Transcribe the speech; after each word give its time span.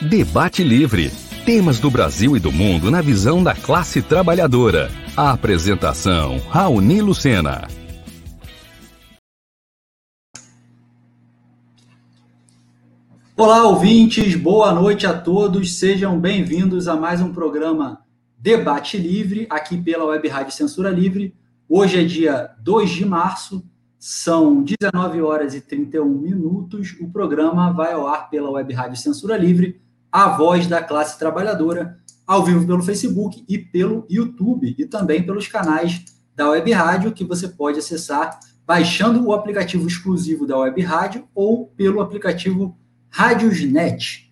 Debate 0.00 0.62
Livre. 0.62 1.10
Temas 1.44 1.80
do 1.80 1.90
Brasil 1.90 2.36
e 2.36 2.38
do 2.40 2.52
mundo 2.52 2.88
na 2.88 3.02
visão 3.02 3.42
da 3.42 3.52
classe 3.52 4.00
trabalhadora. 4.00 4.88
A 5.16 5.32
apresentação, 5.32 6.38
Raoni 6.48 7.02
Lucena. 7.02 7.66
Olá, 13.36 13.64
ouvintes, 13.64 14.36
boa 14.36 14.72
noite 14.72 15.04
a 15.04 15.18
todos. 15.18 15.74
Sejam 15.74 16.20
bem-vindos 16.20 16.86
a 16.86 16.94
mais 16.94 17.20
um 17.20 17.32
programa 17.32 18.00
Debate 18.38 18.96
Livre, 18.96 19.48
aqui 19.50 19.76
pela 19.76 20.04
Web 20.04 20.28
Rádio 20.28 20.52
Censura 20.52 20.90
Livre. 20.90 21.34
Hoje 21.68 21.98
é 21.98 22.04
dia 22.04 22.50
2 22.62 22.90
de 22.90 23.04
março, 23.04 23.64
são 23.98 24.62
19 24.62 25.22
horas 25.22 25.56
e 25.56 25.60
31 25.60 26.06
minutos. 26.06 26.96
O 27.00 27.10
programa 27.10 27.72
vai 27.72 27.94
ao 27.94 28.06
ar 28.06 28.30
pela 28.30 28.48
Web 28.48 28.72
Rádio 28.72 28.96
Censura 28.96 29.36
Livre 29.36 29.87
a 30.10 30.28
voz 30.28 30.66
da 30.66 30.82
classe 30.82 31.18
trabalhadora, 31.18 31.98
ao 32.26 32.44
vivo 32.44 32.66
pelo 32.66 32.82
Facebook 32.82 33.44
e 33.48 33.58
pelo 33.58 34.06
YouTube, 34.08 34.74
e 34.78 34.84
também 34.84 35.22
pelos 35.22 35.48
canais 35.48 36.04
da 36.34 36.50
Web 36.50 36.70
Rádio, 36.72 37.12
que 37.12 37.24
você 37.24 37.48
pode 37.48 37.78
acessar 37.78 38.38
baixando 38.66 39.26
o 39.26 39.32
aplicativo 39.32 39.86
exclusivo 39.86 40.46
da 40.46 40.58
Web 40.58 40.82
Rádio 40.82 41.26
ou 41.34 41.68
pelo 41.68 42.00
aplicativo 42.00 42.76
Rádiosnet. 43.08 44.30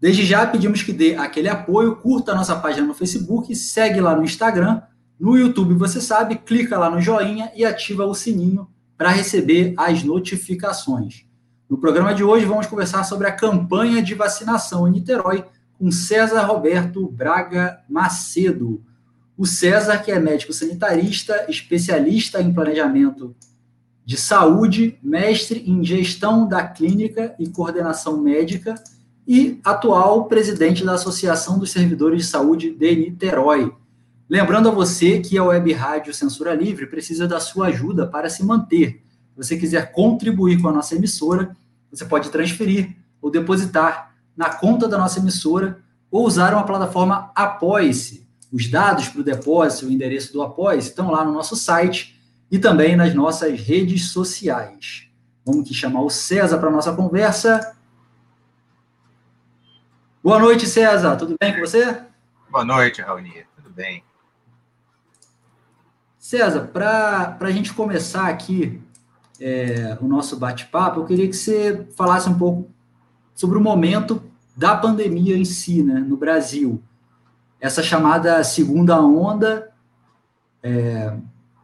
Desde 0.00 0.24
já 0.24 0.46
pedimos 0.46 0.82
que 0.82 0.92
dê 0.92 1.14
aquele 1.14 1.48
apoio, 1.48 1.96
curta 1.96 2.32
a 2.32 2.34
nossa 2.34 2.56
página 2.56 2.86
no 2.86 2.94
Facebook, 2.94 3.54
segue 3.54 4.00
lá 4.00 4.16
no 4.16 4.24
Instagram, 4.24 4.82
no 5.20 5.36
YouTube 5.36 5.74
você 5.74 6.00
sabe, 6.00 6.36
clica 6.36 6.78
lá 6.78 6.90
no 6.90 7.00
joinha 7.00 7.52
e 7.54 7.64
ativa 7.64 8.06
o 8.06 8.14
sininho 8.14 8.66
para 8.96 9.10
receber 9.10 9.74
as 9.76 10.02
notificações. 10.02 11.26
No 11.70 11.78
programa 11.78 12.12
de 12.12 12.24
hoje, 12.24 12.44
vamos 12.44 12.66
conversar 12.66 13.04
sobre 13.04 13.28
a 13.28 13.32
campanha 13.32 14.02
de 14.02 14.12
vacinação 14.12 14.88
em 14.88 14.90
Niterói 14.90 15.44
com 15.78 15.88
César 15.92 16.42
Roberto 16.42 17.06
Braga 17.06 17.78
Macedo. 17.88 18.82
O 19.38 19.46
César, 19.46 19.98
que 19.98 20.10
é 20.10 20.18
médico 20.18 20.52
sanitarista, 20.52 21.46
especialista 21.48 22.42
em 22.42 22.52
planejamento 22.52 23.36
de 24.04 24.16
saúde, 24.16 24.98
mestre 25.00 25.62
em 25.64 25.84
gestão 25.84 26.48
da 26.48 26.66
clínica 26.66 27.36
e 27.38 27.48
coordenação 27.48 28.20
médica 28.20 28.74
e 29.24 29.60
atual 29.62 30.24
presidente 30.24 30.84
da 30.84 30.94
Associação 30.94 31.56
dos 31.56 31.70
Servidores 31.70 32.22
de 32.22 32.28
Saúde 32.28 32.72
de 32.72 32.96
Niterói. 32.96 33.72
Lembrando 34.28 34.70
a 34.70 34.72
você 34.72 35.20
que 35.20 35.38
a 35.38 35.44
Web 35.44 35.72
Rádio 35.72 36.12
Censura 36.12 36.52
Livre 36.52 36.88
precisa 36.88 37.28
da 37.28 37.38
sua 37.38 37.68
ajuda 37.68 38.08
para 38.08 38.28
se 38.28 38.44
manter. 38.44 39.04
Se 39.30 39.36
você 39.36 39.56
quiser 39.56 39.92
contribuir 39.92 40.60
com 40.60 40.68
a 40.68 40.72
nossa 40.72 40.96
emissora, 40.96 41.56
você 41.90 42.04
pode 42.04 42.30
transferir 42.30 42.96
ou 43.20 43.30
depositar 43.30 44.14
na 44.36 44.54
conta 44.54 44.88
da 44.88 44.96
nossa 44.96 45.18
emissora 45.18 45.82
ou 46.10 46.26
usar 46.26 46.54
uma 46.54 46.64
plataforma 46.64 47.30
Apoie-se. 47.34 48.28
Os 48.52 48.68
dados 48.68 49.08
para 49.08 49.20
o 49.20 49.24
depósito, 49.24 49.86
o 49.86 49.90
endereço 49.90 50.32
do 50.32 50.42
Apoie-se 50.42 50.88
estão 50.88 51.10
lá 51.10 51.24
no 51.24 51.32
nosso 51.32 51.54
site 51.54 52.20
e 52.50 52.58
também 52.58 52.96
nas 52.96 53.14
nossas 53.14 53.60
redes 53.60 54.10
sociais. 54.10 55.08
Vamos 55.44 55.62
aqui 55.62 55.74
chamar 55.74 56.02
o 56.02 56.10
César 56.10 56.58
para 56.58 56.68
a 56.68 56.72
nossa 56.72 56.92
conversa. 56.92 57.76
Boa 60.22 60.38
noite, 60.38 60.66
César. 60.66 61.16
Tudo 61.16 61.36
bem 61.40 61.54
com 61.54 61.60
você? 61.60 62.02
Boa 62.50 62.64
noite, 62.64 63.00
Raoni. 63.00 63.46
Tudo 63.56 63.70
bem. 63.70 64.04
César, 66.18 66.66
para 66.72 67.38
a 67.40 67.50
gente 67.50 67.72
começar 67.72 68.28
aqui 68.28 68.82
é, 69.40 69.96
o 70.00 70.06
nosso 70.06 70.36
bate-papo, 70.36 71.00
eu 71.00 71.04
queria 71.06 71.26
que 71.26 71.36
você 71.36 71.86
falasse 71.96 72.28
um 72.28 72.36
pouco 72.36 72.70
sobre 73.34 73.56
o 73.56 73.60
momento 73.60 74.22
da 74.54 74.76
pandemia 74.76 75.36
em 75.36 75.44
si, 75.44 75.82
né, 75.82 75.94
no 75.94 76.16
Brasil. 76.16 76.82
Essa 77.58 77.82
chamada 77.82 78.44
segunda 78.44 79.00
onda, 79.00 79.72
é, 80.62 81.16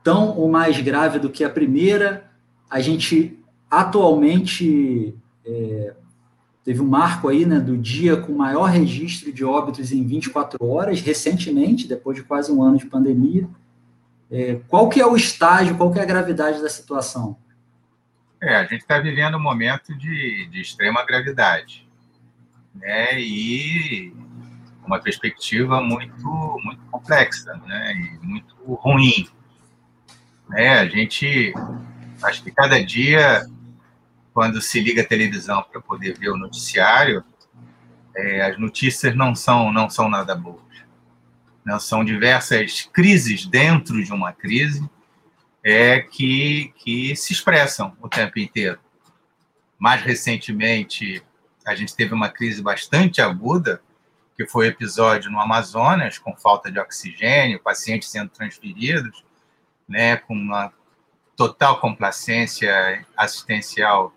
tão 0.03 0.37
ou 0.37 0.49
mais 0.49 0.81
grave 0.81 1.19
do 1.19 1.29
que 1.29 1.45
a 1.45 1.51
primeira, 1.51 2.31
a 2.71 2.81
gente 2.81 3.39
atualmente 3.71 5.15
é, 5.45 5.95
teve 6.65 6.81
um 6.81 6.89
marco 6.89 7.29
aí, 7.29 7.45
né, 7.45 7.61
do 7.61 7.77
dia 7.77 8.17
com 8.17 8.33
maior 8.33 8.65
registro 8.65 9.31
de 9.33 9.45
óbitos 9.45 9.93
em 9.93 10.05
24 10.07 10.65
horas, 10.65 11.01
recentemente, 11.01 11.87
depois 11.87 12.17
de 12.17 12.23
quase 12.23 12.51
um 12.51 12.63
ano 12.63 12.79
de 12.79 12.87
pandemia. 12.87 13.47
É, 14.31 14.61
qual 14.67 14.89
que 14.89 15.01
é 15.01 15.07
o 15.07 15.15
estágio, 15.15 15.77
qual 15.77 15.93
que 15.93 15.99
é 15.99 16.03
a 16.03 16.07
gravidade 16.07 16.61
da 16.63 16.69
situação? 16.69 17.37
É, 18.41 18.57
a 18.57 18.65
gente 18.65 18.83
está 18.83 18.99
vivendo 18.99 19.37
um 19.37 19.43
momento 19.43 19.97
de, 19.97 20.47
de 20.51 20.61
extrema 20.61 21.05
gravidade, 21.05 21.89
né? 22.75 23.19
E 23.19 24.13
uma 24.85 25.01
perspectiva 25.01 25.81
muito 25.81 26.61
muito 26.63 26.83
complexa, 26.91 27.55
né? 27.67 27.95
E 27.95 28.27
muito 28.27 28.55
ruim. 28.75 29.27
Né? 30.49 30.79
A 30.79 30.87
gente 30.87 31.53
acho 32.23 32.43
que 32.43 32.51
cada 32.51 32.83
dia 32.85 33.47
quando 34.35 34.61
se 34.61 34.81
liga 34.81 35.01
a 35.01 35.07
televisão 35.07 35.63
para 35.63 35.81
poder 35.81 36.19
ver 36.19 36.29
o 36.29 36.37
noticiário, 36.37 37.25
é, 38.15 38.43
as 38.43 38.59
notícias 38.59 39.17
não 39.17 39.35
são 39.35 39.73
não 39.73 39.89
são 39.89 40.11
nada 40.11 40.35
boas. 40.35 40.61
Não 41.65 41.81
são 41.81 42.05
diversas 42.05 42.83
crises 42.93 43.47
dentro 43.47 44.05
de 44.05 44.13
uma 44.13 44.33
crise 44.33 44.89
é, 45.69 46.01
que, 46.01 46.73
que 46.77 47.17
se 47.17 47.33
expressam 47.33 47.97
o 48.01 48.09
tempo 48.09 48.39
inteiro. 48.39 48.79
Mais 49.77 50.01
recentemente, 50.01 51.21
a 51.67 51.75
gente 51.75 51.97
teve 51.97 52.15
uma 52.15 52.29
crise 52.29 52.63
bastante 52.63 53.21
aguda, 53.21 53.83
que 54.37 54.47
foi 54.47 54.67
o 54.67 54.71
episódio 54.71 55.29
no 55.29 55.41
Amazonas, 55.41 56.19
com 56.19 56.37
falta 56.37 56.71
de 56.71 56.79
oxigênio, 56.79 57.59
pacientes 57.59 58.09
sendo 58.09 58.29
transferidos, 58.29 59.25
né, 59.89 60.17
com 60.19 60.35
uma 60.35 60.73
total 61.35 61.81
complacência 61.81 63.05
assistencial 63.17 64.15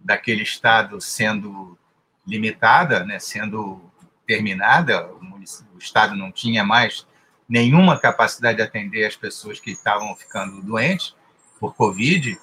daquele 0.00 0.42
estado 0.42 1.00
sendo 1.00 1.78
limitada, 2.26 3.04
né, 3.04 3.20
sendo 3.20 3.80
terminada, 4.26 5.06
o, 5.12 5.36
o 5.74 5.78
estado 5.78 6.16
não 6.16 6.32
tinha 6.32 6.64
mais 6.64 7.06
nenhuma 7.52 7.98
capacidade 7.98 8.56
de 8.56 8.62
atender 8.62 9.04
as 9.04 9.14
pessoas 9.14 9.60
que 9.60 9.72
estavam 9.72 10.16
ficando 10.16 10.62
doentes 10.62 11.14
por 11.60 11.74
Covid. 11.74 12.40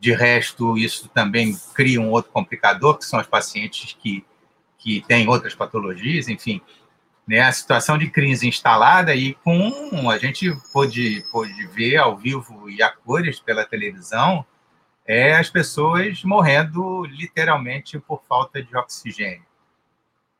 De 0.00 0.14
resto, 0.14 0.78
isso 0.78 1.06
também 1.10 1.54
cria 1.74 2.00
um 2.00 2.08
outro 2.08 2.32
complicador, 2.32 2.96
que 2.96 3.04
são 3.04 3.20
os 3.20 3.26
pacientes 3.26 3.94
que, 4.00 4.24
que 4.78 5.02
têm 5.02 5.28
outras 5.28 5.54
patologias, 5.54 6.28
enfim. 6.28 6.62
Né, 7.28 7.40
a 7.40 7.52
situação 7.52 7.98
de 7.98 8.08
crise 8.08 8.48
instalada 8.48 9.14
e 9.14 9.34
com 9.34 10.08
a 10.10 10.16
gente 10.16 10.50
pôde, 10.72 11.22
pôde 11.30 11.66
ver 11.66 11.98
ao 11.98 12.16
vivo 12.16 12.70
e 12.70 12.82
a 12.82 12.90
cores 12.90 13.38
pela 13.38 13.66
televisão 13.66 14.44
é 15.06 15.36
as 15.36 15.50
pessoas 15.50 16.24
morrendo 16.24 17.04
literalmente 17.04 17.98
por 17.98 18.22
falta 18.26 18.62
de 18.62 18.74
oxigênio, 18.74 19.44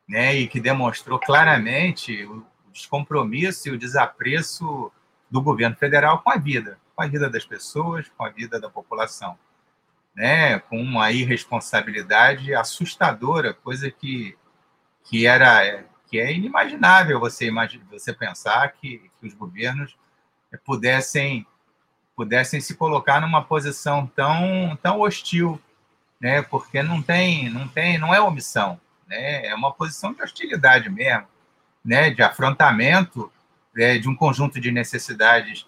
né, 0.09 0.35
e 0.35 0.47
que 0.47 0.59
demonstrou 0.59 1.19
claramente 1.19 2.27
descompromisso 2.73 3.69
e 3.69 3.71
o 3.71 3.77
desapreço 3.77 4.91
do 5.29 5.41
governo 5.41 5.75
federal 5.75 6.19
com 6.21 6.31
a 6.31 6.37
vida, 6.37 6.77
com 6.95 7.03
a 7.03 7.07
vida 7.07 7.29
das 7.29 7.45
pessoas, 7.45 8.11
com 8.17 8.25
a 8.25 8.29
vida 8.29 8.59
da 8.59 8.69
população, 8.69 9.37
né? 10.15 10.59
Com 10.59 10.81
uma 10.81 11.11
irresponsabilidade 11.11 12.53
assustadora, 12.53 13.53
coisa 13.53 13.89
que 13.89 14.37
que 15.05 15.25
era 15.25 15.83
que 16.07 16.19
é 16.19 16.31
inimaginável 16.31 17.19
você 17.19 17.47
imaginar, 17.47 17.85
você 17.89 18.13
pensar 18.13 18.71
que, 18.73 19.09
que 19.19 19.27
os 19.27 19.33
governos 19.33 19.97
pudessem 20.63 21.45
pudessem 22.15 22.61
se 22.61 22.75
colocar 22.75 23.19
numa 23.19 23.43
posição 23.43 24.05
tão 24.07 24.77
tão 24.81 24.99
hostil, 24.99 25.59
né? 26.21 26.41
Porque 26.41 26.83
não 26.83 27.01
tem 27.01 27.49
não 27.49 27.67
tem 27.67 27.97
não 27.97 28.13
é 28.13 28.21
omissão, 28.21 28.79
né? 29.07 29.45
É 29.47 29.55
uma 29.55 29.73
posição 29.73 30.13
de 30.13 30.21
hostilidade 30.21 30.89
mesmo 30.89 31.32
né, 31.83 32.09
de 32.09 32.21
afrontamento 32.21 33.31
é, 33.75 33.97
de 33.97 34.07
um 34.07 34.15
conjunto 34.15 34.59
de 34.59 34.71
necessidades 34.71 35.65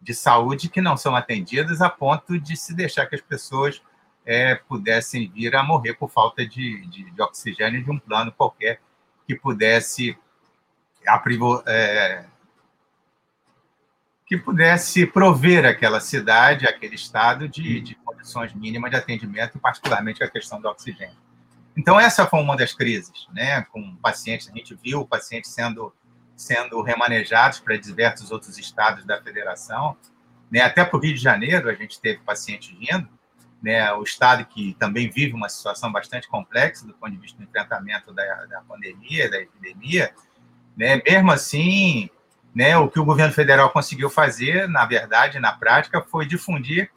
de 0.00 0.14
saúde 0.14 0.68
que 0.68 0.80
não 0.80 0.96
são 0.96 1.16
atendidas 1.16 1.80
a 1.80 1.90
ponto 1.90 2.38
de 2.38 2.56
se 2.56 2.74
deixar 2.74 3.06
que 3.06 3.16
as 3.16 3.20
pessoas 3.20 3.82
é, 4.24 4.54
pudessem 4.54 5.30
vir 5.30 5.56
a 5.56 5.62
morrer 5.62 5.94
por 5.94 6.10
falta 6.10 6.46
de, 6.46 6.86
de, 6.86 7.10
de, 7.10 7.22
oxigênio 7.22 7.82
de 7.82 7.90
um 7.90 7.98
plano 7.98 8.30
qualquer 8.30 8.80
que 9.26 9.34
pudesse 9.34 10.16
é, 11.66 12.24
que 14.26 14.36
pudesse 14.36 15.06
prover 15.06 15.64
aquela 15.64 16.00
cidade, 16.00 16.66
aquele 16.66 16.94
estado 16.94 17.48
de, 17.48 17.80
de 17.80 17.94
condições 17.94 18.52
mínimas 18.52 18.90
de 18.90 18.98
atendimento, 18.98 19.58
particularmente 19.58 20.22
a 20.22 20.28
questão 20.28 20.60
do 20.60 20.68
oxigênio. 20.68 21.16
Então, 21.78 21.98
essa 21.98 22.26
foi 22.26 22.40
uma 22.40 22.56
das 22.56 22.74
crises, 22.74 23.28
né? 23.32 23.62
Com 23.70 23.94
pacientes, 23.96 24.48
a 24.48 24.52
gente 24.52 24.74
viu 24.74 25.06
pacientes 25.06 25.52
sendo, 25.52 25.94
sendo 26.36 26.82
remanejados 26.82 27.60
para 27.60 27.76
diversos 27.76 28.32
outros 28.32 28.58
estados 28.58 29.04
da 29.06 29.22
federação, 29.22 29.96
né? 30.50 30.60
Até 30.60 30.84
para 30.84 30.96
o 30.96 31.00
Rio 31.00 31.14
de 31.14 31.20
Janeiro, 31.20 31.70
a 31.70 31.74
gente 31.74 32.00
teve 32.00 32.18
pacientes 32.24 32.76
vindo, 32.76 33.08
né, 33.62 33.92
o 33.92 34.02
Estado 34.02 34.44
que 34.44 34.74
também 34.78 35.08
vive 35.10 35.34
uma 35.34 35.48
situação 35.48 35.90
bastante 35.90 36.28
complexa 36.28 36.86
do 36.86 36.94
ponto 36.94 37.10
de 37.10 37.18
vista 37.18 37.38
do 37.38 37.44
enfrentamento 37.44 38.12
da, 38.12 38.46
da 38.46 38.60
pandemia, 38.60 39.28
da 39.28 39.40
epidemia, 39.40 40.12
né, 40.76 41.02
mesmo 41.04 41.32
assim, 41.32 42.08
né, 42.54 42.76
o 42.76 42.88
que 42.88 43.00
o 43.00 43.04
governo 43.04 43.32
federal 43.32 43.70
conseguiu 43.70 44.08
fazer, 44.08 44.68
na 44.68 44.86
verdade, 44.86 45.40
na 45.40 45.52
prática, 45.52 46.00
foi 46.00 46.24
difundir 46.24 46.88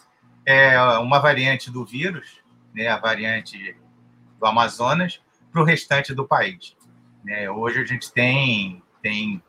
é, 0.46 0.80
uma 1.00 1.18
variante 1.18 1.72
do 1.72 1.84
vírus, 1.84 2.42
né, 2.76 2.88
a 2.90 2.98
variante 2.98 3.76
do 4.42 4.48
Amazonas, 4.48 5.22
para 5.52 5.62
o 5.62 5.66
restante 5.66 6.14
do 6.14 6.26
país. 6.26 6.76
Né. 7.24 7.50
Hoje 7.50 7.80
a 7.80 7.86
gente 7.86 8.12
tem, 8.12 8.82
tem 9.02 9.42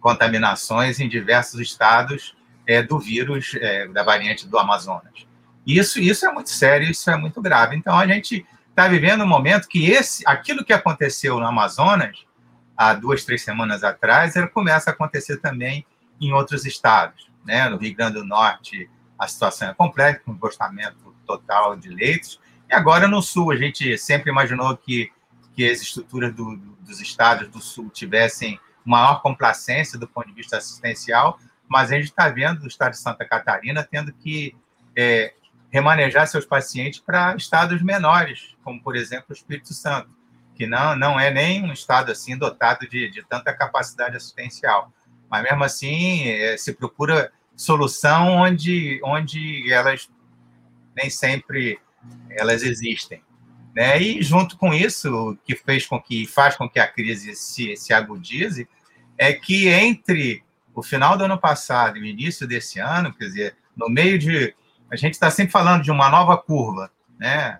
contaminações 0.00 1.00
em 1.00 1.08
diversos 1.08 1.58
estados 1.60 2.36
é, 2.66 2.82
do 2.82 2.98
vírus 2.98 3.56
é, 3.56 3.88
da 3.88 4.02
variante 4.02 4.46
do 4.46 4.58
Amazonas. 4.58 5.26
Isso, 5.66 5.98
isso 5.98 6.26
é 6.26 6.32
muito 6.32 6.50
sério, 6.50 6.90
isso 6.90 7.10
é 7.10 7.16
muito 7.16 7.40
grave. 7.40 7.74
Então 7.74 7.98
a 7.98 8.06
gente 8.06 8.46
está 8.68 8.86
vivendo 8.86 9.24
um 9.24 9.28
momento 9.28 9.66
que 9.66 9.90
esse, 9.90 10.22
aquilo 10.26 10.64
que 10.64 10.72
aconteceu 10.72 11.38
no 11.38 11.46
Amazonas 11.46 12.26
há 12.76 12.92
duas, 12.94 13.24
três 13.24 13.42
semanas 13.42 13.82
atrás, 13.82 14.36
ele 14.36 14.48
começa 14.48 14.90
a 14.90 14.92
acontecer 14.92 15.38
também 15.38 15.86
em 16.20 16.32
outros 16.32 16.66
estados. 16.66 17.30
Né? 17.44 17.68
No 17.68 17.78
Rio 17.78 17.94
Grande 17.94 18.14
do 18.14 18.24
Norte, 18.24 18.90
a 19.18 19.26
situação 19.26 19.70
é 19.70 19.74
complexa, 19.74 20.20
com 20.24 20.32
esgotamento 20.32 21.14
total 21.26 21.76
de 21.76 21.88
leitos. 21.88 22.40
E 22.72 22.74
agora 22.74 23.06
no 23.06 23.20
Sul, 23.20 23.52
a 23.52 23.56
gente 23.56 23.98
sempre 23.98 24.30
imaginou 24.30 24.74
que, 24.74 25.12
que 25.54 25.68
as 25.68 25.82
estruturas 25.82 26.34
do, 26.34 26.56
dos 26.80 27.02
estados 27.02 27.46
do 27.48 27.60
Sul 27.60 27.90
tivessem 27.90 28.58
maior 28.82 29.20
complacência 29.20 29.98
do 29.98 30.08
ponto 30.08 30.28
de 30.28 30.32
vista 30.32 30.56
assistencial, 30.56 31.38
mas 31.68 31.92
a 31.92 31.96
gente 31.96 32.06
está 32.06 32.30
vendo 32.30 32.62
o 32.62 32.66
estado 32.66 32.92
de 32.92 32.98
Santa 32.98 33.26
Catarina 33.26 33.86
tendo 33.88 34.10
que 34.10 34.56
é, 34.96 35.34
remanejar 35.70 36.26
seus 36.26 36.46
pacientes 36.46 36.98
para 36.98 37.36
estados 37.36 37.82
menores, 37.82 38.56
como, 38.64 38.82
por 38.82 38.96
exemplo, 38.96 39.26
o 39.28 39.34
Espírito 39.34 39.74
Santo, 39.74 40.08
que 40.54 40.66
não, 40.66 40.96
não 40.96 41.20
é 41.20 41.30
nem 41.30 41.62
um 41.62 41.74
estado 41.74 42.10
assim 42.10 42.38
dotado 42.38 42.88
de, 42.88 43.10
de 43.10 43.22
tanta 43.22 43.52
capacidade 43.52 44.16
assistencial. 44.16 44.90
Mas, 45.28 45.42
mesmo 45.42 45.62
assim, 45.62 46.26
é, 46.26 46.56
se 46.56 46.72
procura 46.72 47.30
solução 47.54 48.28
onde, 48.28 48.98
onde 49.04 49.70
elas 49.70 50.08
nem 50.96 51.10
sempre 51.10 51.78
elas 52.30 52.62
existem. 52.62 53.22
Né? 53.74 54.00
E, 54.00 54.22
junto 54.22 54.56
com 54.56 54.72
isso, 54.72 55.30
o 55.30 55.36
que 55.36 55.56
fez 55.56 55.86
com 55.86 56.00
que 56.00 56.26
faz 56.26 56.56
com 56.56 56.68
que 56.68 56.78
a 56.78 56.86
crise 56.86 57.34
se, 57.34 57.76
se 57.76 57.92
agudize 57.92 58.68
é 59.16 59.32
que 59.32 59.68
entre 59.68 60.42
o 60.74 60.82
final 60.82 61.16
do 61.16 61.24
ano 61.24 61.38
passado 61.38 61.98
e 61.98 62.02
o 62.02 62.06
início 62.06 62.46
desse 62.46 62.78
ano, 62.78 63.12
quer 63.12 63.24
dizer, 63.26 63.56
no 63.76 63.88
meio 63.88 64.18
de 64.18 64.54
a 64.90 64.96
gente 64.96 65.14
está 65.14 65.30
sempre 65.30 65.52
falando 65.52 65.82
de 65.82 65.90
uma 65.90 66.10
nova 66.10 66.36
curva, 66.36 66.90
né? 67.18 67.58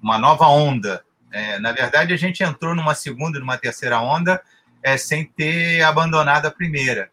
uma 0.00 0.18
nova 0.18 0.46
onda. 0.46 1.04
É, 1.32 1.58
na 1.58 1.72
verdade, 1.72 2.12
a 2.12 2.16
gente 2.16 2.42
entrou 2.42 2.74
numa 2.74 2.94
segunda 2.94 3.40
numa 3.40 3.58
terceira 3.58 4.00
onda 4.00 4.40
é, 4.82 4.96
sem 4.96 5.24
ter 5.24 5.82
abandonado 5.82 6.46
a 6.46 6.50
primeira. 6.50 7.10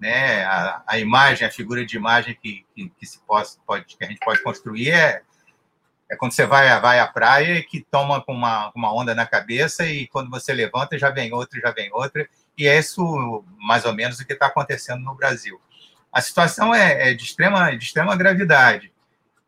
Né? 0.00 0.44
A, 0.44 0.82
a 0.86 0.98
imagem, 0.98 1.46
a 1.46 1.50
figura 1.50 1.84
de 1.84 1.96
imagem 1.96 2.36
que, 2.40 2.64
que, 2.74 2.88
que 2.90 3.06
se 3.06 3.18
pode, 3.26 3.50
pode, 3.66 3.96
que 3.96 4.04
a 4.04 4.08
gente 4.08 4.20
pode 4.20 4.42
construir 4.42 4.90
é, 4.90 5.22
é 6.12 6.16
quando 6.16 6.32
você 6.32 6.44
vai, 6.44 6.78
vai 6.78 7.00
à 7.00 7.06
praia 7.06 7.58
e 7.58 7.62
que 7.62 7.80
toma 7.90 8.20
com 8.20 8.34
uma, 8.34 8.70
uma 8.74 8.94
onda 8.94 9.14
na 9.14 9.24
cabeça 9.24 9.86
e 9.86 10.06
quando 10.08 10.28
você 10.28 10.52
levanta 10.52 10.98
já 10.98 11.08
vem 11.10 11.32
outra, 11.32 11.58
já 11.58 11.70
vem 11.70 11.90
outra. 11.92 12.28
E 12.56 12.68
é 12.68 12.78
isso, 12.78 13.42
mais 13.58 13.86
ou 13.86 13.94
menos, 13.94 14.20
o 14.20 14.26
que 14.26 14.34
está 14.34 14.46
acontecendo 14.46 15.02
no 15.02 15.14
Brasil. 15.14 15.58
A 16.12 16.20
situação 16.20 16.74
é, 16.74 17.10
é 17.10 17.14
de, 17.14 17.24
extrema, 17.24 17.74
de 17.74 17.84
extrema 17.84 18.14
gravidade 18.14 18.92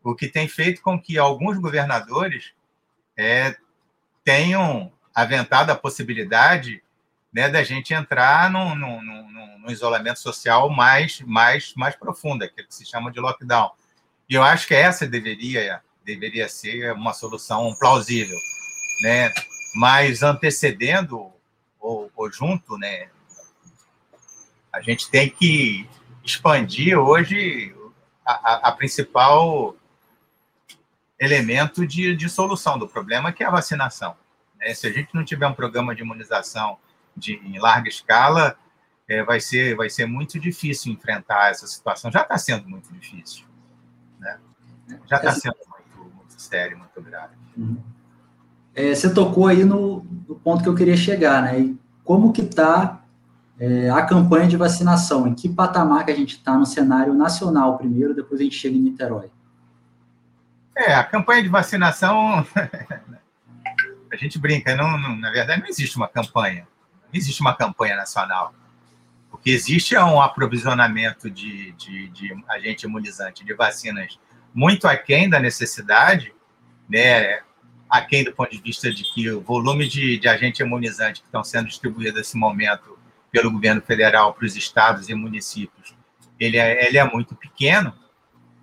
o 0.05 0.15
que 0.15 0.27
tem 0.27 0.47
feito 0.47 0.81
com 0.81 1.01
que 1.01 1.17
alguns 1.17 1.57
governadores 1.57 2.53
é, 3.17 3.55
tenham 4.23 4.91
aventado 5.13 5.71
a 5.71 5.75
possibilidade 5.75 6.83
né, 7.33 7.49
da 7.49 7.63
gente 7.63 7.93
entrar 7.93 8.51
num, 8.51 8.75
num, 8.75 9.01
num, 9.01 9.59
num, 9.59 9.71
isolamento 9.71 10.19
social 10.19 10.69
mais, 10.69 11.21
mais, 11.21 11.73
mais 11.75 11.95
profundo, 11.95 12.43
aquilo 12.43 12.67
que 12.67 12.75
se 12.75 12.85
chama 12.85 13.11
de 13.11 13.19
lockdown. 13.19 13.71
E 14.29 14.35
eu 14.35 14.43
acho 14.43 14.67
que 14.67 14.75
essa 14.75 15.07
deveria, 15.07 15.81
deveria 16.05 16.47
ser 16.47 16.93
uma 16.93 17.13
solução 17.13 17.73
plausível. 17.75 18.37
Né? 19.01 19.33
Mas 19.73 20.23
antecedendo 20.23 21.33
ou, 21.79 22.11
ou 22.15 22.31
junto, 22.31 22.77
né, 22.77 23.09
a 24.71 24.81
gente 24.81 25.09
tem 25.09 25.29
que 25.29 25.89
expandir 26.23 26.97
hoje 26.97 27.75
a, 28.25 28.33
a, 28.33 28.69
a 28.69 28.71
principal 28.71 29.75
elemento 31.19 31.85
de, 31.85 32.15
de 32.15 32.29
solução 32.29 32.77
do 32.77 32.87
problema, 32.87 33.31
que 33.31 33.43
é 33.43 33.47
a 33.47 33.51
vacinação. 33.51 34.15
Né? 34.57 34.73
Se 34.73 34.87
a 34.87 34.91
gente 34.91 35.09
não 35.13 35.23
tiver 35.23 35.47
um 35.47 35.53
programa 35.53 35.95
de 35.95 36.01
imunização 36.01 36.77
de, 37.15 37.35
em 37.35 37.57
larga 37.57 37.87
escala, 37.87 38.57
é, 39.07 39.23
vai, 39.23 39.39
ser, 39.39 39.75
vai 39.75 39.89
ser 39.89 40.05
muito 40.05 40.39
difícil 40.39 40.91
enfrentar 40.91 41.51
essa 41.51 41.67
situação. 41.67 42.11
Já 42.11 42.21
está 42.21 42.37
sendo 42.37 42.67
muito 42.67 42.91
difícil. 42.91 43.45
Né? 44.19 44.39
Já 45.07 45.17
está 45.17 45.31
sendo 45.31 45.55
sério, 46.45 46.77
muito 46.77 47.01
grave. 47.01 47.33
Uhum. 47.57 47.77
É, 48.73 48.93
você 48.93 49.13
tocou 49.13 49.47
aí 49.47 49.63
no, 49.63 50.05
no, 50.27 50.35
ponto 50.35 50.61
que 50.61 50.69
eu 50.69 50.75
queria 50.75 50.97
chegar, 50.97 51.41
né? 51.41 51.59
E 51.59 51.79
como 52.03 52.33
que 52.33 52.41
está 52.41 53.01
é, 53.57 53.89
a 53.89 54.01
campanha 54.05 54.47
de 54.47 54.57
vacinação? 54.57 55.27
Em 55.27 55.33
que 55.33 55.47
patamar 55.47 56.05
que 56.05 56.11
a 56.11 56.15
gente 56.15 56.35
está 56.35 56.57
no 56.57 56.65
cenário 56.65 57.13
nacional 57.13 57.77
primeiro, 57.77 58.13
depois 58.13 58.41
a 58.41 58.43
gente 58.43 58.55
chega 58.57 58.75
em 58.75 58.81
Niterói? 58.81 59.29
É, 60.75 60.93
a 60.93 61.05
campanha 61.05 61.41
de 61.41 61.47
vacinação, 61.47 62.45
a 64.11 64.15
gente 64.17 64.37
brinca, 64.37 64.75
não, 64.75 64.97
não, 64.97 65.15
na 65.15 65.31
verdade 65.31 65.61
não 65.61 65.69
existe 65.69 65.95
uma 65.95 66.07
campanha, 66.09 66.67
não 67.03 67.13
existe 67.13 67.39
uma 67.39 67.55
campanha 67.55 67.95
nacional. 67.95 68.53
O 69.31 69.37
que 69.37 69.51
existe 69.51 69.95
é 69.95 70.03
um 70.03 70.21
aprovisionamento 70.21 71.31
de, 71.31 71.71
de, 71.73 72.09
de 72.09 72.43
agente 72.49 72.85
imunizante, 72.85 73.45
de 73.45 73.53
vacinas 73.53 74.19
muito 74.55 74.87
aquém 74.87 75.29
da 75.29 75.37
necessidade, 75.37 76.33
né, 76.89 77.41
aquém 77.89 78.23
do 78.23 78.31
ponto 78.31 78.51
de 78.51 78.61
vista 78.61 78.89
de 78.89 79.03
que 79.03 79.29
o 79.29 79.41
volume 79.41 79.85
de, 79.85 80.17
de 80.17 80.63
imunizante 80.63 81.19
que 81.19 81.27
estão 81.27 81.43
sendo 81.43 81.67
distribuídos 81.67 82.15
nesse 82.15 82.37
momento 82.37 82.97
pelo 83.29 83.51
governo 83.51 83.81
federal 83.81 84.33
para 84.33 84.45
os 84.45 84.55
estados 84.55 85.09
e 85.09 85.13
municípios, 85.13 85.93
ele 86.39 86.57
é, 86.57 86.87
ele 86.87 86.97
é 86.97 87.03
muito 87.03 87.35
pequeno, 87.35 87.93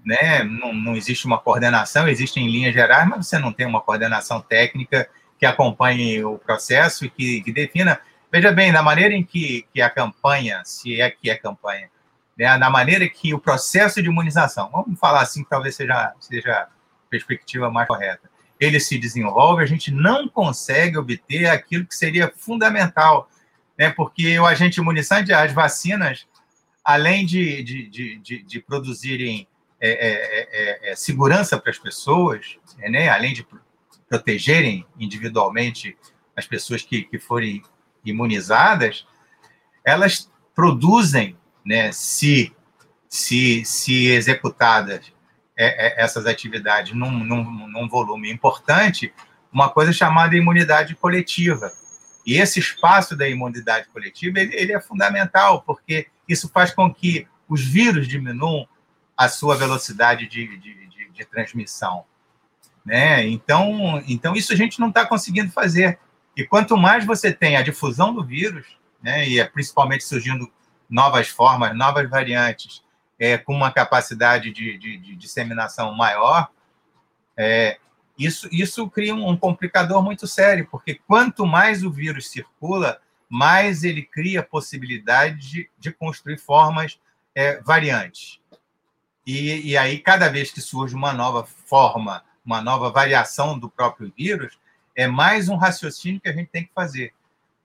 né? 0.02 0.42
Não, 0.42 0.72
não 0.72 0.96
existe 0.96 1.26
uma 1.26 1.38
coordenação, 1.38 2.08
existem 2.08 2.50
linhas 2.50 2.72
gerais, 2.72 3.06
mas 3.06 3.26
você 3.26 3.38
não 3.38 3.52
tem 3.52 3.66
uma 3.66 3.82
coordenação 3.82 4.40
técnica 4.40 5.08
que 5.38 5.44
acompanhe 5.44 6.24
o 6.24 6.38
processo 6.38 7.04
e 7.04 7.10
que, 7.10 7.42
que 7.42 7.52
defina. 7.52 8.00
Veja 8.30 8.50
bem, 8.50 8.72
na 8.72 8.82
maneira 8.82 9.14
em 9.14 9.22
que, 9.22 9.66
que 9.74 9.82
a 9.82 9.90
campanha, 9.90 10.62
se 10.64 11.00
é 11.00 11.10
que 11.10 11.28
é 11.28 11.36
campanha, 11.36 11.90
né? 12.36 12.56
na 12.56 12.70
maneira 12.70 13.08
que 13.08 13.34
o 13.34 13.38
processo 13.38 14.02
de 14.02 14.08
imunização, 14.08 14.70
vamos 14.70 14.98
falar 14.98 15.22
assim, 15.22 15.42
que 15.44 15.50
talvez 15.50 15.74
seja, 15.74 16.12
seja 16.20 16.52
a 16.52 16.68
perspectiva 17.10 17.70
mais 17.70 17.86
correta, 17.86 18.30
ele 18.58 18.78
se 18.78 18.98
desenvolve, 18.98 19.62
a 19.62 19.66
gente 19.66 19.90
não 19.90 20.28
consegue 20.28 20.96
obter 20.96 21.46
aquilo 21.46 21.84
que 21.84 21.94
seria 21.94 22.32
fundamental, 22.36 23.28
né? 23.78 23.90
porque 23.90 24.38
o 24.38 24.46
agente 24.46 24.80
imunizante, 24.80 25.32
as 25.32 25.52
vacinas, 25.52 26.26
além 26.84 27.26
de, 27.26 27.62
de, 27.62 28.18
de, 28.18 28.42
de 28.42 28.60
produzirem 28.60 29.46
é 29.84 29.88
é, 29.88 30.12
é, 30.12 30.48
é, 30.52 30.92
é, 30.92 30.94
segurança 30.94 31.58
para 31.58 31.72
as 31.72 31.78
pessoas, 31.78 32.56
né? 32.78 33.08
além 33.08 33.34
de 33.34 33.44
protegerem 34.08 34.86
individualmente 34.96 35.98
as 36.36 36.46
pessoas 36.46 36.82
que, 36.82 37.02
que 37.02 37.18
forem 37.18 37.64
imunizadas, 38.04 39.04
elas 39.84 40.30
produzem, 40.54 41.36
né, 41.64 41.92
se, 41.92 42.52
se, 43.08 43.64
se 43.64 44.06
executadas 44.08 45.12
essas 45.54 46.26
atividades 46.26 46.94
num, 46.94 47.10
num, 47.10 47.68
num 47.68 47.88
volume 47.88 48.32
importante, 48.32 49.12
uma 49.52 49.68
coisa 49.68 49.92
chamada 49.92 50.34
imunidade 50.34 50.94
coletiva. 50.94 51.70
E 52.26 52.38
esse 52.38 52.58
espaço 52.58 53.16
da 53.16 53.28
imunidade 53.28 53.88
coletiva 53.88 54.40
ele, 54.40 54.54
ele, 54.56 54.72
é 54.72 54.80
fundamental, 54.80 55.62
porque 55.62 56.06
isso 56.28 56.48
faz 56.48 56.72
com 56.72 56.92
que 56.92 57.26
os 57.48 57.62
vírus 57.62 58.08
diminuam 58.08 58.66
a 59.16 59.28
sua 59.28 59.56
velocidade 59.56 60.26
de, 60.26 60.56
de, 60.56 60.76
de, 60.88 61.10
de 61.10 61.24
transmissão. 61.26 62.04
Né? 62.84 63.26
Então, 63.28 64.02
então, 64.08 64.34
isso 64.34 64.52
a 64.52 64.56
gente 64.56 64.80
não 64.80 64.88
está 64.88 65.04
conseguindo 65.06 65.52
fazer. 65.52 65.98
E 66.36 66.44
quanto 66.44 66.76
mais 66.76 67.04
você 67.04 67.32
tem 67.32 67.56
a 67.56 67.62
difusão 67.62 68.14
do 68.14 68.24
vírus, 68.24 68.66
né, 69.02 69.28
e 69.28 69.38
é 69.38 69.44
principalmente 69.44 70.04
surgindo 70.04 70.50
novas 70.92 71.28
formas, 71.28 71.74
novas 71.74 72.08
variantes, 72.08 72.84
é, 73.18 73.38
com 73.38 73.54
uma 73.54 73.72
capacidade 73.72 74.52
de, 74.52 74.76
de, 74.76 74.98
de 74.98 75.16
disseminação 75.16 75.94
maior, 75.94 76.50
é, 77.34 77.78
isso, 78.18 78.46
isso 78.52 78.88
cria 78.90 79.14
um, 79.14 79.36
complicador 79.36 80.02
muito 80.02 80.26
sério, 80.26 80.68
porque 80.70 81.00
quanto 81.06 81.46
mais 81.46 81.82
o 81.82 81.90
vírus 81.90 82.30
circula, 82.30 83.00
mais 83.26 83.84
ele 83.84 84.02
cria 84.02 84.42
possibilidade 84.42 85.38
de, 85.38 85.70
de 85.78 85.90
construir 85.92 86.36
formas 86.36 87.00
é, 87.34 87.58
variantes. 87.62 88.38
E, 89.26 89.70
e 89.70 89.76
aí, 89.78 89.98
cada 89.98 90.28
vez 90.28 90.50
que 90.50 90.60
surge 90.60 90.94
uma 90.94 91.14
nova 91.14 91.44
forma, 91.44 92.22
uma 92.44 92.60
nova 92.60 92.90
variação 92.90 93.58
do 93.58 93.70
próprio 93.70 94.12
vírus, 94.14 94.58
é 94.94 95.06
mais 95.06 95.48
um 95.48 95.56
raciocínio 95.56 96.20
que 96.20 96.28
a 96.28 96.32
gente 96.32 96.50
tem 96.50 96.64
que 96.64 96.72
fazer 96.74 97.14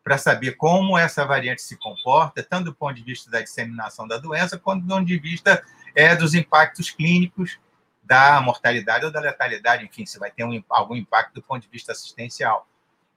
para 0.08 0.18
saber 0.18 0.54
como 0.54 0.98
essa 0.98 1.26
variante 1.26 1.62
se 1.62 1.76
comporta, 1.76 2.42
tanto 2.42 2.66
do 2.66 2.74
ponto 2.74 2.94
de 2.94 3.04
vista 3.04 3.30
da 3.30 3.42
disseminação 3.42 4.08
da 4.08 4.18
doença, 4.18 4.58
quanto 4.58 4.84
do 4.84 4.88
ponto 4.88 5.06
de 5.06 5.20
vista 5.20 5.62
é, 5.94 6.16
dos 6.16 6.34
impactos 6.34 6.90
clínicos 6.90 7.60
da 8.02 8.40
mortalidade 8.40 9.04
ou 9.04 9.12
da 9.12 9.20
letalidade, 9.20 9.84
enfim, 9.84 10.06
se 10.06 10.18
vai 10.18 10.32
ter 10.32 10.46
um, 10.46 10.64
algum 10.70 10.96
impacto 10.96 11.34
do 11.34 11.44
ponto 11.44 11.62
de 11.62 11.68
vista 11.68 11.92
assistencial. 11.92 12.66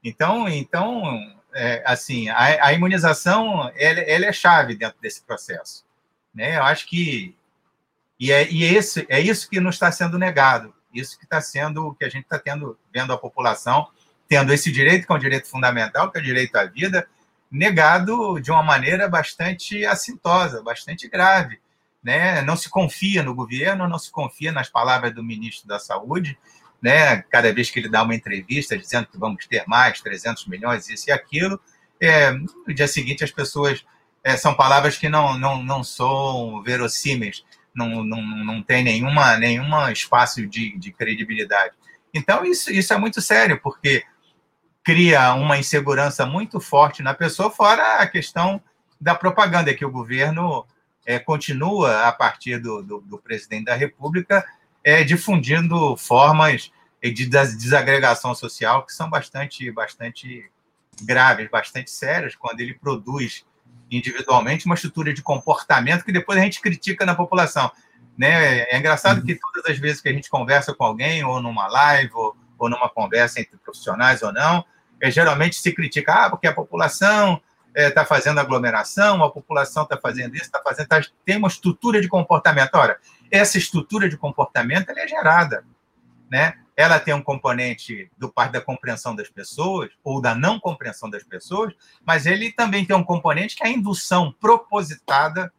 Então, 0.03 0.49
então 0.49 1.17
é, 1.55 1.81
assim, 1.87 2.29
a, 2.29 2.67
a 2.67 2.73
imunização 2.73 3.71
ela, 3.77 4.01
ela, 4.01 4.27
é 4.27 4.33
chave 4.33 4.75
dentro 4.75 5.01
desse 5.01 5.23
processo. 5.23 5.87
Né? 6.35 6.57
Eu 6.57 6.65
acho 6.65 6.89
que 6.89 7.37
e 8.19 8.33
é, 8.33 8.51
e 8.51 8.65
é, 8.65 8.73
esse, 8.73 9.07
é 9.09 9.21
isso 9.21 9.49
que 9.49 9.61
nos 9.61 9.77
está 9.77 9.93
sendo 9.93 10.19
negado, 10.19 10.75
isso 10.93 11.17
que 11.17 11.25
está 11.25 11.41
sendo 11.41 11.95
que 11.95 12.05
a 12.05 12.09
gente 12.09 12.25
está 12.25 12.39
tendo 12.41 12.77
vendo 12.93 13.13
a 13.13 13.19
população 13.19 13.89
tendo 14.31 14.55
esse 14.55 14.71
direito 14.71 15.09
que 15.09 15.13
é 15.13 15.17
um 15.17 15.19
direito 15.19 15.49
fundamental, 15.49 16.09
que 16.09 16.17
é 16.17 16.21
o 16.21 16.25
direito 16.25 16.55
à 16.55 16.65
vida, 16.65 17.09
negado 17.51 18.39
de 18.41 18.53
uma 18.53 18.63
maneira 18.63 19.09
bastante 19.09 19.85
assintosa, 19.85 20.63
bastante 20.63 21.09
grave. 21.09 21.59
Né? 22.01 22.41
Não 22.43 22.57
se 22.57 22.71
confia 22.71 23.25
no 23.25 23.35
governo, 23.35 23.89
não 23.89 23.99
se 23.99 24.09
confia 24.09 24.53
nas 24.53 24.69
palavras 24.69 25.13
do 25.13 25.25
ministro 25.25 25.67
da 25.67 25.81
Saúde, 25.81 26.39
né? 26.81 27.23
cada 27.23 27.53
vez 27.53 27.73
que 27.73 27.81
ele 27.81 27.89
dá 27.89 28.05
uma 28.05 28.15
entrevista 28.15 28.79
dizendo 28.79 29.09
que 29.09 29.19
vamos 29.19 29.49
ter 29.49 29.65
mais 29.67 30.01
300 30.01 30.47
milhões, 30.47 30.89
isso 30.89 31.11
e 31.11 31.13
aquilo, 31.13 31.61
é, 32.01 32.31
no 32.31 32.73
dia 32.73 32.87
seguinte 32.87 33.25
as 33.25 33.33
pessoas. 33.33 33.85
É, 34.23 34.37
são 34.37 34.55
palavras 34.55 34.97
que 34.97 35.09
não, 35.09 35.37
não, 35.37 35.61
não 35.61 35.83
são 35.83 36.63
verossímeis, 36.63 37.45
não, 37.75 38.05
não, 38.05 38.23
não 38.23 38.63
tem 38.63 38.85
nenhuma, 38.85 39.37
nenhuma 39.39 39.91
espaço 39.91 40.47
de, 40.47 40.79
de 40.79 40.93
credibilidade. 40.93 41.75
Então, 42.15 42.45
isso, 42.45 42.71
isso 42.71 42.93
é 42.93 42.99
muito 42.99 43.21
sério, 43.21 43.61
porque 43.63 44.05
cria 44.83 45.35
uma 45.35 45.59
insegurança 45.59 46.25
muito 46.25 46.61
forte 46.61 47.03
na 47.03 47.15
pessoa, 47.15 47.51
fora 47.51 47.97
a 47.97 48.07
questão 48.07 48.61
da 49.01 49.15
propaganda, 49.15 49.75
que 49.75 49.85
o 49.85 49.91
governo 49.91 50.67
é, 51.07 51.19
continua, 51.19 52.07
a 52.07 52.13
partir 52.13 52.59
do, 52.59 52.83
do, 52.83 53.01
do 53.01 53.19
presidente 53.19 53.65
da 53.65 53.75
República, 53.75 54.45
é, 54.85 55.03
difundindo 55.03 55.97
formas 55.97 56.71
de 57.03 57.27
desagregação 57.27 58.35
social 58.35 58.85
que 58.85 58.93
são 58.93 59.09
bastante, 59.09 59.71
bastante 59.71 60.51
graves, 61.03 61.49
bastante 61.51 61.91
sérias, 61.91 62.35
quando 62.35 62.61
ele 62.61 62.75
produz 62.75 63.45
individualmente 63.91 64.67
uma 64.67 64.75
estrutura 64.75 65.13
de 65.13 65.23
comportamento 65.23 66.05
que 66.05 66.13
depois 66.13 66.39
a 66.39 66.43
gente 66.43 66.61
critica 66.61 67.07
na 67.07 67.15
população. 67.15 67.71
Né? 68.17 68.61
É 68.65 68.79
engraçado 68.79 69.19
uhum. 69.19 69.27
que 69.27 69.35
todas 69.35 69.71
as 69.71 69.79
vezes 69.79 70.01
que 70.01 70.09
a 70.09 70.13
gente 70.13 70.29
conversa 70.29 70.75
com 70.75 70.85
alguém, 70.85 71.25
ou 71.25 71.41
numa 71.41 71.67
live, 71.67 72.13
ou, 72.15 72.37
ou 72.61 72.71
numa 72.71 72.89
conversa 72.89 73.41
entre 73.41 73.57
profissionais 73.57 74.23
ou 74.23 74.33
não, 74.33 74.65
é, 75.01 75.11
geralmente 75.11 75.57
se 75.57 75.73
critica, 75.73 76.27
ah, 76.27 76.31
porque 76.31 76.47
a 76.47 76.55
população 76.55 77.41
está 77.75 78.03
é, 78.03 78.05
fazendo 78.05 78.39
aglomeração, 78.39 79.23
a 79.25 79.31
população 79.31 79.85
está 79.85 79.97
fazendo 79.97 80.35
isso, 80.35 80.45
está 80.45 80.61
fazendo. 80.63 80.89
Tá, 80.89 81.01
tem 81.25 81.37
uma 81.37 81.49
estrutura 81.49 82.01
de 82.01 82.09
comportamento. 82.09 82.75
Ora, 82.75 82.99
essa 83.31 83.59
estrutura 83.59 84.09
de 84.09 84.17
comportamento 84.17 84.91
é 84.91 85.09
gerada. 85.09 85.65
Né? 86.31 86.55
Ela 86.77 87.01
tem 87.01 87.15
um 87.15 87.23
componente 87.23 88.11
do 88.17 88.31
parte 88.31 88.53
da 88.53 88.61
compreensão 88.61 89.15
das 89.15 89.29
pessoas, 89.29 89.91
ou 90.05 90.21
da 90.21 90.35
não 90.35 90.61
compreensão 90.61 91.09
das 91.09 91.23
pessoas, 91.23 91.73
mas 92.05 92.27
ele 92.27 92.53
também 92.53 92.85
tem 92.85 92.95
um 92.95 93.05
componente 93.05 93.57
que 93.57 93.65
é 93.65 93.67
a 93.67 93.71
indução 93.71 94.33
propositada, 94.41 95.53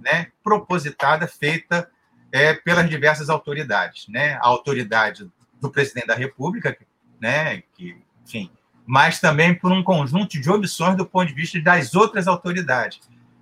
né? 0.00 0.30
propositada, 0.42 1.26
feita 1.26 1.90
é, 2.30 2.54
pelas 2.54 2.88
diversas 2.88 3.30
autoridades. 3.30 4.06
Né? 4.08 4.34
A 4.34 4.46
autoridade 4.46 5.30
do 5.60 5.70
presidente 5.70 6.06
da 6.06 6.14
República, 6.14 6.76
né? 7.20 7.62
que, 7.74 7.96
enfim, 8.24 8.50
mas 8.86 9.20
também 9.20 9.54
por 9.54 9.70
um 9.72 9.82
conjunto 9.82 10.40
de 10.40 10.50
omissões 10.50 10.96
do 10.96 11.04
ponto 11.04 11.28
de 11.28 11.34
vista 11.34 11.60
das 11.60 11.94
outras 11.94 12.26
autoridades. 12.26 13.00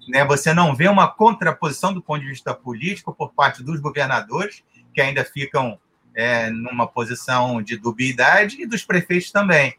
Né? 0.09 0.25
Você 0.25 0.53
não 0.53 0.75
vê 0.75 0.89
uma 0.89 1.09
contraposição 1.09 1.93
do 1.93 2.03
ponto 2.03 2.21
de 2.21 2.29
vista 2.29 2.55
político 2.55 3.15
por 3.15 3.33
parte 3.33 3.63
dos 3.63 3.81
governadores, 3.81 4.65
que 4.93 5.01
ainda 5.01 5.25
ficam 5.25 5.79
é, 6.15 6.51
numa 6.51 6.87
posição 6.87 7.63
de 7.63 7.77
dubiedade, 7.77 8.61
e 8.61 8.67
dos 8.67 8.85
prefeitos 8.85 9.31
também, 9.31 9.77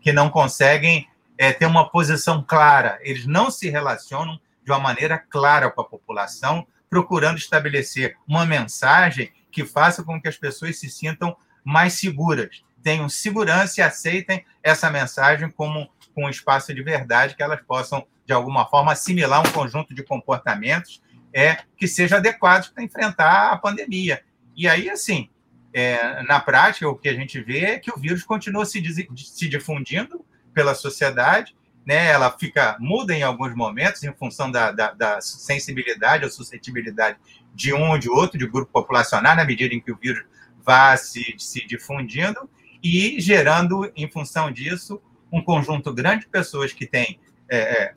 que 0.00 0.12
não 0.12 0.30
conseguem 0.30 1.08
é, 1.36 1.52
ter 1.52 1.66
uma 1.66 1.88
posição 1.88 2.44
clara. 2.46 2.98
Eles 3.02 3.26
não 3.26 3.50
se 3.50 3.68
relacionam 3.68 4.38
de 4.64 4.70
uma 4.70 4.78
maneira 4.78 5.18
clara 5.18 5.70
com 5.70 5.80
a 5.80 5.84
população, 5.84 6.66
procurando 6.88 7.38
estabelecer 7.38 8.16
uma 8.26 8.46
mensagem 8.46 9.30
que 9.50 9.64
faça 9.64 10.02
com 10.02 10.20
que 10.20 10.28
as 10.28 10.36
pessoas 10.36 10.78
se 10.78 10.88
sintam 10.88 11.36
mais 11.64 11.94
seguras 11.94 12.62
tenham 12.82 13.08
segurança 13.08 13.80
e 13.80 13.82
aceitem 13.82 14.44
essa 14.62 14.90
mensagem 14.90 15.50
como 15.50 15.88
um 16.16 16.28
espaço 16.28 16.74
de 16.74 16.82
verdade, 16.82 17.34
que 17.34 17.42
elas 17.42 17.60
possam, 17.62 18.06
de 18.26 18.32
alguma 18.32 18.66
forma, 18.66 18.92
assimilar 18.92 19.40
um 19.40 19.52
conjunto 19.52 19.94
de 19.94 20.02
comportamentos 20.02 21.02
é, 21.32 21.58
que 21.76 21.86
seja 21.86 22.16
adequados 22.16 22.68
para 22.68 22.82
enfrentar 22.82 23.52
a 23.52 23.56
pandemia. 23.56 24.22
E 24.56 24.68
aí, 24.68 24.90
assim, 24.90 25.30
é, 25.72 26.22
na 26.24 26.40
prática, 26.40 26.88
o 26.88 26.96
que 26.96 27.08
a 27.08 27.14
gente 27.14 27.40
vê 27.40 27.60
é 27.60 27.78
que 27.78 27.90
o 27.90 27.96
vírus 27.96 28.24
continua 28.24 28.66
se, 28.66 28.82
se 29.16 29.48
difundindo 29.48 30.24
pela 30.52 30.74
sociedade, 30.74 31.56
né? 31.86 32.08
ela 32.08 32.30
fica 32.30 32.76
muda 32.80 33.14
em 33.14 33.22
alguns 33.22 33.54
momentos 33.54 34.02
em 34.02 34.12
função 34.12 34.50
da, 34.50 34.72
da, 34.72 34.92
da 34.92 35.20
sensibilidade 35.20 36.24
ou 36.24 36.30
suscetibilidade 36.30 37.18
de 37.54 37.72
um 37.72 37.90
ou 37.90 37.98
de 37.98 38.10
outro, 38.10 38.38
de 38.38 38.46
grupo 38.46 38.70
populacional, 38.72 39.36
na 39.36 39.44
medida 39.44 39.74
em 39.74 39.80
que 39.80 39.92
o 39.92 39.96
vírus 39.96 40.24
vá 40.64 40.96
se, 40.96 41.34
se 41.38 41.66
difundindo, 41.66 42.48
e 42.82 43.20
gerando, 43.20 43.90
em 43.94 44.10
função 44.10 44.50
disso, 44.50 45.00
um 45.30 45.42
conjunto 45.42 45.92
grande 45.92 46.24
de 46.24 46.30
pessoas 46.30 46.72
que 46.72 46.86
têm 46.86 47.20
é, 47.48 47.58
é, 47.58 47.94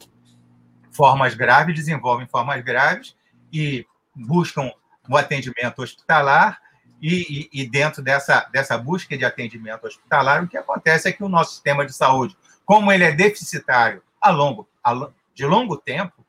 formas 0.91 1.33
graves, 1.33 1.75
desenvolvem 1.75 2.27
formas 2.27 2.63
graves 2.63 3.15
e 3.51 3.85
buscam 4.15 4.71
o 5.09 5.17
atendimento 5.17 5.81
hospitalar. 5.81 6.61
E, 7.01 7.49
e, 7.53 7.61
e, 7.61 7.69
dentro 7.69 8.01
dessa, 8.01 8.47
dessa 8.51 8.77
busca 8.77 9.17
de 9.17 9.25
atendimento 9.25 9.85
hospitalar, 9.85 10.43
o 10.43 10.47
que 10.47 10.55
acontece 10.55 11.09
é 11.09 11.11
que 11.11 11.23
o 11.23 11.27
nosso 11.27 11.53
sistema 11.53 11.85
de 11.85 11.93
saúde, 11.93 12.37
como 12.63 12.91
ele 12.91 13.03
é 13.03 13.11
deficitário 13.11 14.01
a 14.21 14.29
longo, 14.29 14.69
a, 14.81 15.09
de 15.33 15.45
longo 15.45 15.75
tempo, 15.75 16.25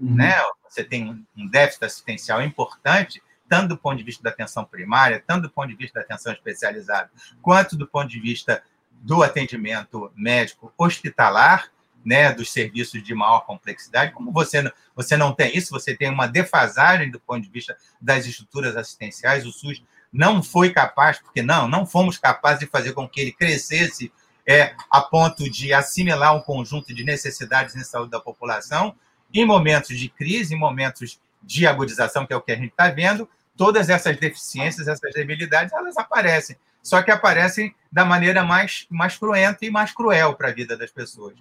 uhum. 0.00 0.14
né, 0.14 0.34
você 0.66 0.82
tem 0.82 1.26
um 1.36 1.46
déficit 1.46 1.84
assistencial 1.84 2.42
importante, 2.42 3.22
tanto 3.54 3.68
do 3.68 3.76
ponto 3.76 3.96
de 3.96 4.02
vista 4.02 4.20
da 4.20 4.30
atenção 4.30 4.64
primária, 4.64 5.22
tanto 5.24 5.42
do 5.42 5.50
ponto 5.50 5.68
de 5.68 5.76
vista 5.76 6.00
da 6.00 6.04
atenção 6.04 6.32
especializada, 6.32 7.08
quanto 7.40 7.76
do 7.76 7.86
ponto 7.86 8.08
de 8.08 8.18
vista 8.18 8.60
do 8.90 9.22
atendimento 9.22 10.10
médico 10.16 10.72
hospitalar, 10.76 11.70
né, 12.04 12.32
dos 12.32 12.50
serviços 12.50 13.00
de 13.00 13.14
maior 13.14 13.46
complexidade. 13.46 14.10
Como 14.10 14.32
você 14.32 14.60
não, 14.60 14.72
você 14.96 15.16
não 15.16 15.32
tem 15.32 15.56
isso, 15.56 15.70
você 15.70 15.96
tem 15.96 16.10
uma 16.10 16.26
defasagem 16.26 17.12
do 17.12 17.20
ponto 17.20 17.42
de 17.42 17.48
vista 17.48 17.76
das 18.00 18.26
estruturas 18.26 18.76
assistenciais. 18.76 19.46
O 19.46 19.52
SUS 19.52 19.80
não 20.12 20.42
foi 20.42 20.70
capaz, 20.70 21.20
porque 21.20 21.40
não, 21.40 21.68
não 21.68 21.86
fomos 21.86 22.18
capazes 22.18 22.58
de 22.58 22.66
fazer 22.66 22.92
com 22.92 23.08
que 23.08 23.20
ele 23.20 23.32
crescesse 23.32 24.12
é, 24.44 24.74
a 24.90 25.00
ponto 25.00 25.48
de 25.48 25.72
assimilar 25.72 26.34
um 26.34 26.40
conjunto 26.40 26.92
de 26.92 27.04
necessidades 27.04 27.76
em 27.76 27.84
saúde 27.84 28.10
da 28.10 28.20
população. 28.20 28.96
Em 29.32 29.46
momentos 29.46 29.96
de 29.96 30.08
crise, 30.08 30.54
em 30.54 30.58
momentos 30.58 31.20
de 31.40 31.66
agudização, 31.66 32.26
que 32.26 32.32
é 32.32 32.36
o 32.36 32.42
que 32.42 32.52
a 32.52 32.56
gente 32.56 32.70
está 32.70 32.90
vendo, 32.90 33.28
todas 33.56 33.88
essas 33.88 34.16
deficiências, 34.16 34.88
essas 34.88 35.12
debilidades, 35.12 35.72
elas 35.72 35.96
aparecem. 35.96 36.56
Só 36.82 37.02
que 37.02 37.10
aparecem 37.10 37.74
da 37.90 38.04
maneira 38.04 38.44
mais, 38.44 38.86
mais 38.90 39.16
cruenta 39.16 39.64
e 39.64 39.70
mais 39.70 39.92
cruel 39.92 40.34
para 40.34 40.48
a 40.48 40.52
vida 40.52 40.76
das 40.76 40.90
pessoas. 40.90 41.34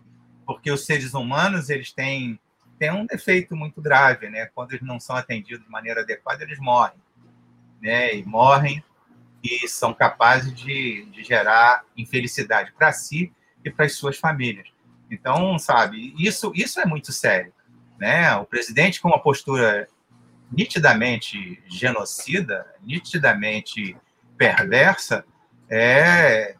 Porque 0.45 0.71
os 0.71 0.85
seres 0.85 1.13
humanos, 1.13 1.69
eles 1.69 1.91
têm, 1.91 2.39
têm 2.79 2.91
um 2.91 3.05
defeito 3.05 3.55
muito 3.55 3.81
grave, 3.81 4.29
né? 4.29 4.45
Quando 4.55 4.71
eles 4.71 4.87
não 4.87 4.99
são 4.99 5.15
atendidos 5.15 5.65
de 5.65 5.71
maneira 5.71 6.01
adequada, 6.01 6.43
eles 6.43 6.59
morrem. 6.59 6.97
Né? 7.81 8.15
E 8.15 8.23
morrem 8.23 8.81
e 9.43 9.67
são 9.67 9.93
capazes 9.93 10.53
de, 10.53 11.05
de 11.11 11.23
gerar 11.23 11.83
infelicidade 11.97 12.71
para 12.71 12.93
si 12.93 13.33
e 13.65 13.69
para 13.69 13.85
as 13.85 13.93
suas 13.93 14.17
famílias. 14.17 14.69
Então, 15.11 15.59
sabe, 15.59 16.13
isso, 16.17 16.53
isso 16.55 16.79
é 16.79 16.85
muito 16.85 17.11
sério. 17.11 17.53
Né? 17.99 18.33
O 18.37 18.45
presidente 18.45 19.01
com 19.01 19.09
uma 19.09 19.21
postura 19.21 19.87
nitidamente 20.55 21.61
genocida, 21.67 22.65
nitidamente 22.81 23.97
perversa, 24.37 25.25
é, 25.69 26.55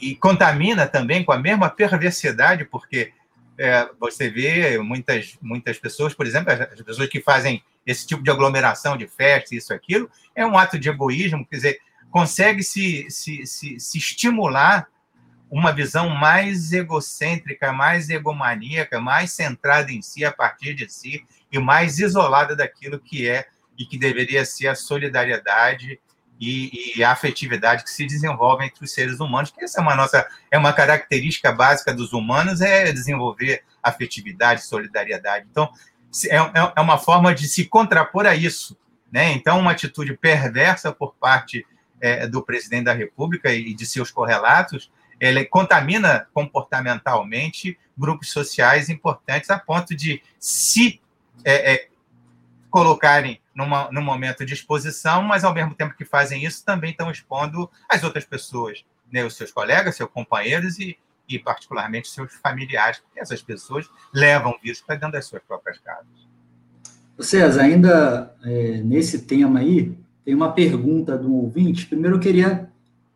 e 0.00 0.16
contamina 0.16 0.86
também 0.86 1.22
com 1.22 1.32
a 1.32 1.38
mesma 1.38 1.70
perversidade, 1.70 2.64
porque 2.64 3.12
é, 3.56 3.88
você 3.98 4.28
vê 4.28 4.78
muitas, 4.78 5.38
muitas 5.40 5.78
pessoas, 5.78 6.14
por 6.14 6.26
exemplo, 6.26 6.52
as 6.52 6.82
pessoas 6.82 7.08
que 7.08 7.20
fazem 7.20 7.62
esse 7.86 8.06
tipo 8.06 8.22
de 8.22 8.30
aglomeração 8.30 8.96
de 8.96 9.06
festa, 9.06 9.54
isso, 9.54 9.72
aquilo, 9.72 10.10
é 10.34 10.44
um 10.44 10.58
ato 10.58 10.78
de 10.78 10.88
egoísmo, 10.88 11.46
quer 11.46 11.56
dizer, 11.56 11.78
consegue 12.10 12.62
se, 12.62 13.06
se, 13.10 13.46
se, 13.46 13.78
se 13.78 13.98
estimular 13.98 14.88
uma 15.50 15.72
visão 15.72 16.08
mais 16.08 16.72
egocêntrica, 16.72 17.72
mais 17.72 18.08
egomaníaca, 18.08 19.00
mais 19.00 19.32
centrada 19.32 19.90
em 19.90 20.00
si, 20.00 20.24
a 20.24 20.30
partir 20.30 20.74
de 20.74 20.88
si, 20.88 21.26
e 21.50 21.58
mais 21.58 21.98
isolada 21.98 22.54
daquilo 22.54 23.00
que 23.00 23.28
é 23.28 23.48
e 23.76 23.84
que 23.84 23.98
deveria 23.98 24.44
ser 24.44 24.68
a 24.68 24.74
solidariedade 24.74 25.98
e, 26.38 26.94
e, 26.96 27.04
a 27.04 27.10
afetividade 27.10 27.84
que 27.84 27.90
se 27.90 28.06
desenvolve 28.06 28.64
entre 28.64 28.82
os 28.82 28.92
seres 28.92 29.20
humanos, 29.20 29.50
que 29.50 29.62
essa 29.62 29.80
é 29.80 29.82
uma 29.82 29.94
nossa 29.94 30.26
é 30.50 30.56
uma 30.56 30.72
característica 30.72 31.52
básica 31.52 31.92
dos 31.92 32.14
humanos 32.14 32.62
é 32.62 32.90
desenvolver 32.92 33.62
afetividade, 33.82 34.64
solidariedade. 34.64 35.46
Então 35.50 35.70
é, 36.28 36.36
é, 36.36 36.72
é 36.76 36.80
uma 36.80 36.96
forma 36.96 37.34
de 37.34 37.46
se 37.46 37.66
contrapor 37.66 38.26
a 38.26 38.34
isso, 38.34 38.76
né? 39.12 39.32
Então 39.32 39.58
uma 39.58 39.72
atitude 39.72 40.16
perversa 40.16 40.92
por 40.92 41.14
parte 41.16 41.66
é, 42.00 42.26
do 42.26 42.42
presidente 42.42 42.84
da 42.84 42.94
República 42.94 43.52
e 43.52 43.74
de 43.74 43.84
seus 43.84 44.10
correlatos, 44.10 44.90
ele 45.20 45.44
contamina 45.44 46.26
comportamentalmente 46.32 47.78
grupos 47.96 48.32
sociais 48.32 48.88
importantes 48.88 49.50
a 49.50 49.58
ponto 49.58 49.94
de 49.94 50.22
se 50.38 51.00
é, 51.44 51.74
é, 51.74 51.88
colocarem 52.70 53.38
numa, 53.54 53.90
num 53.92 54.02
momento 54.02 54.44
de 54.46 54.54
exposição, 54.54 55.22
mas 55.22 55.44
ao 55.44 55.52
mesmo 55.52 55.74
tempo 55.74 55.94
que 55.94 56.04
fazem 56.04 56.44
isso, 56.44 56.64
também 56.64 56.92
estão 56.92 57.10
expondo 57.10 57.70
as 57.88 58.02
outras 58.02 58.24
pessoas, 58.24 58.84
né, 59.12 59.24
os 59.24 59.36
seus 59.36 59.52
colegas, 59.52 59.96
seus 59.96 60.10
companheiros 60.10 60.78
e, 60.78 60.96
e 61.28 61.38
particularmente 61.38 62.08
seus 62.08 62.32
familiares, 62.36 63.00
porque 63.00 63.20
essas 63.20 63.42
pessoas 63.42 63.88
levam 64.14 64.58
vírus 64.62 64.80
para 64.80 64.94
dentro 64.94 65.12
das 65.12 65.26
suas 65.26 65.42
próprias 65.42 65.78
casas. 65.78 66.30
César, 67.18 67.62
ainda 67.62 68.34
é, 68.42 68.78
nesse 68.78 69.26
tema 69.26 69.60
aí, 69.60 69.94
tem 70.24 70.34
uma 70.34 70.52
pergunta 70.52 71.18
do 71.18 71.34
ouvinte. 71.34 71.86
Primeiro 71.86 72.16
eu 72.16 72.20
queria 72.20 72.69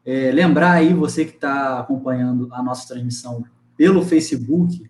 é, 0.05 0.31
lembrar 0.31 0.73
aí, 0.73 0.93
você 0.93 1.25
que 1.25 1.35
está 1.35 1.81
acompanhando 1.81 2.49
a 2.53 2.63
nossa 2.63 2.87
transmissão 2.87 3.45
pelo 3.77 4.05
Facebook, 4.05 4.89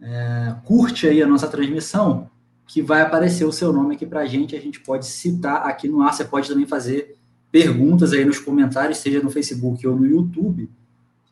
é, 0.00 0.54
curte 0.64 1.06
aí 1.06 1.22
a 1.22 1.26
nossa 1.26 1.48
transmissão, 1.48 2.30
que 2.66 2.82
vai 2.82 3.00
aparecer 3.00 3.44
o 3.44 3.52
seu 3.52 3.72
nome 3.72 3.94
aqui 3.94 4.06
para 4.06 4.20
a 4.20 4.26
gente, 4.26 4.56
a 4.56 4.60
gente 4.60 4.80
pode 4.80 5.06
citar 5.06 5.66
aqui 5.66 5.88
no 5.88 6.02
ar, 6.02 6.12
você 6.12 6.24
pode 6.24 6.48
também 6.48 6.66
fazer 6.66 7.16
perguntas 7.50 8.12
aí 8.12 8.24
nos 8.24 8.38
comentários, 8.38 8.98
seja 8.98 9.22
no 9.22 9.30
Facebook 9.30 9.86
ou 9.86 9.96
no 9.96 10.06
YouTube, 10.06 10.68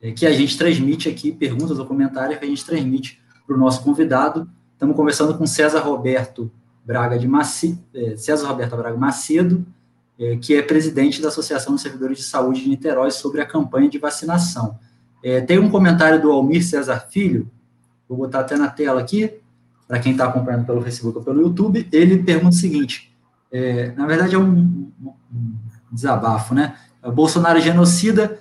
é, 0.00 0.12
que 0.12 0.26
a 0.26 0.32
gente 0.32 0.56
transmite 0.56 1.08
aqui, 1.08 1.32
perguntas 1.32 1.78
ou 1.78 1.86
comentários 1.86 2.38
que 2.38 2.44
a 2.44 2.48
gente 2.48 2.64
transmite 2.64 3.20
para 3.46 3.56
o 3.56 3.58
nosso 3.58 3.82
convidado. 3.82 4.48
Estamos 4.72 4.96
conversando 4.96 5.36
com 5.36 5.46
César 5.46 5.80
Roberto 5.80 6.50
Braga 6.84 7.18
de 7.18 7.26
Macedo, 7.26 7.78
é, 7.94 8.16
César 8.16 8.46
Roberto 8.46 8.76
Braga 8.76 8.96
Macedo, 8.96 9.66
é, 10.18 10.36
que 10.36 10.54
é 10.54 10.62
presidente 10.62 11.20
da 11.20 11.28
Associação 11.28 11.72
dos 11.72 11.82
Servidores 11.82 12.18
de 12.18 12.24
Saúde 12.24 12.62
de 12.62 12.68
Niterói 12.68 13.10
sobre 13.10 13.40
a 13.40 13.46
campanha 13.46 13.88
de 13.88 13.98
vacinação. 13.98 14.78
É, 15.22 15.40
tem 15.40 15.58
um 15.58 15.70
comentário 15.70 16.20
do 16.20 16.30
Almir 16.30 16.64
César 16.64 17.00
Filho, 17.10 17.50
vou 18.08 18.18
botar 18.18 18.40
até 18.40 18.56
na 18.56 18.68
tela 18.68 19.00
aqui, 19.00 19.40
para 19.86 19.98
quem 19.98 20.12
está 20.12 20.26
acompanhando 20.26 20.66
pelo 20.66 20.82
Facebook 20.82 21.18
ou 21.18 21.24
pelo 21.24 21.42
YouTube, 21.42 21.86
ele 21.92 22.22
pergunta 22.22 22.54
o 22.54 22.58
seguinte: 22.58 23.14
é, 23.50 23.92
na 23.92 24.06
verdade 24.06 24.34
é 24.34 24.38
um, 24.38 24.90
um 25.02 25.54
desabafo, 25.92 26.54
né? 26.54 26.76
O 27.02 27.12
Bolsonaro 27.12 27.60
genocida 27.60 28.38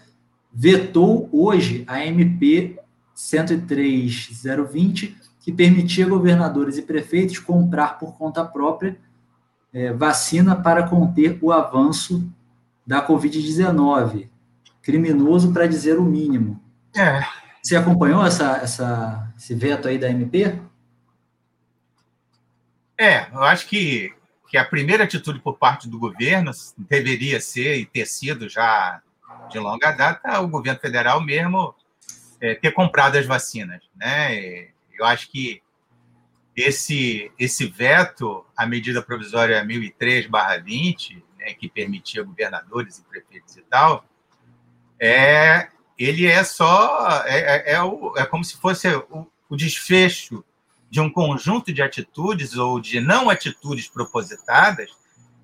vetou 0.53 1.27
hoje 1.31 1.83
a 1.87 2.05
MP 2.05 2.79
103020, 3.13 5.17
que 5.39 5.51
permitia 5.51 6.07
governadores 6.07 6.77
e 6.77 6.81
prefeitos 6.81 7.39
comprar 7.39 7.99
por 7.99 8.17
conta 8.17 8.45
própria 8.45 8.97
é, 9.73 9.91
vacina 9.91 10.55
para 10.55 10.87
conter 10.87 11.37
o 11.41 11.51
avanço 11.51 12.29
da 12.85 13.05
Covid-19. 13.05 14.29
Criminoso 14.81 15.51
para 15.51 15.65
dizer 15.65 15.97
o 15.97 16.03
mínimo. 16.03 16.61
É. 16.95 17.25
Você 17.61 17.75
acompanhou 17.75 18.25
essa, 18.25 18.57
essa, 18.57 19.33
esse 19.37 19.55
veto 19.55 19.87
aí 19.87 19.97
da 19.97 20.09
MP? 20.09 20.59
É, 22.97 23.27
eu 23.31 23.41
acho 23.41 23.67
que, 23.67 24.13
que 24.49 24.57
a 24.57 24.65
primeira 24.65 25.05
atitude 25.05 25.39
por 25.39 25.57
parte 25.57 25.89
do 25.89 25.97
governo 25.97 26.51
deveria 26.77 27.39
ser 27.41 27.77
e 27.77 27.85
ter 27.85 28.05
sido 28.05 28.47
já 28.47 29.01
de 29.49 29.57
longa 29.57 29.91
data 29.91 30.39
o 30.41 30.47
governo 30.47 30.79
federal 30.79 31.21
mesmo 31.21 31.73
é, 32.39 32.53
ter 32.53 32.71
comprado 32.71 33.17
as 33.17 33.25
vacinas, 33.25 33.81
né? 33.95 34.67
Eu 34.93 35.05
acho 35.05 35.31
que 35.31 35.62
esse 36.55 37.31
esse 37.37 37.67
veto 37.67 38.45
à 38.55 38.65
medida 38.65 39.01
provisória 39.01 39.63
1003/20, 39.63 41.23
né, 41.37 41.53
que 41.53 41.67
permitia 41.67 42.23
governadores 42.23 42.99
e 42.99 43.03
prefeitos 43.03 43.57
e 43.57 43.61
tal, 43.63 44.05
é 44.99 45.69
ele 45.97 46.25
é 46.25 46.43
só 46.43 47.23
é, 47.25 47.39
é, 47.39 47.73
é, 47.73 47.83
o, 47.83 48.13
é 48.17 48.25
como 48.25 48.43
se 48.43 48.57
fosse 48.57 48.87
o, 48.87 49.27
o 49.49 49.55
desfecho 49.55 50.43
de 50.89 50.99
um 50.99 51.09
conjunto 51.09 51.73
de 51.73 51.81
atitudes 51.81 52.55
ou 52.55 52.79
de 52.79 52.99
não 52.99 53.29
atitudes 53.29 53.87
propositadas 53.87 54.91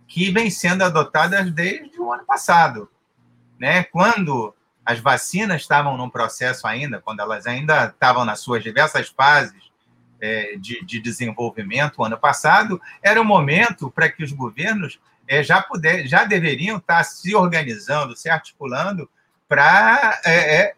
que 0.07 0.31
vem 0.31 0.49
sendo 0.49 0.83
adotadas 0.83 1.51
desde 1.51 1.99
o 1.99 2.11
ano 2.11 2.25
passado. 2.25 2.89
Né? 3.59 3.83
Quando 3.83 4.53
as 4.85 4.99
vacinas 4.99 5.61
estavam 5.61 5.95
num 5.97 6.09
processo 6.09 6.67
ainda, 6.67 6.99
quando 6.99 7.19
elas 7.19 7.45
ainda 7.45 7.85
estavam 7.85 8.25
nas 8.25 8.39
suas 8.39 8.63
diversas 8.63 9.09
fases 9.09 9.68
é, 10.21 10.55
de, 10.57 10.83
de, 10.85 10.99
desenvolvimento, 10.99 12.03
ano 12.03 12.17
passado, 12.17 12.81
era 13.01 13.21
o 13.21 13.25
momento 13.25 13.89
para 13.89 14.09
que 14.09 14.23
os 14.23 14.31
governos 14.31 14.99
é, 15.27 15.43
já, 15.43 15.61
puder, 15.61 16.07
já 16.07 16.23
deveriam 16.25 16.77
estar 16.77 17.03
se 17.03 17.35
organizando, 17.35 18.15
se 18.15 18.29
articulando 18.29 19.09
para 19.47 20.19
é, 20.25 20.55
é 20.55 20.75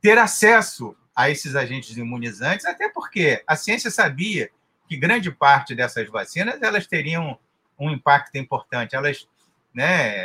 ter 0.00 0.18
acesso 0.18 0.96
a 1.14 1.28
esses 1.28 1.56
agentes 1.56 1.96
imunizantes, 1.96 2.64
até 2.64 2.88
porque 2.88 3.42
a 3.46 3.56
ciência 3.56 3.90
sabia 3.90 4.50
que 4.88 4.96
grande 4.96 5.30
parte 5.30 5.74
dessas 5.74 6.08
vacinas 6.08 6.62
elas 6.62 6.86
teriam 6.86 7.38
um 7.78 7.90
impacto 7.90 8.36
importante. 8.36 8.96
Elas, 8.96 9.28
né, 9.74 10.24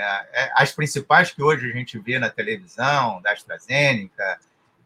as 0.56 0.72
principais 0.72 1.32
que 1.32 1.44
hoje 1.44 1.70
a 1.70 1.74
gente 1.74 1.98
vê 2.00 2.18
na 2.18 2.30
televisão, 2.30 3.22
da 3.22 3.32
AstraZeneca, 3.32 4.40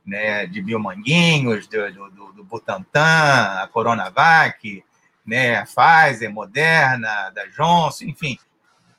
né, 0.07 0.47
de 0.47 0.61
Biomanguinhos, 0.61 1.67
do, 1.67 1.91
do, 1.91 2.31
do 2.31 2.43
Butantan, 2.45 3.61
a 3.61 3.69
Coronavac, 3.71 4.81
né, 5.25 5.57
a 5.57 5.65
Pfizer, 5.65 6.31
Moderna, 6.31 7.29
da 7.31 7.45
Johnson, 7.47 8.05
enfim, 8.05 8.39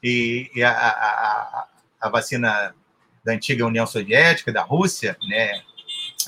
e, 0.03 0.51
e 0.55 0.63
a, 0.63 0.71
a, 0.71 1.67
a, 2.03 2.09
vacina 2.11 2.75
da 3.25 3.33
antiga 3.33 3.67
União 3.67 3.87
Soviética, 3.87 4.53
da 4.53 4.63
Rússia, 4.63 5.17
né, 5.27 5.63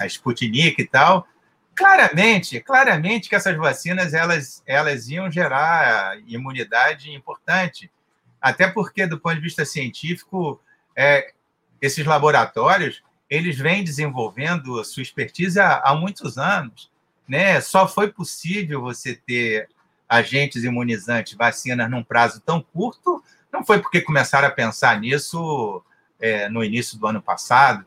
a 0.01 0.07
Sputnik 0.07 0.81
e 0.81 0.87
tal, 0.87 1.29
claramente, 1.75 2.59
claramente 2.61 3.29
que 3.29 3.37
essas 3.37 3.57
vacinas 3.57 4.15
elas, 4.15 4.63
elas 4.67 5.09
iam 5.11 5.31
gerar 5.31 6.19
imunidade 6.27 7.13
importante, 7.13 7.91
até 8.41 8.67
porque 8.67 9.07
do 9.07 9.21
ponto 9.21 9.35
de 9.35 9.43
vista 9.43 9.67
científico, 9.67 10.59
é, 10.97 11.33
esses 11.83 12.07
laboratórios 12.07 13.03
eles 13.31 13.57
vêm 13.57 13.85
desenvolvendo 13.85 14.85
sua 14.85 15.03
expertise 15.03 15.59
há, 15.61 15.79
há 15.79 15.95
muitos 15.95 16.37
anos, 16.37 16.91
né? 17.29 17.61
Só 17.61 17.87
foi 17.87 18.13
possível 18.13 18.81
você 18.81 19.15
ter 19.15 19.69
agentes 20.09 20.65
imunizantes, 20.65 21.35
vacinas 21.35 21.89
num 21.89 22.03
prazo 22.03 22.41
tão 22.41 22.61
curto, 22.61 23.23
não 23.53 23.65
foi 23.65 23.79
porque 23.79 24.01
começaram 24.01 24.49
a 24.49 24.51
pensar 24.51 24.99
nisso 25.01 25.81
é, 26.21 26.49
no 26.49 26.65
início 26.65 26.99
do 26.99 27.07
ano 27.07 27.23
passado, 27.23 27.87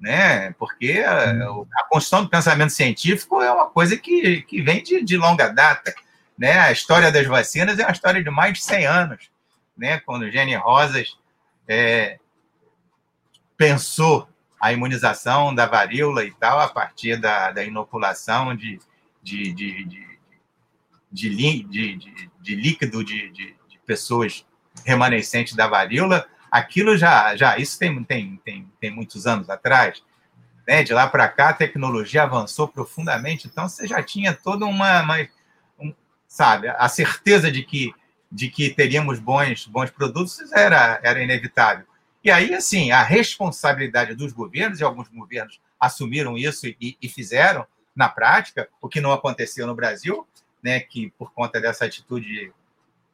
né? 0.00 0.52
Porque 0.58 1.04
a, 1.06 1.30
a, 1.30 1.84
construção 1.88 2.24
do 2.24 2.28
pensamento 2.28 2.72
científico 2.72 3.40
é 3.40 3.50
uma 3.50 3.70
coisa 3.70 3.96
que, 3.96 4.42
que 4.42 4.60
vem 4.60 4.82
de, 4.82 5.02
de 5.04 5.16
longa 5.16 5.48
data, 5.48 5.94
né? 6.36 6.58
A 6.58 6.72
história 6.72 7.12
das 7.12 7.26
vacinas 7.26 7.78
é 7.78 7.84
uma 7.84 7.92
história 7.92 8.22
de 8.22 8.30
mais 8.30 8.54
de 8.54 8.64
100 8.64 8.86
anos, 8.86 9.30
né? 9.76 10.00
Quando 10.00 10.30
Jenny 10.30 10.56
Rosas 10.56 11.16
é, 11.68 12.18
pensou 13.56 14.28
a 14.60 14.72
imunização 14.72 15.54
da 15.54 15.66
varíola 15.66 16.24
e 16.24 16.30
tal 16.32 16.60
a 16.60 16.68
partir 16.68 17.20
da, 17.20 17.50
da 17.50 17.64
inoculação 17.64 18.56
de, 18.56 18.78
de, 19.22 19.52
de, 19.52 19.84
de, 19.84 20.18
de, 21.12 21.64
de, 21.64 22.30
de 22.40 22.54
líquido 22.54 23.04
de, 23.04 23.30
de, 23.30 23.56
de 23.68 23.78
pessoas 23.86 24.46
remanescentes 24.84 25.54
da 25.54 25.66
varíola 25.66 26.26
aquilo 26.50 26.96
já, 26.96 27.36
já 27.36 27.58
isso 27.58 27.78
tem, 27.78 28.02
tem, 28.04 28.40
tem, 28.44 28.70
tem 28.80 28.90
muitos 28.90 29.26
anos 29.26 29.50
atrás. 29.50 30.02
Né? 30.66 30.82
De 30.82 30.92
lá 30.92 31.06
para 31.06 31.28
cá, 31.28 31.50
a 31.50 31.54
tecnologia 31.54 32.22
avançou 32.22 32.66
profundamente, 32.68 33.46
então 33.46 33.68
você 33.68 33.86
já 33.86 34.02
tinha 34.02 34.32
toda 34.32 34.64
uma, 34.64 35.02
uma 35.02 35.28
um, 35.78 35.94
sabe, 36.26 36.68
a 36.68 36.88
certeza 36.88 37.50
de 37.50 37.62
que, 37.62 37.94
de 38.30 38.48
que 38.48 38.70
teríamos 38.70 39.18
bons, 39.18 39.66
bons 39.66 39.90
produtos 39.90 40.50
era, 40.52 40.98
era 41.02 41.22
inevitável. 41.22 41.84
E 42.26 42.30
aí, 42.32 42.52
assim, 42.52 42.90
a 42.90 43.04
responsabilidade 43.04 44.12
dos 44.16 44.32
governos, 44.32 44.80
e 44.80 44.82
alguns 44.82 45.06
governos 45.06 45.60
assumiram 45.78 46.36
isso 46.36 46.66
e, 46.66 46.98
e 47.00 47.08
fizeram 47.08 47.64
na 47.94 48.08
prática, 48.08 48.68
o 48.80 48.88
que 48.88 49.00
não 49.00 49.12
aconteceu 49.12 49.64
no 49.64 49.76
Brasil, 49.76 50.26
né, 50.60 50.80
que 50.80 51.10
por 51.16 51.32
conta 51.32 51.60
dessa 51.60 51.84
atitude, 51.84 52.52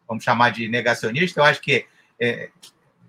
vamos 0.09 0.25
chamar 0.25 0.49
de 0.49 0.67
negacionista, 0.67 1.41
eu 1.41 1.45
acho 1.45 1.61
que 1.61 1.85
é, 2.19 2.49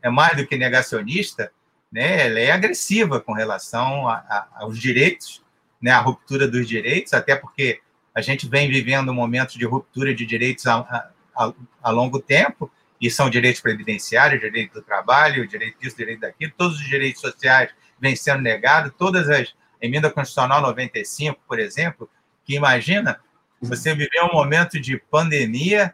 é 0.01 0.09
mais 0.09 0.35
do 0.35 0.45
que 0.45 0.57
negacionista, 0.57 1.53
né? 1.89 2.25
Ela 2.25 2.39
é 2.39 2.51
agressiva 2.51 3.21
com 3.21 3.31
relação 3.31 4.05
a, 4.09 4.15
a, 4.15 4.47
aos 4.55 4.77
direitos, 4.77 5.41
né? 5.81 5.91
A 5.91 6.01
ruptura 6.01 6.49
dos 6.49 6.67
direitos, 6.67 7.13
até 7.13 7.33
porque 7.33 7.79
a 8.13 8.19
gente 8.19 8.45
vem 8.45 8.69
vivendo 8.69 9.09
um 9.13 9.31
de 9.47 9.65
ruptura 9.65 10.13
de 10.13 10.25
direitos 10.25 10.67
há, 10.67 11.11
a, 11.33 11.53
a 11.81 11.91
longo 11.91 12.19
tempo, 12.19 12.69
e 13.03 13.11
são 13.11 13.29
direitos 13.29 13.59
previdenciários, 13.59 14.39
direito 14.39 14.75
do 14.75 14.81
trabalho, 14.81 15.45
direito 15.45 15.77
disso, 15.77 15.97
direito 15.97 16.21
daquilo, 16.21 16.53
todos 16.57 16.77
os 16.77 16.85
direitos 16.85 17.19
sociais 17.19 17.69
vêm 17.99 18.15
sendo 18.15 18.41
negados, 18.41 18.93
todas 18.97 19.29
as 19.29 19.53
emenda 19.81 20.09
constitucional 20.09 20.61
95, 20.61 21.37
por 21.45 21.59
exemplo, 21.59 22.09
que 22.45 22.55
imagina 22.55 23.19
você 23.61 23.93
viver 23.93 24.23
um 24.23 24.31
momento 24.31 24.79
de 24.79 24.97
pandemia 25.11 25.93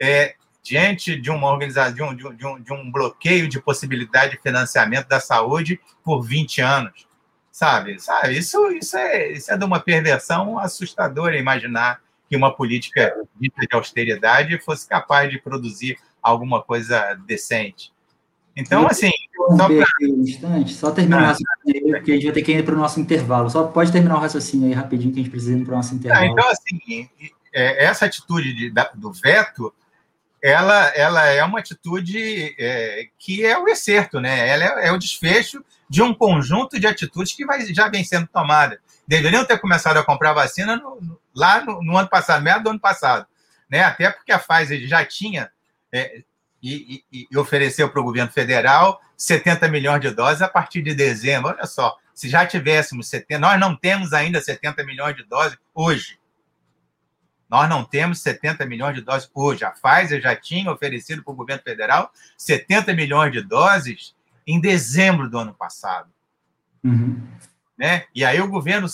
é, 0.00 0.36
diante 0.62 1.20
de 1.20 1.28
uma 1.28 1.50
organização, 1.50 2.14
de 2.14 2.24
um, 2.24 2.32
de, 2.32 2.46
um, 2.46 2.62
de 2.62 2.72
um 2.72 2.88
bloqueio 2.88 3.48
de 3.48 3.60
possibilidade 3.60 4.36
de 4.36 4.40
financiamento 4.40 5.08
da 5.08 5.18
saúde 5.18 5.80
por 6.04 6.22
20 6.22 6.60
anos. 6.60 7.08
Sabe? 7.50 8.00
sabe? 8.00 8.38
Isso, 8.38 8.70
isso, 8.70 8.96
é, 8.96 9.32
isso 9.32 9.52
é 9.52 9.56
de 9.56 9.64
uma 9.64 9.80
perversão 9.80 10.56
assustadora 10.56 11.36
imaginar 11.36 12.00
que 12.28 12.36
uma 12.36 12.54
política 12.54 13.12
de 13.40 13.68
austeridade 13.72 14.56
fosse 14.58 14.88
capaz 14.88 15.28
de 15.28 15.40
produzir 15.40 15.98
alguma 16.24 16.62
coisa 16.62 17.14
decente. 17.26 17.92
Então, 18.56 18.86
assim. 18.86 19.10
Só, 19.56 19.66
pra... 19.66 19.86
um 20.02 20.22
instante, 20.22 20.74
só 20.74 20.90
terminar 20.90 21.18
ah, 21.18 21.22
o 21.22 21.26
raciocínio 21.26 21.86
aí, 21.86 21.92
porque 21.92 22.12
a 22.12 22.14
gente 22.14 22.24
vai 22.24 22.32
ter 22.32 22.42
que 22.42 22.52
ir 22.52 22.64
para 22.64 22.74
o 22.74 22.78
nosso 22.78 23.00
intervalo. 23.00 23.50
Só 23.50 23.64
pode 23.64 23.92
terminar 23.92 24.16
o 24.16 24.20
raciocínio 24.20 24.68
aí 24.68 24.72
rapidinho, 24.72 25.12
que 25.12 25.20
a 25.20 25.22
gente 25.22 25.30
precisa 25.30 25.58
ir 25.58 25.64
para 25.64 25.74
o 25.74 25.76
nosso 25.76 25.94
intervalo. 25.94 26.24
Ah, 26.24 26.26
então, 26.26 26.48
assim, 26.50 27.08
é, 27.52 27.84
essa 27.84 28.06
atitude 28.06 28.54
de, 28.54 28.72
do 28.94 29.12
veto, 29.12 29.72
ela, 30.42 30.88
ela 30.88 31.26
é 31.26 31.42
uma 31.44 31.58
atitude 31.58 32.54
é, 32.58 33.08
que 33.18 33.44
é 33.44 33.58
o 33.58 33.68
excerto, 33.68 34.20
né? 34.20 34.48
Ela 34.48 34.64
é, 34.64 34.88
é, 34.88 34.92
o 34.92 34.98
desfecho 34.98 35.64
de 35.88 36.02
um 36.02 36.14
conjunto 36.14 36.78
de 36.78 36.86
atitudes 36.86 37.32
que 37.32 37.44
vai, 37.44 37.64
já 37.72 37.88
vem 37.88 38.04
sendo 38.04 38.26
tomada. 38.26 38.80
Deveriam 39.06 39.44
ter 39.44 39.58
começado 39.58 39.96
a 39.98 40.04
comprar 40.04 40.32
vacina 40.32 40.76
no, 40.76 41.00
no, 41.00 41.20
lá 41.34 41.64
no, 41.64 41.82
no, 41.82 41.96
ano 41.96 42.08
passado, 42.08 42.42
meio 42.42 42.62
do 42.62 42.70
ano 42.70 42.80
passado. 42.80 43.26
Né? 43.70 43.82
Até 43.82 44.10
porque 44.10 44.32
a 44.32 44.38
Pfizer 44.38 44.86
já 44.86 45.04
tinha 45.04 45.50
é, 45.94 46.24
e, 46.60 47.04
e, 47.12 47.28
e 47.30 47.38
ofereceu 47.38 47.88
para 47.88 48.00
o 48.00 48.04
governo 48.04 48.32
federal 48.32 49.00
70 49.16 49.68
milhões 49.68 50.00
de 50.00 50.10
doses 50.10 50.42
a 50.42 50.48
partir 50.48 50.82
de 50.82 50.92
dezembro. 50.92 51.50
Olha 51.50 51.66
só, 51.66 51.96
se 52.12 52.28
já 52.28 52.44
tivéssemos 52.44 53.06
70, 53.08 53.38
nós 53.38 53.60
não 53.60 53.76
temos 53.76 54.12
ainda 54.12 54.40
70 54.40 54.82
milhões 54.84 55.14
de 55.14 55.22
doses 55.22 55.56
hoje. 55.72 56.18
Nós 57.48 57.68
não 57.68 57.84
temos 57.84 58.20
70 58.20 58.66
milhões 58.66 58.96
de 58.96 59.02
doses 59.02 59.30
hoje. 59.32 59.64
A 59.64 59.70
Pfizer 59.70 60.20
já 60.20 60.34
tinha 60.34 60.72
oferecido 60.72 61.22
para 61.22 61.32
o 61.32 61.36
governo 61.36 61.62
federal 61.62 62.10
70 62.36 62.92
milhões 62.94 63.30
de 63.30 63.40
doses 63.40 64.16
em 64.44 64.60
dezembro 64.60 65.30
do 65.30 65.38
ano 65.38 65.54
passado. 65.54 66.10
Uhum. 66.82 67.22
Né? 67.78 68.06
E 68.12 68.24
aí 68.24 68.40
o 68.40 68.48
governo 68.48 68.88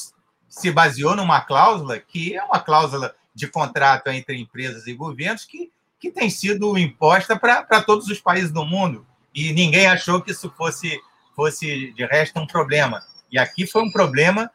se 0.49 0.71
baseou 0.71 1.17
numa 1.17 1.41
cláusula 1.41 1.99
que 1.99 2.37
é 2.37 2.43
uma 2.43 2.61
cláusula 2.61 3.15
de 3.35 3.47
contrato 3.49 4.09
entre 4.09 4.39
empresas 4.39 4.87
e 4.87 4.93
governos 4.93 5.45
que 5.45 5.73
que 6.01 6.11
tem 6.11 6.31
sido 6.31 6.79
imposta 6.79 7.39
para 7.39 7.83
todos 7.83 8.09
os 8.09 8.19
países 8.19 8.51
do 8.51 8.65
mundo. 8.65 9.07
E 9.35 9.53
ninguém 9.53 9.87
achou 9.87 10.21
que 10.23 10.31
isso 10.31 10.51
fosse, 10.57 10.99
fosse, 11.37 11.93
de 11.93 12.05
resto, 12.07 12.41
um 12.41 12.47
problema. 12.47 13.03
E 13.31 13.39
aqui 13.39 13.67
foi 13.67 13.83
um 13.83 13.93
problema 13.93 14.51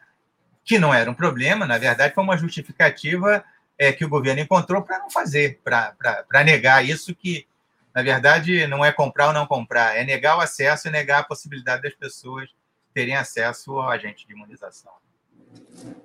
que 0.64 0.78
não 0.78 0.92
era 0.92 1.08
um 1.08 1.14
problema, 1.14 1.64
na 1.64 1.78
verdade, 1.78 2.12
foi 2.12 2.24
uma 2.24 2.36
justificativa 2.36 3.44
é, 3.78 3.92
que 3.92 4.04
o 4.04 4.08
governo 4.08 4.42
encontrou 4.42 4.82
para 4.82 4.98
não 4.98 5.08
fazer, 5.08 5.60
para 5.62 6.44
negar 6.44 6.84
isso 6.84 7.14
que, 7.14 7.46
na 7.94 8.02
verdade, 8.02 8.66
não 8.66 8.84
é 8.84 8.90
comprar 8.90 9.28
ou 9.28 9.32
não 9.32 9.46
comprar, 9.46 9.96
é 9.96 10.04
negar 10.04 10.36
o 10.36 10.40
acesso 10.40 10.88
e 10.88 10.90
negar 10.90 11.20
a 11.20 11.24
possibilidade 11.24 11.82
das 11.82 11.94
pessoas 11.94 12.50
terem 12.92 13.14
acesso 13.14 13.78
ao 13.78 13.88
agente 13.88 14.26
de 14.26 14.32
imunização. 14.32 14.92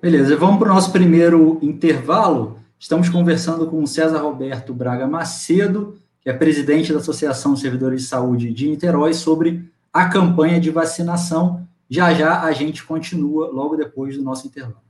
Beleza, 0.00 0.36
vamos 0.36 0.58
para 0.60 0.70
o 0.70 0.74
nosso 0.74 0.92
primeiro 0.92 1.58
intervalo. 1.60 2.62
Estamos 2.82 3.08
conversando 3.08 3.70
com 3.70 3.80
o 3.80 3.86
César 3.86 4.18
Roberto 4.18 4.74
Braga 4.74 5.06
Macedo, 5.06 6.02
que 6.20 6.28
é 6.28 6.32
presidente 6.32 6.92
da 6.92 6.98
Associação 6.98 7.54
Servidores 7.54 8.02
de 8.02 8.08
Saúde 8.08 8.52
de 8.52 8.68
Niterói, 8.68 9.14
sobre 9.14 9.72
a 9.92 10.08
campanha 10.08 10.60
de 10.60 10.68
vacinação. 10.68 11.64
Já 11.88 12.12
já 12.12 12.42
a 12.42 12.50
gente 12.50 12.82
continua 12.82 13.52
logo 13.52 13.76
depois 13.76 14.16
do 14.16 14.24
nosso 14.24 14.48
intervalo. 14.48 14.82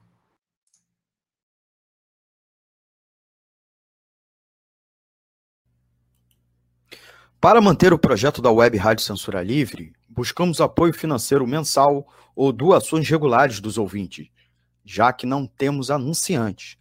Para 7.39 7.61
manter 7.61 7.93
o 7.93 7.99
projeto 7.99 8.41
da 8.41 8.51
Web 8.51 8.79
Rádio 8.79 9.05
Censura 9.05 9.43
Livre, 9.43 9.93
buscamos 10.09 10.63
apoio 10.63 10.95
financeiro 10.95 11.47
mensal 11.47 12.09
ou 12.35 12.55
doações 12.55 13.07
regulares 13.07 13.61
dos 13.61 13.77
ouvintes, 13.77 14.31
já 14.83 15.13
que 15.13 15.27
não 15.27 15.47
temos 15.47 15.91
anunciantes. 15.91 16.81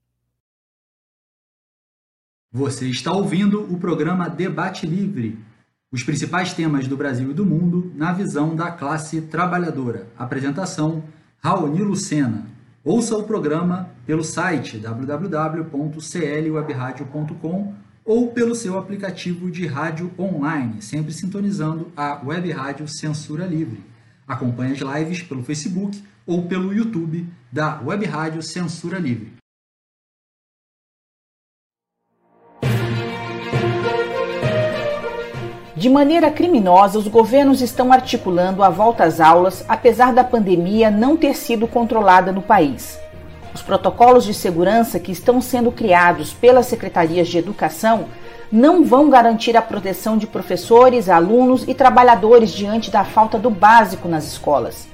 Você 2.53 2.89
está 2.89 3.13
ouvindo 3.13 3.61
o 3.73 3.77
programa 3.77 4.29
Debate 4.29 4.85
Livre, 4.85 5.39
os 5.89 6.03
principais 6.03 6.53
temas 6.53 6.85
do 6.85 6.97
Brasil 6.97 7.31
e 7.31 7.33
do 7.33 7.45
mundo 7.45 7.93
na 7.95 8.11
visão 8.11 8.53
da 8.53 8.69
classe 8.69 9.21
trabalhadora. 9.21 10.09
Apresentação: 10.19 11.01
Raoni 11.41 11.81
Lucena. 11.81 12.45
Ouça 12.83 13.17
o 13.17 13.23
programa 13.23 13.89
pelo 14.05 14.21
site 14.21 14.77
www.clwebradio.com 14.77 17.73
ou 18.03 18.33
pelo 18.33 18.53
seu 18.53 18.77
aplicativo 18.77 19.49
de 19.49 19.65
rádio 19.65 20.11
online, 20.19 20.81
sempre 20.81 21.13
sintonizando 21.13 21.89
a 21.95 22.19
Web 22.21 22.51
Rádio 22.51 22.85
Censura 22.85 23.45
Livre. 23.45 23.79
Acompanhe 24.27 24.73
as 24.73 24.79
lives 24.79 25.23
pelo 25.23 25.41
Facebook 25.41 26.03
ou 26.25 26.49
pelo 26.49 26.73
YouTube 26.73 27.25
da 27.49 27.79
Web 27.79 28.05
Rádio 28.07 28.43
Censura 28.43 28.99
Livre. 28.99 29.39
De 35.81 35.89
maneira 35.89 36.29
criminosa, 36.29 36.99
os 36.99 37.07
governos 37.07 37.59
estão 37.59 37.91
articulando 37.91 38.61
a 38.61 38.69
volta 38.69 39.03
às 39.03 39.19
aulas, 39.19 39.65
apesar 39.67 40.13
da 40.13 40.23
pandemia 40.23 40.91
não 40.91 41.17
ter 41.17 41.35
sido 41.35 41.67
controlada 41.67 42.31
no 42.31 42.39
país. 42.39 42.99
Os 43.51 43.63
protocolos 43.63 44.23
de 44.23 44.31
segurança 44.31 44.99
que 44.99 45.11
estão 45.11 45.41
sendo 45.41 45.71
criados 45.71 46.33
pelas 46.33 46.67
secretarias 46.67 47.27
de 47.27 47.39
educação 47.39 48.05
não 48.51 48.83
vão 48.83 49.09
garantir 49.09 49.57
a 49.57 49.61
proteção 49.63 50.19
de 50.19 50.27
professores, 50.27 51.09
alunos 51.09 51.67
e 51.67 51.73
trabalhadores 51.73 52.51
diante 52.51 52.91
da 52.91 53.03
falta 53.03 53.39
do 53.39 53.49
básico 53.49 54.07
nas 54.07 54.27
escolas. 54.27 54.87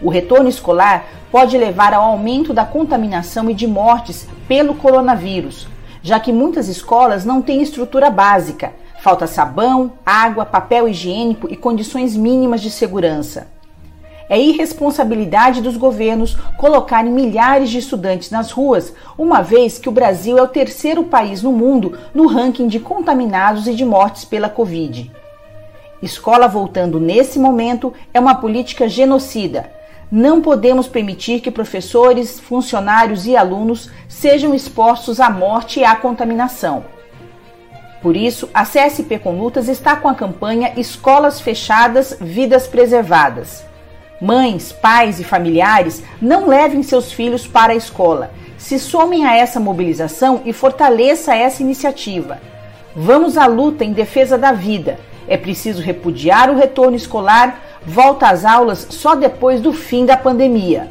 O 0.00 0.08
retorno 0.08 0.48
escolar 0.48 1.04
pode 1.30 1.58
levar 1.58 1.92
ao 1.92 2.04
aumento 2.04 2.54
da 2.54 2.64
contaminação 2.64 3.50
e 3.50 3.54
de 3.54 3.66
mortes 3.66 4.26
pelo 4.48 4.76
coronavírus, 4.76 5.68
já 6.02 6.18
que 6.18 6.32
muitas 6.32 6.68
escolas 6.68 7.26
não 7.26 7.42
têm 7.42 7.60
estrutura 7.60 8.08
básica, 8.08 8.72
falta 9.00 9.26
sabão, 9.26 9.92
água, 10.04 10.44
papel 10.44 10.86
higiênico 10.86 11.48
e 11.50 11.56
condições 11.56 12.14
mínimas 12.16 12.60
de 12.60 12.70
segurança. 12.70 13.48
É 14.28 14.38
irresponsabilidade 14.38 15.60
dos 15.60 15.76
governos 15.76 16.36
colocarem 16.56 17.10
milhares 17.10 17.70
de 17.70 17.78
estudantes 17.78 18.30
nas 18.30 18.52
ruas, 18.52 18.94
uma 19.18 19.42
vez 19.42 19.78
que 19.78 19.88
o 19.88 19.92
Brasil 19.92 20.38
é 20.38 20.42
o 20.42 20.48
terceiro 20.48 21.02
país 21.02 21.42
no 21.42 21.50
mundo 21.50 21.98
no 22.14 22.28
ranking 22.28 22.68
de 22.68 22.78
contaminados 22.78 23.66
e 23.66 23.74
de 23.74 23.84
mortes 23.84 24.24
pela 24.24 24.48
Covid. 24.48 25.10
Escola 26.00 26.46
voltando 26.46 27.00
nesse 27.00 27.38
momento 27.38 27.92
é 28.14 28.20
uma 28.20 28.36
política 28.36 28.88
genocida. 28.88 29.72
Não 30.12 30.40
podemos 30.40 30.86
permitir 30.86 31.40
que 31.40 31.50
professores, 31.50 32.38
funcionários 32.38 33.26
e 33.26 33.36
alunos 33.36 33.90
sejam 34.08 34.54
expostos 34.54 35.20
à 35.20 35.30
morte 35.30 35.80
e 35.80 35.84
à 35.84 35.96
contaminação. 35.96 36.84
Por 38.02 38.16
isso, 38.16 38.48
a 38.54 38.64
CSP 38.64 39.18
Conlutas 39.18 39.68
está 39.68 39.94
com 39.94 40.08
a 40.08 40.14
campanha 40.14 40.72
Escolas 40.76 41.40
Fechadas, 41.40 42.16
Vidas 42.20 42.66
Preservadas. 42.66 43.64
Mães, 44.20 44.72
pais 44.72 45.20
e 45.20 45.24
familiares 45.24 46.02
não 46.20 46.46
levem 46.46 46.82
seus 46.82 47.12
filhos 47.12 47.46
para 47.46 47.72
a 47.72 47.76
escola. 47.76 48.30
Se 48.56 48.78
somem 48.78 49.26
a 49.26 49.36
essa 49.36 49.60
mobilização 49.60 50.42
e 50.44 50.52
fortaleça 50.52 51.34
essa 51.34 51.62
iniciativa. 51.62 52.38
Vamos 52.94 53.36
à 53.36 53.46
luta 53.46 53.84
em 53.84 53.92
defesa 53.92 54.36
da 54.36 54.52
vida. 54.52 54.98
É 55.28 55.36
preciso 55.36 55.82
repudiar 55.82 56.50
o 56.50 56.56
retorno 56.56 56.96
escolar, 56.96 57.60
volta 57.84 58.28
às 58.28 58.44
aulas 58.44 58.86
só 58.90 59.14
depois 59.14 59.60
do 59.60 59.72
fim 59.72 60.04
da 60.04 60.16
pandemia. 60.16 60.90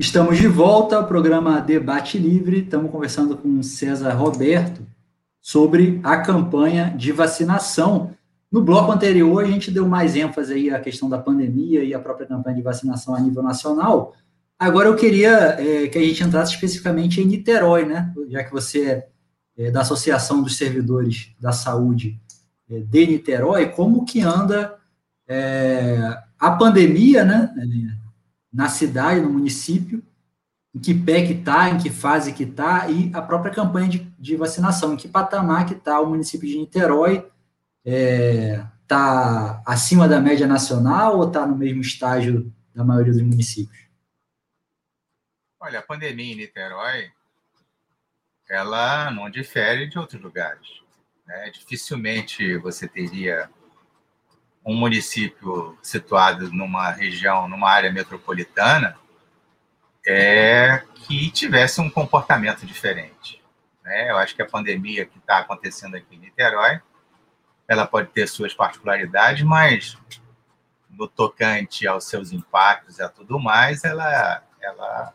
Estamos 0.00 0.38
de 0.38 0.48
volta 0.48 0.96
ao 0.96 1.06
programa 1.06 1.60
Debate 1.60 2.16
Livre. 2.16 2.60
Estamos 2.60 2.90
conversando 2.90 3.36
com 3.36 3.62
César 3.62 4.14
Roberto 4.14 4.80
sobre 5.42 6.00
a 6.02 6.16
campanha 6.16 6.94
de 6.96 7.12
vacinação. 7.12 8.10
No 8.50 8.62
bloco 8.62 8.90
anterior, 8.90 9.44
a 9.44 9.46
gente 9.46 9.70
deu 9.70 9.86
mais 9.86 10.16
ênfase 10.16 10.54
aí 10.54 10.70
à 10.70 10.80
questão 10.80 11.06
da 11.06 11.18
pandemia 11.18 11.84
e 11.84 11.92
à 11.92 11.98
própria 11.98 12.26
campanha 12.26 12.56
de 12.56 12.62
vacinação 12.62 13.14
a 13.14 13.20
nível 13.20 13.42
nacional. 13.42 14.14
Agora 14.58 14.88
eu 14.88 14.96
queria 14.96 15.32
é, 15.60 15.86
que 15.88 15.98
a 15.98 16.02
gente 16.02 16.24
entrasse 16.24 16.54
especificamente 16.54 17.20
em 17.20 17.26
Niterói, 17.26 17.84
né? 17.84 18.10
Já 18.30 18.42
que 18.42 18.50
você 18.50 18.86
é, 18.88 19.66
é 19.66 19.70
da 19.70 19.82
Associação 19.82 20.42
dos 20.42 20.56
Servidores 20.56 21.34
da 21.38 21.52
Saúde 21.52 22.18
é, 22.70 22.78
de 22.78 23.06
Niterói, 23.06 23.66
como 23.66 24.06
que 24.06 24.22
anda 24.22 24.76
é, 25.28 26.16
a 26.38 26.52
pandemia, 26.52 27.22
né? 27.22 27.52
Na 28.52 28.68
cidade, 28.68 29.20
no 29.20 29.30
município, 29.30 30.02
em 30.74 30.78
que 30.78 30.94
pé 30.94 31.26
que 31.26 31.32
está, 31.32 31.68
em 31.68 31.78
que 31.78 31.90
fase 31.90 32.32
que 32.32 32.44
está, 32.44 32.88
e 32.88 33.10
a 33.14 33.20
própria 33.20 33.52
campanha 33.52 33.88
de, 33.88 33.98
de, 34.18 34.36
vacinação, 34.36 34.94
em 34.94 34.96
que 34.96 35.08
patamar 35.08 35.66
que 35.66 35.74
está 35.74 36.00
o 36.00 36.06
município 36.06 36.48
de 36.48 36.58
Niterói, 36.58 37.16
está 37.16 37.28
é, 37.84 38.66
tá 38.86 39.62
acima 39.66 40.08
da 40.08 40.20
média 40.20 40.46
nacional 40.46 41.18
ou 41.18 41.26
está 41.26 41.46
no 41.46 41.56
mesmo 41.56 41.80
estágio 41.80 42.52
da 42.74 42.84
maioria 42.84 43.12
dos 43.12 43.22
municípios? 43.22 43.88
Olha, 45.58 45.80
a 45.80 45.82
pandemia 45.82 46.32
em 46.32 46.36
Niterói, 46.36 47.10
ela 48.48 49.10
não 49.10 49.28
difere 49.28 49.88
de 49.88 49.98
outros 49.98 50.20
lugares. 50.20 50.66
Né? 51.26 51.50
Dificilmente 51.50 52.56
você 52.58 52.88
teria 52.88 53.50
um 54.64 54.74
município 54.74 55.78
situado 55.82 56.52
numa 56.52 56.90
região, 56.90 57.48
numa 57.48 57.70
área 57.70 57.92
metropolitana, 57.92 58.96
é 60.06 60.82
que 60.94 61.30
tivesse 61.30 61.80
um 61.80 61.90
comportamento 61.90 62.66
diferente. 62.66 63.42
Né? 63.82 64.10
Eu 64.10 64.16
acho 64.18 64.34
que 64.34 64.42
a 64.42 64.46
pandemia 64.46 65.06
que 65.06 65.18
está 65.18 65.38
acontecendo 65.38 65.96
aqui 65.96 66.14
em 66.14 66.18
Niterói, 66.18 66.80
ela 67.66 67.86
pode 67.86 68.08
ter 68.08 68.26
suas 68.26 68.52
particularidades, 68.52 69.42
mas 69.42 69.96
no 70.90 71.06
tocante 71.06 71.86
aos 71.86 72.04
seus 72.04 72.32
impactos 72.32 72.98
e 72.98 73.02
a 73.02 73.08
tudo 73.08 73.38
mais, 73.38 73.84
ela, 73.84 74.42
ela 74.60 75.14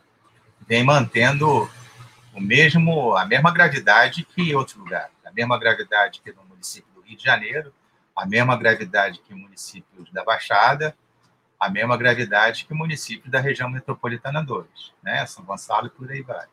vem 0.68 0.84
mantendo 0.84 1.70
o 2.34 2.42
mesmo, 2.42 3.16
a 3.16 3.26
mesma 3.26 3.52
gravidade 3.52 4.24
que 4.24 4.56
outros 4.56 4.78
lugares, 4.78 5.14
a 5.26 5.32
mesma 5.32 5.60
gravidade 5.60 6.22
que 6.22 6.32
no 6.32 6.44
município 6.46 6.92
do 6.94 7.02
Rio 7.02 7.18
de 7.18 7.24
Janeiro, 7.24 7.74
a 8.16 8.26
mesma 8.26 8.56
gravidade 8.56 9.20
que 9.20 9.34
municípios 9.34 10.12
da 10.12 10.24
Baixada, 10.24 10.96
a 11.60 11.70
mesma 11.70 11.98
gravidade 11.98 12.66
que 12.66 12.74
municípios 12.74 13.32
da 13.32 13.40
região 13.40 13.70
metropolitana 13.70 14.44
2, 14.44 14.68
né? 15.04 15.26
São 15.26 15.44
Gonçalo 15.44 15.88
e 15.88 15.90
por 15.90 16.10
aí 16.12 16.22
vai. 16.22 16.46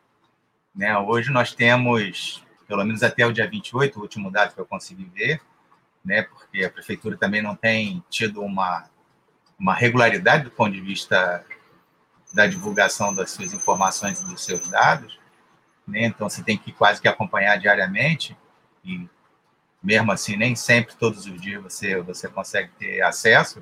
Né? 0.75 0.97
Hoje 0.97 1.31
nós 1.31 1.53
temos, 1.53 2.43
pelo 2.67 2.83
menos 2.83 3.03
até 3.03 3.25
o 3.25 3.31
dia 3.31 3.47
28, 3.47 3.97
o 3.97 4.01
último 4.01 4.31
dado 4.31 4.53
que 4.53 4.59
eu 4.59 4.65
consegui 4.65 5.05
ver, 5.05 5.41
né? 6.03 6.23
porque 6.23 6.65
a 6.65 6.69
prefeitura 6.69 7.15
também 7.15 7.41
não 7.41 7.55
tem 7.55 8.03
tido 8.09 8.41
uma, 8.41 8.89
uma 9.57 9.73
regularidade 9.73 10.45
do 10.45 10.51
ponto 10.51 10.71
de 10.71 10.81
vista 10.81 11.45
da 12.33 12.47
divulgação 12.47 13.13
das 13.13 13.31
suas 13.31 13.53
informações 13.53 14.19
e 14.19 14.25
dos 14.25 14.43
seus 14.43 14.67
dados, 14.69 15.19
né? 15.87 16.05
então 16.05 16.27
você 16.27 16.41
tem 16.41 16.57
que 16.57 16.71
quase 16.71 16.99
que 16.99 17.07
acompanhar 17.07 17.57
diariamente, 17.57 18.35
e 18.83 19.07
mesmo 19.83 20.11
assim, 20.11 20.37
nem 20.37 20.55
sempre, 20.55 20.95
todos 20.95 21.25
os 21.25 21.41
dias, 21.41 21.61
você, 21.61 21.99
você 22.01 22.29
consegue 22.29 22.71
ter 22.79 23.01
acesso, 23.01 23.61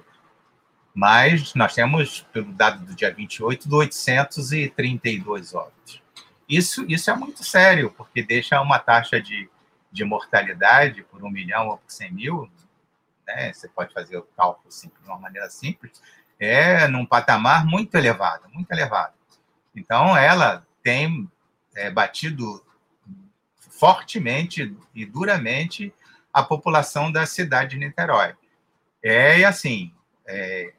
mas 0.94 1.56
nós 1.56 1.74
temos, 1.74 2.22
pelo 2.32 2.52
dado 2.52 2.86
do 2.86 2.94
dia 2.94 3.12
28, 3.12 3.68
do 3.68 3.78
832 3.78 5.56
óbitos. 5.56 6.02
Isso, 6.48 6.86
isso 6.88 7.10
é 7.10 7.16
muito 7.16 7.44
sério, 7.44 7.92
porque 7.98 8.22
deixa 8.22 8.62
uma 8.62 8.78
taxa 8.78 9.20
de, 9.20 9.50
de 9.92 10.04
mortalidade 10.04 11.02
por 11.04 11.24
um 11.24 11.30
milhão 11.30 11.70
ou 11.70 11.78
por 11.78 11.90
100 11.90 12.12
mil, 12.12 12.52
né? 13.26 13.52
você 13.52 13.68
pode 13.70 13.94
fazer 13.94 14.18
o 14.18 14.28
cálculo 14.38 14.68
assim, 14.68 14.92
de 15.02 15.08
uma 15.08 15.18
maneira 15.18 15.50
simples, 15.50 16.02
é 16.40 16.88
num 16.88 17.06
patamar 17.06 17.66
muito 17.66 17.96
elevado, 17.96 18.50
muito 18.50 18.70
elevado. 18.72 19.14
Então, 19.76 20.16
ela 20.16 20.66
tem 20.84 21.32
é, 21.74 21.90
batido 21.90 22.64
fortemente 23.58 24.76
e 24.94 25.06
duramente 25.06 25.94
a 26.34 26.44
população 26.44 27.12
da 27.12 27.26
cidade 27.26 27.72
de 27.72 27.78
Niterói. 27.78 28.34
É 29.04 29.44
assim, 29.44 29.92
é, 30.28 30.74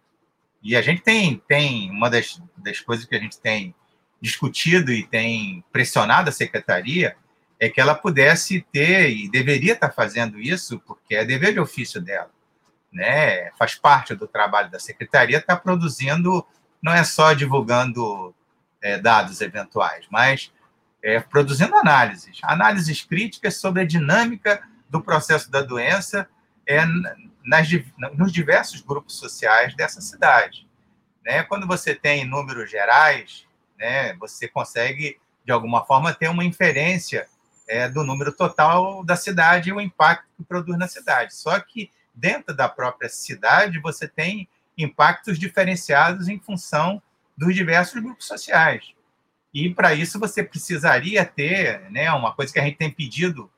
e 0.63 0.77
a 0.77 0.83
gente 0.83 1.03
tem, 1.03 1.43
tem 1.49 1.91
uma 1.91 2.09
das, 2.09 2.41
das 2.57 2.81
coisas 2.81 3.05
que 3.05 3.17
a 3.17 3.19
gente 3.19 3.39
tem 3.41 3.75
discutido 4.21 4.93
e 4.93 5.05
tem 5.05 5.65
pressionado 5.73 6.29
a 6.29 6.33
secretaria 6.33 7.17
é 7.59 7.69
que 7.69 7.81
ela 7.81 7.95
pudesse 7.95 8.65
ter 8.73 9.11
e 9.11 9.29
deveria 9.29 9.75
estar 9.75 9.91
fazendo 9.91 10.41
isso, 10.41 10.81
porque 10.81 11.15
é 11.15 11.25
dever 11.25 11.53
de 11.53 11.61
ofício 11.61 12.01
dela, 12.01 12.31
né? 12.93 13.53
Faz 13.53 13.77
parte 13.77 14.17
do 14.17 14.27
trabalho 14.27 14.69
da 14.69 14.81
secretaria 14.81 15.39
estar 15.39 15.57
produzindo, 15.59 16.45
não 16.83 16.93
é 16.93 17.05
só 17.05 17.33
divulgando 17.33 18.35
é, 18.81 18.99
dados 18.99 19.41
eventuais, 19.41 20.07
mas 20.11 20.53
é, 21.03 21.21
produzindo 21.21 21.77
análises, 21.77 22.41
análises 22.43 23.03
críticas 23.03 23.57
sobre 23.57 23.83
a 23.83 23.87
dinâmica 23.87 24.61
do 24.93 25.01
processo 25.01 25.51
da 25.51 25.63
doença 25.63 26.29
é 26.67 26.85
nas, 27.43 27.67
nos 28.13 28.31
diversos 28.31 28.83
grupos 28.83 29.17
sociais 29.17 29.75
dessa 29.75 30.03
cidade. 30.03 30.69
Né? 31.25 31.43
Quando 31.45 31.67
você 31.67 31.95
tem 31.95 32.27
números 32.27 32.71
gerais, 32.71 33.47
né, 33.79 34.13
você 34.15 34.47
consegue, 34.47 35.19
de 35.47 35.51
alguma 35.51 35.83
forma, 35.87 36.13
ter 36.13 36.29
uma 36.29 36.45
inferência 36.45 37.27
é, 37.67 37.89
do 37.89 38.05
número 38.05 38.33
total 38.33 39.03
da 39.03 39.17
cidade 39.17 39.71
e 39.71 39.73
o 39.73 39.81
impacto 39.81 40.27
que 40.37 40.45
produz 40.45 40.79
na 40.79 40.87
cidade. 40.87 41.35
Só 41.35 41.59
que 41.59 41.91
dentro 42.15 42.55
da 42.55 42.69
própria 42.69 43.09
cidade, 43.09 43.79
você 43.79 44.07
tem 44.07 44.47
impactos 44.77 45.39
diferenciados 45.39 46.29
em 46.29 46.39
função 46.39 47.01
dos 47.35 47.55
diversos 47.55 48.03
grupos 48.03 48.27
sociais. 48.27 48.93
E 49.55 49.73
para 49.73 49.95
isso 49.95 50.19
você 50.19 50.43
precisaria 50.43 51.25
ter, 51.25 51.91
né, 51.91 52.13
uma 52.13 52.35
coisa 52.35 52.53
que 52.53 52.61
a 52.61 52.65
gente 52.65 52.77
tem 52.77 52.91
pedido 52.91 53.51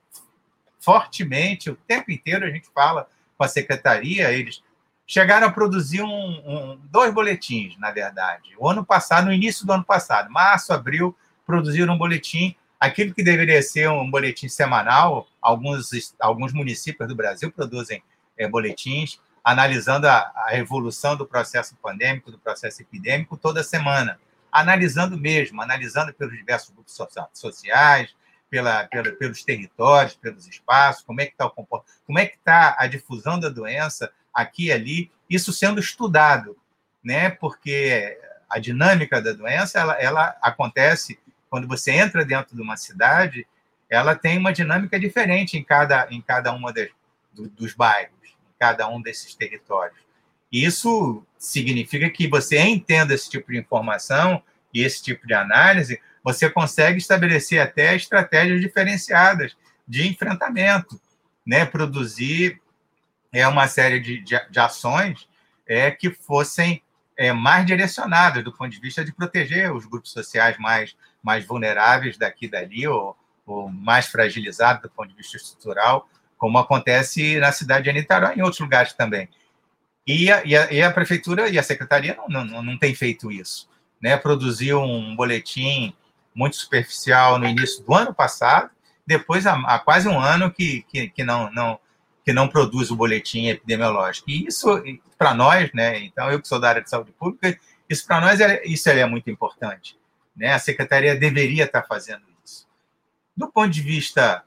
fortemente, 0.85 1.71
o 1.71 1.77
tempo 1.77 2.11
inteiro 2.11 2.45
a 2.45 2.51
gente 2.51 2.69
fala 2.75 3.09
com 3.37 3.45
a 3.45 3.49
secretaria, 3.49 4.31
eles 4.33 4.63
chegaram 5.07 5.47
a 5.47 5.53
produzir 5.53 6.03
um, 6.03 6.09
um, 6.09 6.81
dois 6.85 7.13
boletins, 7.13 7.79
na 7.79 7.91
verdade. 7.91 8.55
O 8.59 8.69
ano 8.69 8.85
passado, 8.85 9.27
no 9.27 9.33
início 9.33 9.67
do 9.67 9.73
ano 9.73 9.85
passado, 9.85 10.31
março, 10.31 10.73
abril, 10.73 11.17
produziram 11.47 11.95
um 11.95 11.99
boletim. 11.99 12.55
Aquilo 12.79 13.15
que 13.15 13.23
deveria 13.23 13.63
ser 13.63 13.89
um 13.89 14.11
boletim 14.11 14.49
semanal, 14.49 15.27
alguns, 15.41 15.91
alguns 16.21 16.53
municípios 16.53 17.09
do 17.09 17.15
Brasil 17.15 17.51
produzem 17.51 18.03
é, 18.37 18.47
boletins 18.47 19.19
analisando 19.45 20.09
a, 20.09 20.33
a 20.47 20.57
evolução 20.57 21.15
do 21.15 21.27
processo 21.27 21.77
pandêmico, 21.77 22.31
do 22.31 22.39
processo 22.39 22.81
epidêmico, 22.81 23.37
toda 23.37 23.63
semana. 23.63 24.19
Analisando 24.51 25.19
mesmo, 25.19 25.61
analisando 25.61 26.15
pelos 26.15 26.35
diversos 26.35 26.71
grupos 26.71 26.99
sociais, 27.35 28.15
pela, 28.55 28.85
pela, 28.85 29.11
pelos 29.11 29.43
territórios, 29.43 30.15
pelos 30.15 30.47
espaços, 30.47 31.03
como 31.03 31.21
é 31.21 31.27
que 31.27 31.33
está 31.33 31.51
como 31.51 32.19
é 32.21 32.27
que 32.27 32.37
está 32.37 32.77
a 32.79 32.87
difusão 32.87 33.41
da 33.41 33.49
doença 33.49 34.13
aqui 34.33 34.67
e 34.67 34.73
ali, 34.73 35.11
isso 35.29 35.53
sendo 35.53 35.81
estudado, 35.81 36.57
né? 37.03 37.31
Porque 37.31 38.17
a 38.49 38.61
dinâmica 38.61 39.21
da 39.21 39.33
doença 39.33 39.81
ela, 39.81 40.01
ela 40.01 40.37
acontece 40.41 41.19
quando 41.51 41.67
você 41.67 41.91
entra 41.91 42.25
dentro 42.25 42.55
de 42.55 42.63
uma 42.63 42.77
cidade, 42.77 43.45
ela 43.91 44.15
tem 44.15 44.39
uma 44.39 44.53
dinâmica 44.53 45.01
diferente 45.01 45.59
em 45.59 45.65
cada 45.65 46.07
em 46.09 46.21
cada 46.21 46.53
uma 46.53 46.73
das, 46.73 46.91
do, 47.33 47.49
dos 47.49 47.75
bairros, 47.75 48.15
em 48.23 48.55
cada 48.57 48.87
um 48.87 49.03
desses 49.03 49.35
territórios. 49.35 49.99
Isso 50.53 51.27
significa 51.37 52.09
que 52.09 52.29
você 52.29 52.61
entenda 52.61 53.15
esse 53.15 53.29
tipo 53.29 53.51
de 53.51 53.59
informação 53.59 54.41
e 54.73 54.81
esse 54.81 55.03
tipo 55.03 55.27
de 55.27 55.35
análise, 55.35 56.01
você 56.25 56.49
consegue 56.49 56.97
estabelecer 56.97 57.61
até 57.61 57.95
estratégias 57.95 58.59
diferenciadas 58.59 59.55
de 59.87 60.09
enfrentamento, 60.09 60.99
né? 61.47 61.67
Produzir 61.67 62.63
é 63.31 63.47
uma 63.47 63.69
série 63.69 64.01
de, 64.01 64.21
de, 64.23 64.41
de 64.51 64.59
ações 64.59 65.29
é, 65.67 65.91
que 65.91 66.11
fossem 66.11 66.83
é, 67.17 67.31
mais 67.33 67.67
direcionadas 67.67 68.43
do 68.43 68.53
ponto 68.53 68.71
de 68.71 68.81
vista 68.81 69.05
de 69.05 69.13
proteger 69.13 69.71
os 69.71 69.85
grupos 69.85 70.13
sociais 70.13 70.57
mais, 70.59 70.97
mais 71.23 71.45
vulneráveis 71.45 72.17
daqui 72.17 72.47
e 72.47 72.49
dali, 72.49 72.89
ou, 72.89 73.15
ou 73.47 73.69
mais 73.69 74.07
fragilizados 74.07 74.83
do 74.83 74.89
ponto 74.89 75.11
de 75.11 75.17
vista 75.17 75.37
estrutural, 75.37 76.09
como 76.39 76.57
acontece 76.57 77.39
na 77.39 77.53
cidade 77.53 77.85
de 77.85 77.93
Niterói 77.93 78.35
e 78.35 78.39
em 78.39 78.43
outros 78.43 78.61
lugares 78.61 78.95
também. 78.95 79.29
E 80.07 80.31
a, 80.31 80.45
e 80.45 80.57
a, 80.57 80.73
e 80.73 80.83
a 80.83 80.91
prefeitura 80.91 81.49
e 81.49 81.59
a 81.59 81.63
secretaria 81.63 82.17
não, 82.29 82.45
não, 82.45 82.63
não 82.63 82.79
tem 82.79 82.95
feito 82.95 83.31
isso. 83.31 83.69
Né? 84.01 84.17
Produziu 84.17 84.81
um 84.81 85.15
boletim 85.15 85.95
muito 86.35 86.57
superficial 86.57 87.39
no 87.39 87.47
início 87.47 87.85
do 87.85 87.95
ano 87.95 88.13
passado, 88.13 88.71
depois 89.07 89.47
há, 89.47 89.55
há 89.67 89.79
quase 89.79 90.09
um 90.09 90.19
ano 90.19 90.51
que, 90.51 90.83
que, 90.89 91.09
que 91.09 91.23
não, 91.23 91.53
não, 91.53 91.79
que 92.25 92.33
não 92.33 92.49
produz 92.49 92.91
o 92.91 92.97
boletim 92.97 93.47
epidemiológico. 93.47 94.31
E 94.31 94.47
isso, 94.47 94.83
para 95.19 95.35
nós, 95.35 95.71
né, 95.73 96.01
então 96.01 96.31
eu 96.31 96.41
que 96.41 96.49
sou 96.49 96.59
da 96.59 96.71
área 96.71 96.83
de 96.83 96.91
saúde 96.91 97.13
pública, 97.13 97.59
isso 97.89 98.07
para 98.07 98.21
nós 98.21 98.41
é, 98.41 98.65
isso 98.65 98.89
é 98.89 99.07
muito 99.07 99.31
importante. 99.31 99.99
Né? 100.35 100.53
A 100.53 100.59
secretaria 100.59 101.15
deveria 101.15 101.65
estar 101.65 101.83
fazendo 101.83 102.23
isso. 102.45 102.67
Do 103.37 103.49
ponto 103.49 103.71
de 103.71 103.83
vista, 103.83 104.43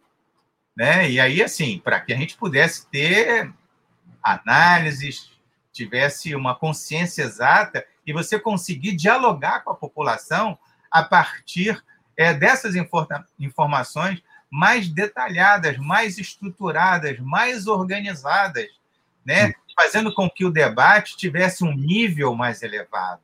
né, 0.76 1.10
e 1.10 1.20
aí 1.20 1.42
assim, 1.42 1.80
para 1.80 2.02
que 2.02 2.12
a 2.12 2.18
gente 2.18 2.36
pudesse 2.36 2.88
ter 2.90 3.54
análises, 4.24 5.32
tivesse 5.72 6.34
uma 6.36 6.56
consciência 6.56 7.22
exata 7.22 7.86
e 8.06 8.12
você 8.12 8.40
conseguir 8.40 8.96
dialogar 8.96 9.60
com 9.62 9.70
a 9.70 9.76
população 9.76 10.58
a 10.92 11.04
partir 11.04 11.84
é, 12.16 12.34
dessas 12.34 12.74
informações 13.40 14.22
mais 14.50 14.88
detalhadas, 14.88 15.78
mais 15.78 16.18
estruturadas, 16.18 17.20
mais 17.20 17.68
organizadas, 17.68 18.68
né? 19.26 19.54
fazendo 19.76 20.12
com 20.14 20.28
que 20.28 20.44
o 20.44 20.50
debate 20.50 21.16
tivesse 21.16 21.64
um 21.64 21.72
nível 21.72 22.34
mais 22.34 22.64
elevado, 22.64 23.22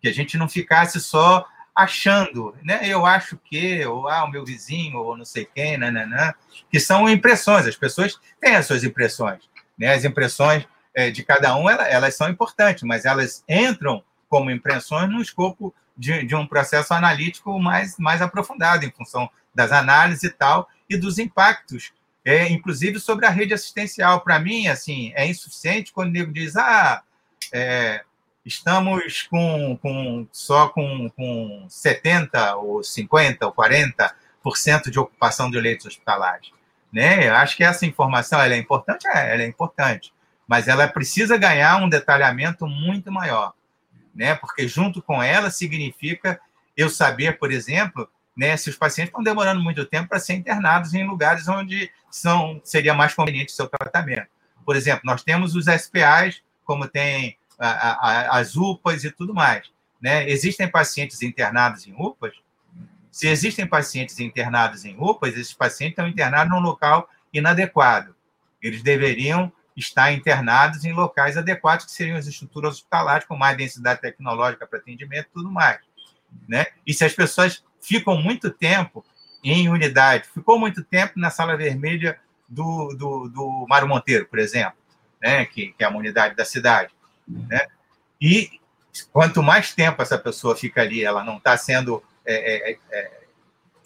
que 0.00 0.08
a 0.08 0.14
gente 0.14 0.38
não 0.38 0.48
ficasse 0.48 1.00
só 1.00 1.44
achando, 1.74 2.54
né? 2.62 2.80
Eu 2.84 3.06
acho 3.06 3.36
que, 3.38 3.84
ou 3.86 4.06
ah, 4.06 4.24
o 4.24 4.30
meu 4.30 4.44
vizinho, 4.44 4.98
ou 4.98 5.16
não 5.16 5.24
sei 5.24 5.46
quem, 5.46 5.78
nananã, 5.78 6.34
que 6.70 6.78
são 6.78 7.08
impressões. 7.08 7.66
As 7.66 7.76
pessoas 7.76 8.20
têm 8.40 8.54
as 8.54 8.66
suas 8.66 8.84
impressões, 8.84 9.40
né? 9.76 9.94
As 9.94 10.04
impressões 10.04 10.66
é, 10.94 11.10
de 11.10 11.24
cada 11.24 11.56
um, 11.56 11.68
elas, 11.68 11.88
elas 11.88 12.14
são 12.14 12.28
importantes, 12.28 12.82
mas 12.82 13.04
elas 13.04 13.42
entram 13.48 14.04
como 14.28 14.50
impressões 14.50 15.10
no 15.10 15.20
escopo 15.20 15.74
de, 15.96 16.24
de 16.24 16.34
um 16.34 16.46
processo 16.46 16.94
analítico 16.94 17.58
mais, 17.58 17.98
mais 17.98 18.22
aprofundado, 18.22 18.84
em 18.84 18.90
função 18.90 19.28
das 19.54 19.72
análises 19.72 20.24
e 20.24 20.30
tal, 20.30 20.68
e 20.88 20.96
dos 20.96 21.18
impactos, 21.18 21.92
é, 22.24 22.48
inclusive 22.48 22.98
sobre 23.00 23.26
a 23.26 23.30
rede 23.30 23.54
assistencial. 23.54 24.20
Para 24.20 24.38
mim, 24.38 24.68
assim, 24.68 25.12
é 25.14 25.26
insuficiente 25.26 25.92
quando 25.92 26.08
o 26.08 26.12
nego 26.12 26.32
diz, 26.32 26.56
ah, 26.56 27.02
é, 27.52 28.02
estamos 28.44 29.22
com, 29.24 29.78
com, 29.80 30.26
só 30.32 30.68
com, 30.68 31.10
com 31.10 31.66
70% 31.68 32.56
ou 32.56 32.80
50% 32.80 33.38
ou 33.42 33.52
40% 33.52 34.90
de 34.90 34.98
ocupação 34.98 35.50
de 35.50 35.60
leitos 35.60 35.86
hospitalares. 35.86 36.50
Né? 36.92 37.26
Eu 37.28 37.34
acho 37.36 37.56
que 37.56 37.64
essa 37.64 37.86
informação 37.86 38.40
ela 38.40 38.54
é 38.54 38.58
importante, 38.58 39.06
é, 39.08 39.32
ela 39.32 39.42
é 39.42 39.46
importante, 39.46 40.12
mas 40.46 40.68
ela 40.68 40.86
precisa 40.88 41.36
ganhar 41.36 41.82
um 41.82 41.88
detalhamento 41.88 42.66
muito 42.66 43.10
maior, 43.10 43.54
né? 44.14 44.34
porque 44.34 44.66
junto 44.68 45.02
com 45.02 45.22
ela 45.22 45.50
significa 45.50 46.40
eu 46.76 46.88
saber, 46.88 47.38
por 47.38 47.52
exemplo, 47.52 48.08
né, 48.36 48.56
se 48.56 48.70
os 48.70 48.76
pacientes 48.76 49.10
estão 49.10 49.22
demorando 49.22 49.62
muito 49.62 49.84
tempo 49.84 50.08
para 50.08 50.18
ser 50.18 50.34
internados 50.34 50.94
em 50.94 51.06
lugares 51.06 51.46
onde 51.48 51.90
são, 52.10 52.60
seria 52.64 52.94
mais 52.94 53.14
conveniente 53.14 53.52
o 53.52 53.56
seu 53.56 53.68
tratamento. 53.68 54.28
Por 54.64 54.76
exemplo, 54.76 55.02
nós 55.04 55.22
temos 55.22 55.54
os 55.54 55.66
SPAs, 55.66 56.42
como 56.64 56.88
tem 56.88 57.36
a, 57.58 57.68
a, 57.68 58.38
as 58.38 58.56
UPAs 58.56 59.04
e 59.04 59.10
tudo 59.10 59.34
mais. 59.34 59.70
Né? 60.00 60.28
Existem 60.28 60.68
pacientes 60.68 61.22
internados 61.22 61.86
em 61.86 61.92
UPAs? 61.92 62.32
Se 63.10 63.28
existem 63.28 63.66
pacientes 63.66 64.18
internados 64.18 64.84
em 64.84 64.96
UPAs, 64.98 65.34
esses 65.34 65.52
pacientes 65.52 65.92
estão 65.92 66.08
internados 66.08 66.50
num 66.50 66.60
local 66.60 67.08
inadequado. 67.32 68.14
Eles 68.62 68.82
deveriam 68.82 69.52
estar 69.76 70.12
internados 70.12 70.84
em 70.84 70.92
locais 70.92 71.36
adequados, 71.36 71.86
que 71.86 71.92
seriam 71.92 72.16
as 72.16 72.26
estruturas 72.26 72.74
hospitalares, 72.74 73.26
com 73.26 73.36
mais 73.36 73.56
densidade 73.56 74.00
tecnológica 74.00 74.66
para 74.66 74.78
atendimento 74.78 75.26
e 75.26 75.32
tudo 75.32 75.50
mais. 75.50 75.80
Né? 76.48 76.66
E 76.86 76.94
se 76.94 77.04
as 77.04 77.12
pessoas 77.12 77.62
ficam 77.80 78.16
muito 78.16 78.50
tempo 78.50 79.04
em 79.42 79.68
unidade. 79.68 80.28
Ficou 80.32 80.58
muito 80.58 80.84
tempo 80.84 81.14
na 81.16 81.30
sala 81.30 81.56
vermelha 81.56 82.18
do, 82.48 82.94
do, 82.94 83.28
do 83.28 83.66
Mário 83.68 83.88
Monteiro, 83.88 84.26
por 84.26 84.38
exemplo, 84.38 84.78
né? 85.20 85.44
que, 85.46 85.72
que 85.72 85.84
é 85.84 85.88
uma 85.88 85.98
unidade 85.98 86.36
da 86.36 86.44
cidade. 86.44 86.92
Né? 87.26 87.66
E 88.20 88.60
quanto 89.12 89.42
mais 89.42 89.74
tempo 89.74 90.00
essa 90.00 90.16
pessoa 90.16 90.56
fica 90.56 90.80
ali, 90.80 91.04
ela 91.04 91.24
não 91.24 91.38
está 91.38 91.56
sendo 91.56 92.02
é, 92.24 92.70
é, 92.70 92.78
é, 92.92 93.21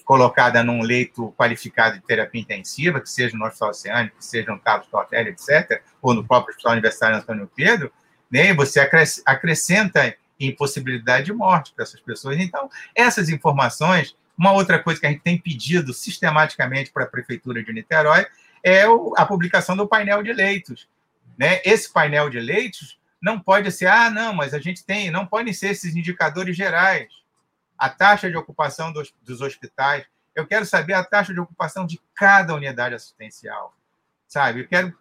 colocada 0.06 0.62
num 0.62 0.82
leito 0.82 1.34
qualificado 1.36 1.96
de 1.96 2.02
terapia 2.02 2.40
intensiva, 2.40 3.00
que 3.00 3.10
seja 3.10 3.36
no 3.36 3.44
Hospital 3.44 3.70
Oceânico, 3.70 4.16
que 4.16 4.24
seja 4.24 4.52
no 4.52 4.60
Carlos 4.60 4.86
Tortelli, 4.86 5.30
etc., 5.30 5.82
ou 6.00 6.14
no 6.14 6.24
próprio 6.24 6.52
Hospital 6.52 6.72
Universitário 6.74 7.16
Antônio 7.16 7.50
Pedro, 7.54 7.92
né? 8.30 8.54
você 8.54 8.78
acrescenta 9.26 10.16
impossibilidade 10.38 11.26
de 11.26 11.32
morte 11.32 11.72
para 11.74 11.82
essas 11.82 12.00
pessoas. 12.00 12.38
Então, 12.38 12.70
essas 12.94 13.28
informações, 13.28 14.16
uma 14.38 14.52
outra 14.52 14.78
coisa 14.78 15.00
que 15.00 15.06
a 15.06 15.10
gente 15.10 15.22
tem 15.22 15.36
pedido 15.36 15.92
sistematicamente 15.92 16.92
para 16.92 17.02
a 17.02 17.08
Prefeitura 17.08 17.62
de 17.64 17.72
Niterói 17.72 18.26
é 18.62 18.84
a 19.16 19.26
publicação 19.26 19.76
do 19.76 19.88
painel 19.88 20.22
de 20.22 20.32
leitos. 20.32 20.88
Né? 21.36 21.60
Esse 21.64 21.92
painel 21.92 22.30
de 22.30 22.38
leitos 22.38 22.96
não 23.20 23.40
pode 23.40 23.72
ser, 23.72 23.86
ah, 23.86 24.08
não, 24.08 24.32
mas 24.32 24.54
a 24.54 24.60
gente 24.60 24.84
tem, 24.84 25.10
não 25.10 25.26
podem 25.26 25.52
ser 25.52 25.70
esses 25.70 25.96
indicadores 25.96 26.56
gerais. 26.56 27.08
A 27.78 27.88
taxa 27.88 28.30
de 28.30 28.36
ocupação 28.36 28.92
dos, 28.92 29.12
dos 29.22 29.40
hospitais. 29.40 30.06
Eu 30.34 30.46
quero 30.46 30.66
saber 30.66 30.94
a 30.94 31.04
taxa 31.04 31.32
de 31.32 31.40
ocupação 31.40 31.86
de 31.86 32.00
cada 32.14 32.54
unidade 32.54 32.94
assistencial, 32.94 33.74
sabe? 34.28 34.60
Eu 34.60 34.68
quero 34.68 34.96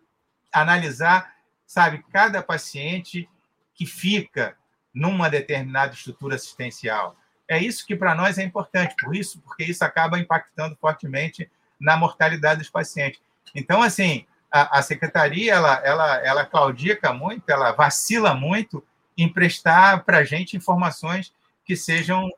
analisar, 0.51 1.35
sabe, 1.65 2.03
cada 2.11 2.41
paciente 2.41 3.29
que 3.73 3.85
fica 3.85 4.57
numa 4.93 5.29
determinada 5.29 5.93
estrutura 5.93 6.35
assistencial. 6.35 7.17
É 7.47 7.59
isso 7.59 7.85
que 7.85 7.95
para 7.95 8.15
nós 8.15 8.37
é 8.37 8.43
importante, 8.43 8.95
por 8.97 9.15
isso, 9.15 9.39
porque 9.41 9.63
isso 9.63 9.83
acaba 9.83 10.17
impactando 10.17 10.75
fortemente 10.77 11.51
na 11.79 11.97
mortalidade 11.97 12.59
dos 12.59 12.69
pacientes. 12.69 13.21
Então, 13.53 13.81
assim, 13.81 14.25
a, 14.49 14.79
a 14.79 14.81
secretaria 14.81 15.53
ela, 15.53 15.75
ela, 15.83 16.25
ela 16.25 16.45
claudica 16.45 17.13
muito, 17.13 17.49
ela 17.49 17.73
vacila 17.73 18.33
muito 18.33 18.83
em 19.17 19.31
prestar 19.31 20.03
para 20.03 20.19
a 20.19 20.23
gente 20.23 20.57
informações 20.57 21.33
que 21.65 21.75
sejam 21.75 22.31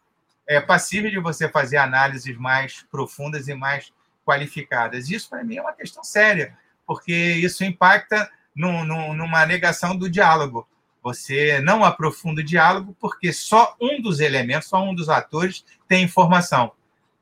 é, 0.48 0.62
passíveis 0.62 1.14
de 1.14 1.20
você 1.20 1.50
fazer 1.50 1.78
análises 1.78 2.38
mais 2.38 2.86
profundas 2.89 3.48
e 3.48 3.54
mais 3.54 3.91
qualificadas. 4.26 5.10
Isso, 5.10 5.30
para 5.30 5.43
mim, 5.43 5.58
é 5.58 5.62
uma 5.62 5.74
questão 5.74 6.04
séria, 6.04 6.58
porque 6.86 7.14
isso 7.14 7.64
impacta 7.64 8.30
numa 8.56 9.45
negação 9.45 9.95
do 9.95 10.10
diálogo. 10.10 10.68
Você 11.04 11.62
não 11.62 11.84
aprofunda 11.84 12.41
o 12.41 12.43
diálogo 12.43 12.95
porque 13.00 13.32
só 13.32 13.76
um 13.80 14.02
dos 14.02 14.20
elementos, 14.20 14.68
só 14.68 14.84
um 14.84 14.95
dos 14.95 15.10
atores 15.10 15.64
tem 15.88 16.04
informação. 16.04 16.72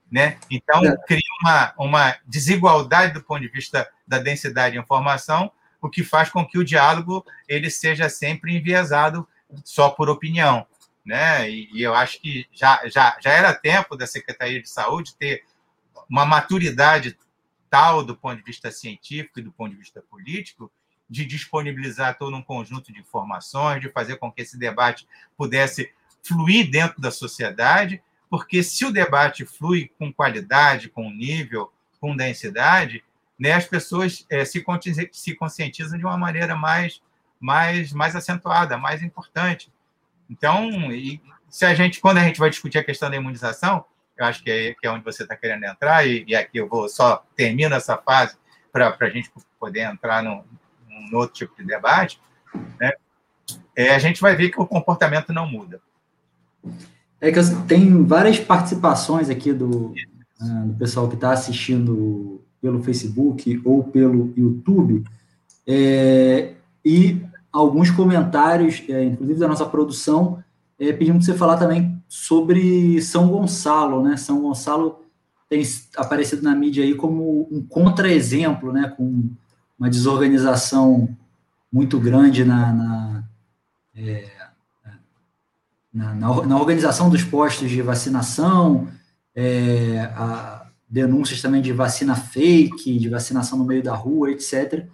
Né? 0.09 0.38
Então, 0.49 0.84
é. 0.86 0.95
cria 1.05 1.21
uma, 1.41 1.73
uma 1.78 2.15
desigualdade 2.26 3.13
do 3.13 3.23
ponto 3.23 3.41
de 3.41 3.47
vista 3.47 3.88
da 4.07 4.17
densidade 4.17 4.73
de 4.73 4.80
informação, 4.80 5.51
o 5.82 5.89
que 5.89 6.03
faz 6.03 6.30
com 6.30 6.45
que 6.45 6.57
o 6.57 6.63
diálogo 6.63 7.26
ele 7.47 7.69
seja 7.69 8.07
sempre 8.07 8.55
enviesado 8.55 9.28
só 9.63 9.89
por 9.89 10.09
opinião. 10.09 10.65
Né? 11.06 11.49
E, 11.49 11.70
e 11.72 11.84
eu 11.84 11.93
acho 11.93 12.20
que 12.20 12.47
já, 12.51 12.82
já, 12.88 13.18
já 13.22 13.32
era 13.32 13.53
tempo 13.53 13.95
da 13.95 14.08
Secretaria 14.08 14.62
de 14.62 14.70
Saúde 14.70 15.16
ter 15.16 15.43
uma 16.10 16.26
maturidade 16.26 17.18
tal 17.70 18.03
do 18.03 18.16
ponto 18.16 18.38
de 18.38 18.43
vista 18.43 18.72
científico 18.72 19.39
e 19.39 19.43
do 19.43 19.51
ponto 19.51 19.72
de 19.72 19.78
vista 19.78 20.01
político 20.01 20.72
de 21.10 21.26
disponibilizar 21.26 22.18
todo 22.18 22.36
um 22.36 22.41
conjunto 22.41 22.91
de 22.91 22.99
informações, 22.99 23.82
de 23.82 23.89
fazer 23.89 24.18
com 24.18 24.32
que 24.32 24.41
esse 24.41 24.58
debate 24.58 25.08
pudesse 25.38 25.91
fluir 26.24 26.70
dentro 26.70 26.99
da 26.99 27.12
sociedade, 27.12 28.01
porque 28.30 28.64
se 28.64 28.84
o 28.86 28.91
debate 28.91 29.45
flui 29.45 29.91
com 29.99 30.12
qualidade, 30.12 30.89
com 30.89 31.12
nível, 31.12 31.72
com 31.99 32.16
densidade, 32.16 33.03
né, 33.38 33.53
as 33.53 33.66
pessoas 33.66 34.26
é, 34.30 34.43
se, 34.43 34.64
se 35.12 35.36
conscientizam 35.36 35.97
de 35.97 36.06
uma 36.06 36.18
maneira 36.18 36.56
mais, 36.56 37.01
mais, 37.39 37.91
mais 37.91 38.16
acentuada, 38.16 38.78
mais 38.78 39.03
importante. 39.03 39.72
Então, 40.30 40.91
e, 40.91 41.21
se 41.49 41.65
a 41.65 41.73
gente, 41.73 41.99
quando 41.99 42.17
a 42.17 42.23
gente 42.23 42.39
vai 42.39 42.49
discutir 42.49 42.78
a 42.78 42.84
questão 42.84 43.09
da 43.09 43.15
imunização, 43.15 43.86
eu 44.17 44.26
acho 44.26 44.43
que 44.43 44.49
é, 44.49 44.73
que 44.73 44.88
é 44.88 44.91
onde 44.91 45.03
você 45.03 45.23
está 45.23 45.36
querendo 45.36 45.65
entrar, 45.65 46.07
e, 46.07 46.23
e, 46.28 46.36
aqui 46.36 46.57
eu 46.57 46.67
vou 46.67 46.88
só 46.88 47.23
termino 47.36 47.76
essa 47.76 47.97
fase 47.97 48.36
para 48.71 48.95
a 48.99 49.09
gente 49.09 49.32
poder 49.59 49.82
entrar 49.82 50.23
num, 50.23 50.43
num, 50.89 51.17
outro 51.17 51.36
tipo 51.36 51.55
de 51.57 51.65
debate, 51.65 52.19
né? 52.80 52.91
É, 53.76 53.93
a 53.93 53.99
gente 53.99 54.21
vai 54.21 54.36
ver 54.36 54.49
que 54.49 54.59
o 54.59 54.65
comportamento 54.65 55.32
não 55.34 55.47
muda. 55.47 55.82
É 57.21 57.32
que 57.32 57.39
tem 57.67 58.03
várias 58.05 58.39
participações 58.39 59.30
aqui 59.30 59.53
do, 59.53 59.93
uh, 60.41 60.67
do 60.67 60.73
pessoal 60.78 61.07
que 61.07 61.15
está 61.15 61.32
assistindo 61.32 62.43
pelo 62.61 62.82
Facebook 62.84 63.61
ou 63.63 63.84
pelo 63.84 64.34
YouTube, 64.36 65.03
é, 65.67 66.53
e 66.84 67.21
alguns 67.56 67.89
comentários, 67.89 68.84
é, 68.89 69.06
inclusive 69.06 69.39
da 69.39 69.47
nossa 69.47 69.66
produção, 69.66 70.43
é, 70.78 70.91
pedindo 70.91 71.18
para 71.18 71.26
você 71.26 71.34
falar 71.34 71.58
também 71.58 72.03
sobre 72.08 73.01
São 73.01 73.30
Gonçalo, 73.30 74.03
né? 74.03 74.18
São 74.18 74.41
Gonçalo 74.41 74.99
tem 75.49 75.64
aparecido 75.95 76.41
na 76.41 76.53
mídia 76.53 76.84
aí 76.84 76.93
como 76.95 77.47
um 77.49 77.66
contra-exemplo, 77.66 78.74
né? 78.74 78.93
Com 78.95 79.30
uma 79.80 79.89
desorganização 79.89 81.10
muito 81.72 81.97
grande 81.97 82.43
na, 82.43 82.74
na, 82.74 83.24
é, 83.95 84.30
na, 85.93 86.14
na, 86.14 86.45
na, 86.45 86.60
organização 86.60 87.10
dos 87.10 87.24
postos 87.24 87.70
de 87.70 87.82
vacinação, 87.82 88.88
é, 89.34 90.10
denúncias 90.89 91.41
também 91.41 91.62
de 91.62 91.72
vacina 91.72 92.16
fake, 92.16 92.97
de 92.99 93.10
vacinação 93.10 93.58
no 93.58 93.66
meio 93.66 93.84
da 93.84 93.95
rua, 93.95 94.32
etc. 94.32 94.88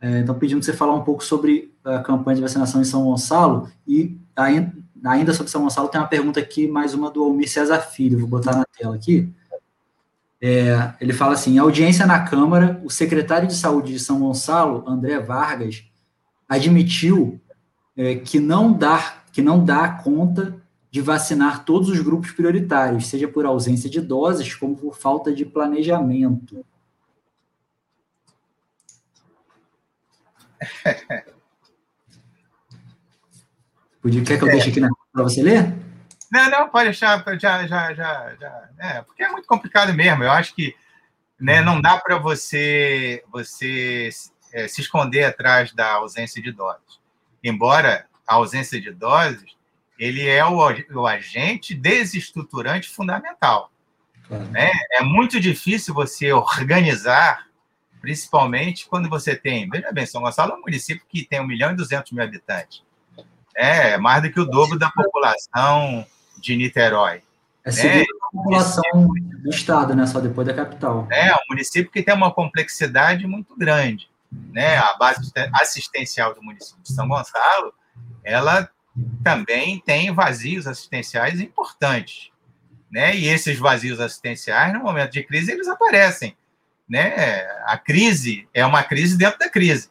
É, 0.00 0.18
então, 0.20 0.34
pedindo 0.38 0.62
você 0.62 0.72
falar 0.72 0.94
um 0.94 1.04
pouco 1.04 1.24
sobre 1.24 1.74
a 1.84 2.00
campanha 2.00 2.36
de 2.36 2.42
vacinação 2.42 2.80
em 2.80 2.84
São 2.84 3.04
Gonçalo 3.04 3.70
e 3.86 4.18
ainda 4.34 4.72
ainda 5.04 5.32
sobre 5.32 5.50
São 5.50 5.62
Gonçalo, 5.62 5.88
tem 5.88 6.00
uma 6.00 6.06
pergunta 6.06 6.40
aqui, 6.40 6.66
mais 6.66 6.94
uma 6.94 7.10
do 7.10 7.22
Almir 7.22 7.48
César 7.50 7.80
Filho, 7.80 8.18
vou 8.18 8.28
botar 8.28 8.56
na 8.56 8.64
tela 8.64 8.94
aqui. 8.94 9.32
É, 10.40 10.94
ele 11.00 11.12
fala 11.12 11.34
assim: 11.34 11.58
audiência 11.58 12.06
na 12.06 12.20
Câmara, 12.20 12.80
o 12.84 12.90
secretário 12.90 13.48
de 13.48 13.54
Saúde 13.54 13.92
de 13.92 13.98
São 13.98 14.20
Gonçalo, 14.20 14.84
André 14.86 15.18
Vargas, 15.18 15.84
admitiu 16.48 17.40
é, 17.96 18.16
que, 18.16 18.38
não 18.38 18.72
dá, 18.72 19.22
que 19.32 19.40
não 19.40 19.64
dá 19.64 19.88
conta 19.88 20.54
de 20.90 21.00
vacinar 21.00 21.64
todos 21.64 21.88
os 21.88 22.00
grupos 22.00 22.30
prioritários, 22.32 23.06
seja 23.06 23.28
por 23.28 23.44
ausência 23.44 23.88
de 23.88 24.00
doses, 24.00 24.54
como 24.54 24.76
por 24.76 24.96
falta 24.96 25.32
de 25.32 25.44
planejamento. 25.44 26.64
Podia, 34.00 34.22
quer 34.24 34.38
que 34.38 34.44
eu 34.44 34.48
é. 34.48 34.52
deixe 34.52 34.70
aqui 34.70 34.80
para 34.80 35.22
você 35.22 35.42
ler? 35.42 35.74
Não, 36.30 36.50
não, 36.50 36.68
pode 36.68 36.86
deixar, 36.86 37.24
já, 37.38 37.66
já, 37.66 37.94
já, 37.94 38.34
já 38.38 38.68
é, 38.78 39.02
porque 39.02 39.22
é 39.22 39.28
muito 39.28 39.46
complicado 39.46 39.92
mesmo. 39.94 40.24
Eu 40.24 40.30
acho 40.30 40.54
que 40.54 40.74
né, 41.40 41.60
não 41.60 41.80
dá 41.80 41.96
para 41.98 42.18
você, 42.18 43.22
você 43.30 44.10
é, 44.52 44.68
se 44.68 44.80
esconder 44.80 45.24
atrás 45.24 45.72
da 45.72 45.92
ausência 45.92 46.42
de 46.42 46.52
doses. 46.52 47.00
Embora 47.42 48.06
a 48.26 48.34
ausência 48.34 48.80
de 48.80 48.90
doses, 48.90 49.56
ele 49.98 50.26
é 50.26 50.44
o, 50.44 50.58
o 50.94 51.06
agente 51.06 51.74
desestruturante 51.74 52.88
fundamental. 52.88 53.70
Né? 54.28 54.70
É 54.92 55.02
muito 55.02 55.40
difícil 55.40 55.94
você 55.94 56.32
organizar, 56.32 57.45
principalmente 58.06 58.86
quando 58.88 59.08
você 59.08 59.34
tem. 59.34 59.68
Veja 59.68 59.90
bem, 59.90 60.06
São 60.06 60.22
Gonçalo 60.22 60.52
é 60.52 60.54
um 60.54 60.60
município 60.60 61.04
que 61.08 61.26
tem 61.26 61.40
1 61.40 61.46
milhão 61.46 61.72
e 61.72 61.74
200 61.74 62.12
mil 62.12 62.22
habitantes. 62.22 62.80
É, 63.52 63.98
mais 63.98 64.22
do 64.22 64.30
que 64.30 64.38
o 64.38 64.44
dobro 64.44 64.78
da 64.78 64.88
população 64.92 66.06
de 66.38 66.54
Niterói. 66.54 67.20
É 67.64 67.72
né? 67.72 68.02
a 68.02 68.30
população 68.30 69.08
do 69.42 69.50
estado, 69.50 69.96
né? 69.96 70.06
Só 70.06 70.20
depois 70.20 70.46
da 70.46 70.54
capital. 70.54 71.08
É, 71.10 71.34
um 71.34 71.48
município 71.50 71.90
que 71.90 72.00
tem 72.00 72.14
uma 72.14 72.32
complexidade 72.32 73.26
muito 73.26 73.56
grande. 73.56 74.08
Né? 74.52 74.76
A 74.76 74.96
base 74.96 75.32
assistencial 75.54 76.32
do 76.32 76.40
município 76.44 76.80
de 76.80 76.92
São 76.92 77.08
Gonçalo, 77.08 77.74
ela 78.22 78.70
também 79.24 79.80
tem 79.80 80.14
vazios 80.14 80.68
assistenciais 80.68 81.40
importantes. 81.40 82.30
Né? 82.88 83.16
E 83.16 83.26
esses 83.26 83.58
vazios 83.58 83.98
assistenciais, 83.98 84.72
no 84.72 84.84
momento 84.84 85.10
de 85.10 85.24
crise, 85.24 85.50
eles 85.50 85.66
aparecem. 85.66 86.36
Né? 86.88 87.40
A 87.64 87.76
crise 87.76 88.48
é 88.54 88.64
uma 88.64 88.82
crise 88.82 89.16
dentro 89.16 89.38
da 89.38 89.48
crise. 89.48 89.90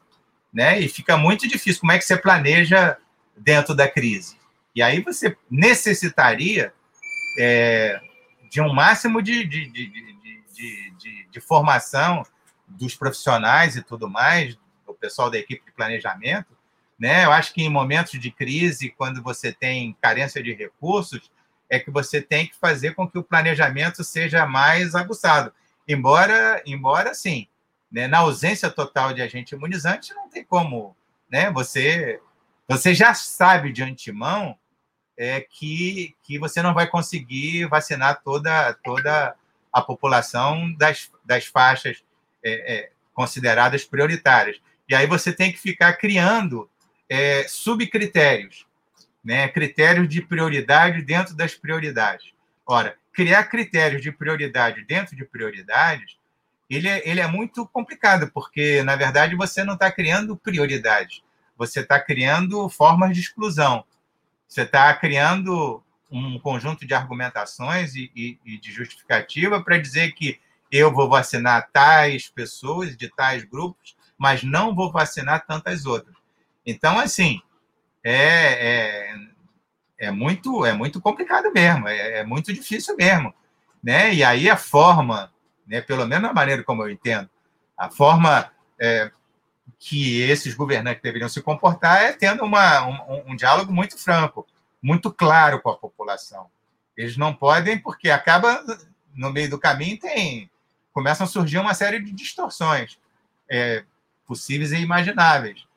Né? 0.53 0.79
E 0.79 0.87
fica 0.87 1.17
muito 1.17 1.47
difícil. 1.47 1.81
Como 1.81 1.91
é 1.91 1.97
que 1.97 2.05
você 2.05 2.15
planeja 2.15 2.97
dentro 3.35 3.75
da 3.75 3.87
crise. 3.87 4.37
E 4.73 4.81
aí 4.81 5.01
você 5.01 5.37
necessitaria 5.49 6.73
é, 7.39 7.99
de 8.49 8.61
um 8.61 8.73
máximo 8.73 9.21
de, 9.21 9.45
de, 9.45 9.67
de, 9.67 9.93
de, 10.97 11.27
de 11.29 11.41
formação 11.41 12.23
dos 12.67 12.95
profissionais 12.95 13.75
e 13.75 13.83
tudo 13.83 14.09
mais, 14.09 14.57
do 14.85 14.93
pessoal 14.93 15.29
da 15.29 15.37
equipe 15.37 15.65
de 15.65 15.71
planejamento. 15.71 16.55
Né? 16.97 17.25
Eu 17.25 17.31
acho 17.31 17.53
que 17.53 17.63
em 17.63 17.69
momentos 17.69 18.19
de 18.19 18.31
crise, 18.31 18.93
quando 18.97 19.21
você 19.21 19.51
tem 19.51 19.95
carência 20.01 20.41
de 20.41 20.53
recursos, 20.53 21.31
é 21.69 21.79
que 21.79 21.91
você 21.91 22.21
tem 22.21 22.47
que 22.47 22.55
fazer 22.55 22.95
com 22.95 23.09
que 23.09 23.17
o 23.17 23.23
planejamento 23.23 24.03
seja 24.03 24.45
mais 24.45 24.95
aguçado. 24.95 25.53
Embora, 25.87 26.61
embora 26.65 27.13
sim, 27.13 27.47
né? 27.91 28.07
na 28.07 28.19
ausência 28.19 28.69
total 28.69 29.13
de 29.13 29.21
agente 29.21 29.55
imunizante, 29.55 30.13
não 30.13 30.29
tem 30.29 30.43
como 30.43 30.95
né? 31.29 31.51
você 31.51 32.19
você 32.67 32.95
já 32.95 33.13
sabe 33.13 33.71
de 33.71 33.83
antemão 33.83 34.57
é, 35.17 35.41
que, 35.41 36.15
que 36.23 36.39
você 36.39 36.61
não 36.61 36.73
vai 36.73 36.87
conseguir 36.87 37.65
vacinar 37.65 38.21
toda, 38.23 38.73
toda 38.83 39.35
a 39.71 39.81
população 39.81 40.73
das, 40.73 41.11
das 41.23 41.45
faixas 41.45 42.03
é, 42.43 42.75
é, 42.75 42.91
consideradas 43.13 43.85
prioritárias. 43.85 44.59
E 44.89 44.95
aí 44.95 45.05
você 45.05 45.31
tem 45.31 45.51
que 45.51 45.59
ficar 45.59 45.93
criando 45.93 46.69
é, 47.07 47.45
subcritérios, 47.47 48.65
né? 49.23 49.47
critérios 49.47 50.09
de 50.09 50.21
prioridade 50.21 51.03
dentro 51.03 51.35
das 51.35 51.53
prioridades. 51.53 52.33
Ora, 52.65 52.97
criar 53.15 53.45
critérios 53.45 54.01
de 54.01 54.11
prioridade 54.11 54.83
dentro 54.85 55.15
de 55.15 55.25
prioridades, 55.25 56.17
ele 56.69 56.87
é, 56.89 57.07
ele 57.07 57.21
é 57.21 57.27
muito 57.27 57.67
complicado, 57.67 58.29
porque, 58.33 58.83
na 58.83 58.95
verdade, 58.95 59.35
você 59.35 59.63
não 59.63 59.75
está 59.75 59.91
criando 59.91 60.35
prioridades 60.35 61.23
você 61.57 61.81
está 61.81 61.99
criando 61.99 62.67
formas 62.69 63.13
de 63.13 63.21
exclusão. 63.21 63.85
Você 64.47 64.61
está 64.61 64.93
criando 64.93 65.83
um 66.11 66.39
conjunto 66.39 66.85
de 66.85 66.93
argumentações 66.93 67.95
e, 67.95 68.11
e, 68.15 68.39
e 68.45 68.57
de 68.57 68.71
justificativa 68.71 69.61
para 69.63 69.77
dizer 69.77 70.11
que 70.11 70.39
eu 70.71 70.93
vou 70.93 71.09
vacinar 71.09 71.69
tais 71.71 72.27
pessoas 72.27 72.95
de 72.95 73.09
tais 73.09 73.43
grupos, 73.43 73.95
mas 74.17 74.43
não 74.43 74.75
vou 74.75 74.91
vacinar 74.91 75.45
tantas 75.45 75.85
outras. 75.85 76.15
Então, 76.65 76.99
assim, 76.99 77.41
é, 78.03 78.13
é, 78.13 79.15
é 79.97 80.11
muito, 80.11 80.65
é 80.65 80.73
muito 80.73 81.01
complicado 81.01 81.51
mesmo, 81.53 81.87
é, 81.87 82.19
é, 82.19 82.23
muito 82.23 82.53
difícil 82.53 82.95
mesmo. 82.95 83.33
Né? 83.83 84.13
E 84.13 84.23
aí 84.23 84.49
a 84.49 84.57
forma, 84.57 85.31
né, 85.67 85.81
pelo 85.81 86.05
menos 86.05 86.29
a 86.29 86.33
maneira 86.33 86.63
como 86.63 86.83
eu 86.83 86.89
entendo, 86.89 87.29
a 87.77 87.89
forma 87.89 88.51
é, 88.79 89.11
que 89.77 90.21
esses 90.21 90.53
governantes 90.53 91.01
deveriam 91.01 91.29
se 91.29 91.41
comportar 91.41 92.01
é 92.03 92.13
tendo 92.13 92.43
uma, 92.43 92.85
um, 92.87 93.31
um, 93.31 93.35
diálogo 93.35 93.71
muito 93.71 93.97
franco, 93.97 94.45
muito 94.81 95.11
claro 95.11 95.61
com 95.61 95.69
a 95.69 95.77
população. 95.77 96.49
Eles 96.97 97.17
não 97.17 97.33
podem, 97.33 97.77
porque 97.77 98.09
acaba 98.09 98.63
no 99.13 99.31
meio 99.31 99.49
do 99.49 99.59
caminho 99.59 99.99
tem 99.99 100.49
começam 100.95 101.25
a 101.25 101.29
surgir 101.29 101.57
uma 101.57 101.73
série 101.73 101.99
de 101.99 102.09
distorções 102.13 102.97
é, 103.51 103.83
possíveis 104.25 104.71
e 104.71 104.77
imagináveis. 104.77 105.67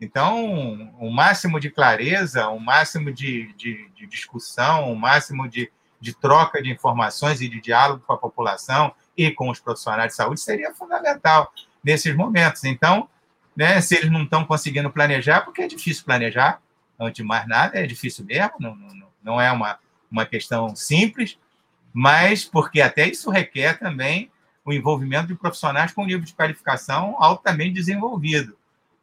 Então, 0.00 0.90
o 0.98 1.10
máximo 1.10 1.60
de 1.60 1.70
clareza, 1.70 2.48
o 2.48 2.58
máximo 2.58 3.12
de, 3.12 3.52
de, 3.54 3.88
de, 3.94 4.06
discussão, 4.06 4.90
o 4.90 4.96
máximo 4.96 5.46
de, 5.48 5.70
de 6.00 6.14
troca 6.14 6.62
de 6.62 6.70
informações 6.70 7.40
e 7.40 7.48
de 7.48 7.60
diálogo 7.60 8.02
com 8.06 8.12
a 8.12 8.18
população 8.18 8.94
e 9.16 9.30
com 9.30 9.50
os 9.50 9.60
profissionais 9.60 10.12
de 10.12 10.16
saúde 10.16 10.40
seria 10.40 10.74
fundamental 10.74 11.52
nesses 11.84 12.16
momentos. 12.16 12.64
Então, 12.64 13.08
né? 13.60 13.80
Se 13.80 13.94
eles 13.94 14.10
não 14.10 14.22
estão 14.22 14.44
conseguindo 14.44 14.90
planejar, 14.90 15.42
porque 15.42 15.62
é 15.62 15.68
difícil 15.68 16.04
planejar, 16.04 16.62
antes 16.98 17.16
de 17.16 17.22
mais 17.22 17.46
nada, 17.46 17.78
é 17.78 17.86
difícil 17.86 18.24
mesmo, 18.24 18.54
não, 18.58 18.74
não, 18.74 19.08
não 19.22 19.40
é 19.40 19.50
uma, 19.52 19.78
uma 20.10 20.24
questão 20.24 20.74
simples, 20.74 21.38
mas 21.92 22.44
porque 22.44 22.80
até 22.80 23.06
isso 23.06 23.30
requer 23.30 23.78
também 23.78 24.30
o 24.64 24.72
envolvimento 24.72 25.26
de 25.26 25.34
profissionais 25.34 25.92
com 25.92 26.04
nível 26.04 26.24
de 26.24 26.34
qualificação 26.34 27.16
altamente 27.18 27.74
desenvolvido. 27.74 28.56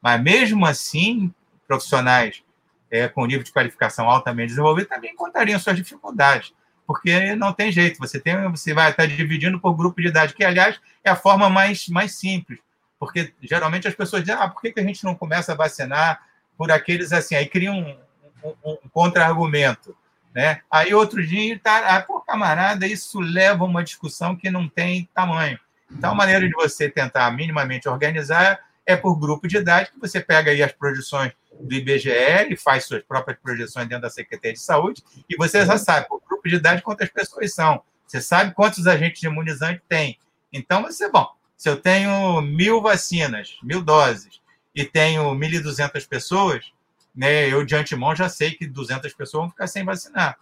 Mas 0.08 0.24
mesmo 0.24 0.66
assim, 0.66 1.34
profissionais 1.68 2.42
é, 2.90 3.10
com 3.10 3.26
nível 3.26 3.44
de 3.44 3.52
qualificação 3.52 4.10
altamente 4.10 4.52
desenvolvido 4.52 4.88
também 4.88 5.12
encontrariam 5.12 5.60
suas 5.60 5.76
dificuldades, 5.76 6.54
porque 6.86 7.36
não 7.36 7.52
tem 7.52 7.74
jeito. 7.74 8.00
Você 8.00 8.18
tem, 8.18 8.50
você 8.50 8.74
vai 8.74 8.90
estar 8.90 9.06
dividindo 9.06 9.60
por 9.60 9.76
grupo 9.76 10.00
de 10.00 10.08
idade, 10.08 10.34
que 10.34 10.46
aliás 10.46 10.80
é 11.04 11.10
a 11.10 11.16
forma 11.18 11.50
mais, 11.50 11.90
mais 11.90 12.16
simples, 12.16 12.58
porque 12.98 13.34
geralmente 13.42 13.86
as 13.86 13.96
pessoas 13.96 14.24
dizem: 14.24 14.40
ah, 14.40 14.48
por 14.48 14.62
que, 14.62 14.72
que 14.72 14.80
a 14.80 14.84
gente 14.84 15.04
não 15.04 15.14
começa 15.14 15.52
a 15.52 15.56
vacinar 15.56 16.22
por 16.58 16.72
aqueles 16.72 17.12
assim? 17.12 17.36
Aí 17.36 17.46
cria 17.46 17.74
um, 17.74 17.98
um, 18.42 18.56
um 18.64 18.90
contra-argumento. 18.94 19.94
Né? 20.34 20.62
Aí 20.72 20.94
outro 20.94 21.22
dia, 21.22 21.60
tá, 21.62 21.98
ah, 21.98 22.02
pô, 22.02 22.22
camarada, 22.22 22.88
isso 22.88 23.20
leva 23.20 23.66
a 23.66 23.68
uma 23.68 23.84
discussão 23.84 24.38
que 24.38 24.50
não 24.50 24.70
tem 24.70 25.10
tamanho. 25.14 25.60
Então, 25.92 26.12
a 26.12 26.16
maneira 26.16 26.48
de 26.48 26.54
você 26.54 26.90
tentar 26.90 27.30
minimamente 27.32 27.90
organizar 27.90 28.67
é 28.88 28.96
por 28.96 29.20
grupo 29.20 29.48
de 29.48 29.58
idade, 29.58 29.92
que 29.92 30.00
você 30.00 30.22
pega 30.22 30.50
aí 30.50 30.64
as 30.64 30.72
projeções 30.72 31.34
do 31.60 31.76
IBGE 31.76 32.56
faz 32.58 32.86
suas 32.86 33.04
próprias 33.04 33.38
projeções 33.38 33.88
dentro 33.88 34.04
da 34.04 34.10
Secretaria 34.10 34.54
de 34.54 34.62
Saúde, 34.62 35.04
e 35.30 35.36
você 35.36 35.66
já 35.66 35.78
sabe, 35.78 36.08
por 36.08 36.22
grupo 36.26 36.48
de 36.48 36.56
idade, 36.56 36.82
quantas 36.82 37.10
pessoas 37.10 37.54
são. 37.54 37.82
Você 38.08 38.22
sabe 38.22 38.54
quantos 38.54 38.88
agentes 38.88 39.22
imunizantes 39.22 39.84
tem. 39.90 40.18
Então, 40.54 40.84
você, 40.84 41.12
bom, 41.12 41.28
se 41.58 41.68
eu 41.68 41.76
tenho 41.76 42.40
mil 42.42 42.82
vacinas, 42.82 43.58
mil 43.62 43.82
doses, 43.82 44.40
e 44.74 44.86
tenho 44.86 45.24
1.200 45.32 46.08
pessoas, 46.08 46.72
né, 47.14 47.52
eu 47.52 47.66
de 47.66 47.76
antemão 47.76 48.16
já 48.16 48.30
sei 48.30 48.52
que 48.52 48.66
200 48.66 49.12
pessoas 49.14 49.42
vão 49.42 49.50
ficar 49.50 49.68
sem 49.68 49.84
vacinar. 49.84 50.38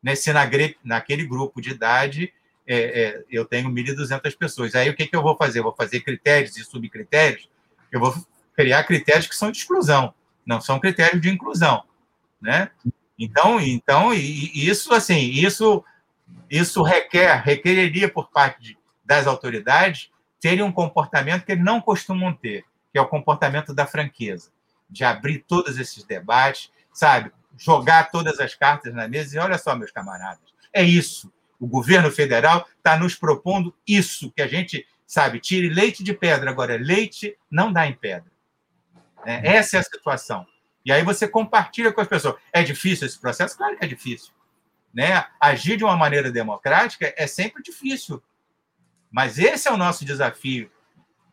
Né, 0.00 0.14
se 0.14 0.32
na, 0.32 0.48
naquele 0.84 1.26
grupo 1.26 1.60
de 1.60 1.70
idade 1.70 2.32
é, 2.66 2.76
é, 2.76 3.24
eu 3.30 3.44
tenho 3.46 3.70
1.200 3.70 4.36
pessoas. 4.36 4.74
Aí 4.74 4.88
o 4.88 4.94
que, 4.94 5.06
que 5.06 5.16
eu 5.16 5.22
vou 5.22 5.36
fazer? 5.36 5.62
Vou 5.62 5.74
fazer 5.74 6.00
critérios 6.00 6.56
e 6.56 6.64
subcritérios? 6.64 7.48
Eu 7.90 8.00
vou 8.00 8.14
criar 8.54 8.84
critérios 8.84 9.26
que 9.26 9.36
são 9.36 9.50
de 9.50 9.58
exclusão, 9.58 10.12
não 10.44 10.60
são 10.60 10.80
critérios 10.80 11.20
de 11.20 11.28
inclusão. 11.28 11.84
Né? 12.40 12.70
Então, 13.18 13.60
então 13.60 14.12
isso 14.14 14.94
assim, 14.94 15.18
isso, 15.18 15.84
isso 16.48 16.82
requer, 16.82 17.42
requereria 17.42 18.08
por 18.08 18.30
parte 18.30 18.62
de, 18.62 18.78
das 19.04 19.26
autoridades 19.26 20.10
terem 20.40 20.62
um 20.62 20.72
comportamento 20.72 21.44
que 21.44 21.52
eles 21.52 21.64
não 21.64 21.80
costumam 21.80 22.32
ter, 22.32 22.64
que 22.92 22.98
é 22.98 23.00
o 23.00 23.08
comportamento 23.08 23.74
da 23.74 23.86
franqueza, 23.86 24.50
de 24.88 25.04
abrir 25.04 25.44
todos 25.46 25.78
esses 25.78 26.04
debates, 26.04 26.70
sabe? 26.92 27.32
Jogar 27.56 28.10
todas 28.10 28.38
as 28.38 28.54
cartas 28.54 28.94
na 28.94 29.08
mesa 29.08 29.36
e 29.36 29.38
olha 29.38 29.58
só, 29.58 29.74
meus 29.74 29.90
camaradas, 29.90 30.40
é 30.72 30.82
isso. 30.82 31.32
O 31.58 31.66
governo 31.66 32.10
federal 32.10 32.68
está 32.76 32.96
nos 32.96 33.16
propondo 33.16 33.74
isso, 33.86 34.30
que 34.30 34.40
a 34.40 34.46
gente, 34.46 34.86
sabe, 35.08 35.40
tire 35.40 35.70
leite 35.70 36.04
de 36.04 36.12
pedra. 36.12 36.50
Agora, 36.50 36.76
leite 36.76 37.36
não 37.50 37.72
dá 37.72 37.86
em 37.86 37.94
pedra. 37.94 38.30
É, 39.24 39.56
essa 39.56 39.78
é 39.78 39.80
a 39.80 39.82
situação. 39.82 40.46
E 40.84 40.92
aí 40.92 41.02
você 41.02 41.26
compartilha 41.26 41.92
com 41.92 42.00
as 42.00 42.06
pessoas. 42.06 42.36
É 42.52 42.62
difícil 42.62 43.06
esse 43.06 43.18
processo? 43.18 43.56
Claro 43.56 43.76
que 43.76 43.84
é 43.84 43.88
difícil. 43.88 44.32
Né? 44.92 45.24
Agir 45.40 45.76
de 45.78 45.84
uma 45.84 45.96
maneira 45.96 46.30
democrática 46.30 47.12
é 47.16 47.26
sempre 47.26 47.62
difícil. 47.62 48.22
Mas 49.10 49.38
esse 49.38 49.66
é 49.66 49.72
o 49.72 49.76
nosso 49.78 50.04
desafio. 50.04 50.70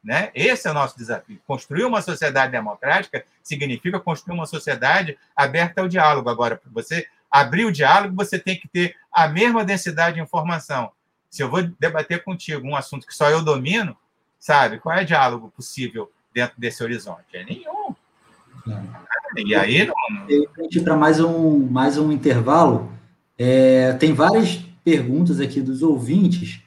Né? 0.01 0.31
Esse 0.33 0.67
é 0.67 0.71
o 0.71 0.73
nosso 0.73 0.97
desafio. 0.97 1.41
Construir 1.45 1.83
uma 1.83 2.01
sociedade 2.01 2.53
democrática 2.53 3.25
significa 3.43 3.99
construir 3.99 4.35
uma 4.35 4.45
sociedade 4.45 5.17
aberta 5.35 5.81
ao 5.81 5.87
diálogo. 5.87 6.29
Agora, 6.29 6.55
para 6.55 6.71
você 6.71 7.07
abrir 7.29 7.65
o 7.65 7.71
diálogo, 7.71 8.15
você 8.15 8.39
tem 8.39 8.57
que 8.57 8.69
ter 8.69 8.95
a 9.11 9.27
mesma 9.27 9.65
densidade 9.65 10.15
de 10.15 10.21
informação. 10.21 10.91
Se 11.35 11.43
eu 11.43 11.49
vou 11.49 11.61
debater 11.77 12.23
contigo 12.23 12.65
um 12.65 12.77
assunto 12.77 13.05
que 13.05 13.13
só 13.13 13.29
eu 13.29 13.43
domino, 13.43 13.93
sabe? 14.39 14.79
Qual 14.79 14.97
é 14.97 15.03
o 15.03 15.05
diálogo 15.05 15.51
possível 15.53 16.09
dentro 16.33 16.57
desse 16.57 16.81
horizonte? 16.81 17.25
É 17.33 17.43
nenhum. 17.43 17.93
É. 19.35 19.41
E 19.41 19.53
aí, 19.53 19.85
não... 19.85 20.83
para 20.85 20.95
mais 20.95 21.19
um, 21.19 21.59
mais 21.59 21.97
um 21.97 22.09
intervalo, 22.09 22.89
é, 23.37 23.91
tem 23.99 24.13
várias 24.13 24.63
perguntas 24.81 25.41
aqui 25.41 25.59
dos 25.59 25.83
ouvintes. 25.83 26.61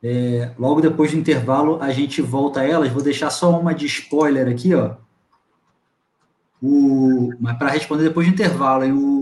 É, 0.00 0.52
logo 0.56 0.80
depois 0.80 1.10
do 1.10 1.18
intervalo, 1.18 1.82
a 1.82 1.90
gente 1.90 2.22
volta 2.22 2.60
a 2.60 2.64
elas. 2.64 2.92
Vou 2.92 3.02
deixar 3.02 3.30
só 3.30 3.58
uma 3.58 3.74
de 3.74 3.86
spoiler 3.86 4.46
aqui, 4.46 4.76
ó. 4.76 4.94
O, 6.62 7.32
mas 7.40 7.58
para 7.58 7.70
responder 7.70 8.04
depois 8.04 8.28
do 8.28 8.32
intervalo, 8.32 8.84
o 8.84 9.13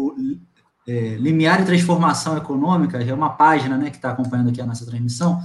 é, 0.86 1.16
Limiar 1.16 1.62
e 1.62 1.64
Transformação 1.64 2.36
Econômica, 2.36 3.02
é 3.02 3.14
uma 3.14 3.30
página 3.30 3.76
né, 3.76 3.90
que 3.90 3.96
está 3.96 4.10
acompanhando 4.10 4.50
aqui 4.50 4.60
a 4.60 4.66
nossa 4.66 4.84
transmissão, 4.84 5.42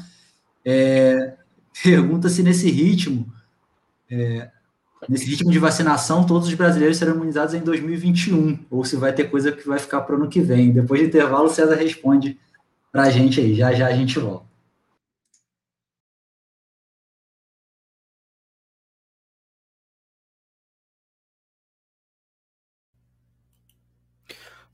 é, 0.66 1.36
pergunta 1.84 2.30
se 2.30 2.42
nesse 2.42 2.70
ritmo, 2.70 3.32
é, 4.10 4.50
nesse 5.08 5.26
ritmo 5.26 5.52
de 5.52 5.60
vacinação, 5.60 6.26
todos 6.26 6.48
os 6.48 6.54
brasileiros 6.54 6.98
serão 6.98 7.16
imunizados 7.16 7.54
em 7.54 7.62
2021, 7.62 8.66
ou 8.70 8.84
se 8.84 8.96
vai 8.96 9.14
ter 9.14 9.30
coisa 9.30 9.52
que 9.52 9.68
vai 9.68 9.80
ficar 9.80 10.02
para 10.02 10.16
o 10.16 10.20
ano 10.20 10.30
que 10.30 10.42
vem. 10.42 10.72
Depois 10.72 11.02
do 11.02 11.08
intervalo, 11.08 11.46
o 11.46 11.50
César 11.50 11.76
responde 11.76 12.38
para 12.92 13.04
a 13.04 13.10
gente 13.10 13.40
aí. 13.40 13.54
Já 13.54 13.74
já 13.74 13.88
a 13.88 13.94
gente 13.94 14.18
volta. 14.18 14.47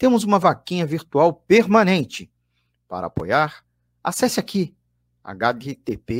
temos 0.00 0.24
uma 0.24 0.38
vaquinha 0.38 0.86
virtual 0.86 1.34
permanente. 1.34 2.32
Para 2.88 3.08
apoiar, 3.08 3.62
acesse 4.02 4.40
aqui 4.40 4.74
https 5.22 6.16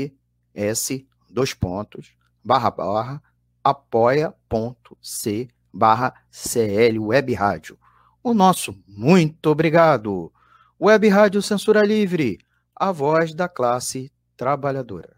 dois 1.31 1.55
pontos 1.55 2.15
barra 2.45 2.71
barra 2.71 3.23
apoia.c 3.65 5.49
barra 5.73 6.13
CL 6.31 6.99
Web 6.99 7.33
Rádio. 7.33 7.79
O 8.23 8.35
nosso 8.35 8.79
muito 8.87 9.47
obrigado. 9.47 10.31
Web 10.79 11.09
Rádio 11.09 11.41
Censura 11.41 11.83
Livre, 11.83 12.39
a 12.77 12.93
voz 12.93 13.33
da 13.33 13.49
classe 13.49 14.13
trabalhadora. 14.37 15.17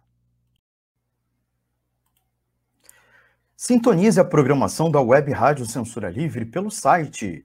Sintonize 3.56 4.20
a 4.20 4.24
programação 4.24 4.88
da 4.88 5.00
Web 5.00 5.32
Rádio 5.32 5.66
Censura 5.66 6.08
Livre 6.08 6.44
pelo 6.44 6.70
site 6.70 7.44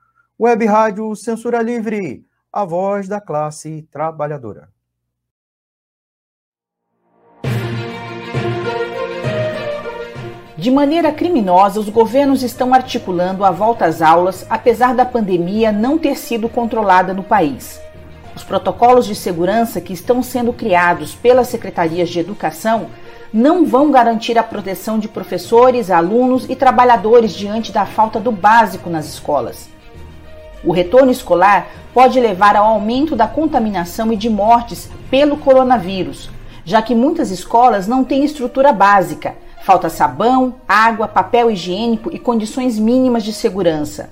Web 0.43 0.65
Rádio 0.65 1.15
Censura 1.15 1.61
Livre, 1.61 2.25
a 2.51 2.65
voz 2.65 3.07
da 3.07 3.21
classe 3.21 3.87
trabalhadora. 3.91 4.69
De 10.57 10.71
maneira 10.71 11.11
criminosa, 11.11 11.79
os 11.79 11.89
governos 11.89 12.41
estão 12.41 12.73
articulando 12.73 13.45
a 13.45 13.51
volta 13.51 13.85
às 13.85 14.01
aulas, 14.01 14.43
apesar 14.49 14.95
da 14.95 15.05
pandemia 15.05 15.71
não 15.71 15.99
ter 15.99 16.17
sido 16.17 16.49
controlada 16.49 17.13
no 17.13 17.21
país. 17.21 17.79
Os 18.35 18.43
protocolos 18.43 19.05
de 19.05 19.13
segurança 19.13 19.79
que 19.79 19.93
estão 19.93 20.23
sendo 20.23 20.51
criados 20.51 21.13
pelas 21.13 21.49
secretarias 21.49 22.09
de 22.09 22.19
educação 22.19 22.87
não 23.31 23.63
vão 23.63 23.91
garantir 23.91 24.39
a 24.39 24.43
proteção 24.43 24.97
de 24.97 25.07
professores, 25.07 25.91
alunos 25.91 26.49
e 26.49 26.55
trabalhadores 26.55 27.31
diante 27.31 27.71
da 27.71 27.85
falta 27.85 28.19
do 28.19 28.31
básico 28.31 28.89
nas 28.89 29.05
escolas. 29.05 29.69
O 30.63 30.71
retorno 30.71 31.11
escolar 31.11 31.67
pode 31.93 32.19
levar 32.19 32.55
ao 32.55 32.65
aumento 32.65 33.15
da 33.15 33.27
contaminação 33.27 34.11
e 34.13 34.15
de 34.15 34.29
mortes 34.29 34.89
pelo 35.09 35.37
coronavírus, 35.37 36.29
já 36.63 36.81
que 36.81 36.95
muitas 36.95 37.31
escolas 37.31 37.87
não 37.87 38.03
têm 38.03 38.23
estrutura 38.23 38.71
básica 38.71 39.35
Falta 39.61 39.89
sabão, 39.89 40.55
água, 40.67 41.07
papel 41.07 41.51
higiênico 41.51 42.09
e 42.11 42.17
condições 42.17 42.79
mínimas 42.79 43.23
de 43.23 43.31
segurança. 43.31 44.09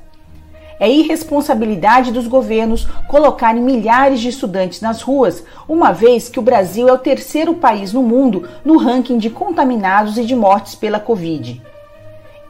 É 0.80 0.88
irresponsabilidade 0.88 2.12
dos 2.12 2.28
governos 2.28 2.86
colocarem 3.08 3.62
milhares 3.62 4.20
de 4.20 4.30
estudantes 4.30 4.80
nas 4.80 5.02
ruas, 5.02 5.44
uma 5.68 5.92
vez 5.92 6.30
que 6.30 6.38
o 6.38 6.44
Brasil 6.44 6.88
é 6.88 6.94
o 6.94 7.00
terceiro 7.00 7.56
país 7.56 7.92
no 7.92 8.04
mundo 8.04 8.48
no 8.64 8.78
ranking 8.78 9.18
de 9.18 9.32
contaminados 9.32 10.20
e 10.20 10.24
de 10.24 10.36
mortes 10.36 10.76
pela 10.76 11.00
Covid. 11.00 11.60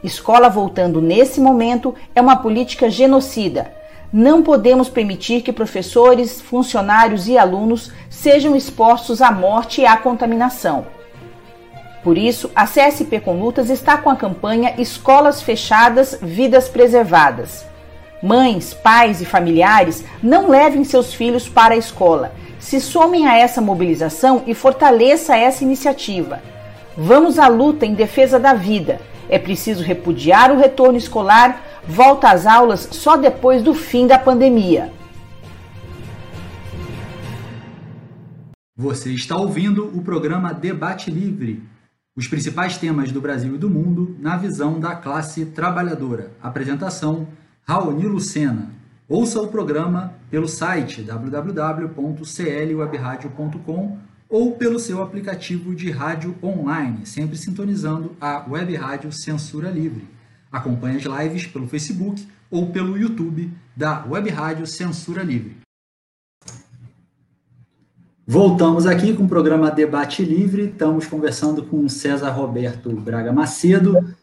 Escola 0.04 0.50
voltando 0.50 1.00
nesse 1.00 1.40
momento 1.40 1.94
é 2.14 2.20
uma 2.20 2.36
política 2.36 2.90
genocida. 2.90 3.72
Não 4.12 4.42
podemos 4.42 4.88
permitir 4.88 5.42
que 5.42 5.52
professores, 5.52 6.40
funcionários 6.40 7.28
e 7.28 7.38
alunos 7.38 7.92
sejam 8.08 8.56
expostos 8.56 9.22
à 9.22 9.30
morte 9.30 9.82
e 9.82 9.86
à 9.86 9.96
contaminação. 9.96 10.86
Por 12.02 12.18
isso, 12.18 12.50
a 12.54 12.66
CSP 12.66 13.20
com 13.20 13.38
Lutas 13.38 13.70
está 13.70 13.98
com 13.98 14.10
a 14.10 14.16
campanha 14.16 14.74
Escolas 14.78 15.42
Fechadas, 15.42 16.18
Vidas 16.20 16.68
Preservadas. 16.68 17.64
Mães, 18.22 18.74
pais 18.74 19.20
e 19.20 19.24
familiares 19.24 20.04
não 20.22 20.48
levem 20.48 20.82
seus 20.82 21.14
filhos 21.14 21.48
para 21.48 21.74
a 21.74 21.78
escola. 21.78 22.32
Se 22.58 22.80
somem 22.80 23.28
a 23.28 23.38
essa 23.38 23.60
mobilização 23.60 24.42
e 24.46 24.54
fortaleça 24.54 25.36
essa 25.36 25.62
iniciativa. 25.62 26.42
Vamos 26.96 27.38
à 27.38 27.46
luta 27.48 27.86
em 27.86 27.94
defesa 27.94 28.40
da 28.40 28.54
vida. 28.54 29.00
É 29.30 29.38
preciso 29.38 29.82
repudiar 29.82 30.52
o 30.52 30.58
retorno 30.58 30.98
escolar, 30.98 31.80
volta 31.88 32.30
às 32.30 32.46
aulas 32.46 32.86
só 32.90 33.16
depois 33.16 33.62
do 33.62 33.72
fim 33.72 34.06
da 34.06 34.18
pandemia. 34.18 34.92
Você 38.76 39.12
está 39.12 39.36
ouvindo 39.36 39.86
o 39.96 40.02
programa 40.02 40.52
Debate 40.52 41.10
Livre 41.10 41.62
os 42.16 42.26
principais 42.28 42.76
temas 42.76 43.12
do 43.12 43.20
Brasil 43.20 43.54
e 43.54 43.58
do 43.58 43.70
mundo 43.70 44.16
na 44.18 44.36
visão 44.36 44.80
da 44.80 44.94
classe 44.94 45.46
trabalhadora. 45.46 46.32
Apresentação: 46.42 47.26
Raoni 47.66 48.06
Lucena. 48.06 48.70
Ouça 49.08 49.40
o 49.40 49.48
programa 49.48 50.12
pelo 50.30 50.46
site 50.46 51.02
www.clwebradio.com 51.02 53.98
ou 54.30 54.52
pelo 54.52 54.78
seu 54.78 55.02
aplicativo 55.02 55.74
de 55.74 55.90
rádio 55.90 56.36
online, 56.40 57.04
sempre 57.04 57.36
sintonizando 57.36 58.16
a 58.20 58.46
Web 58.48 58.76
Rádio 58.76 59.10
Censura 59.10 59.68
Livre. 59.68 60.08
Acompanhe 60.52 60.98
as 60.98 61.02
lives 61.02 61.46
pelo 61.48 61.66
Facebook 61.66 62.24
ou 62.48 62.70
pelo 62.70 62.96
YouTube 62.96 63.52
da 63.76 64.04
Web 64.06 64.30
Rádio 64.30 64.66
Censura 64.68 65.24
Livre. 65.24 65.56
Voltamos 68.24 68.86
aqui 68.86 69.12
com 69.12 69.24
o 69.24 69.28
programa 69.28 69.72
Debate 69.72 70.24
Livre. 70.24 70.66
Estamos 70.66 71.06
conversando 71.06 71.64
com 71.64 71.88
César 71.88 72.30
Roberto 72.30 72.88
Braga 72.92 73.32
Macedo, 73.32 74.14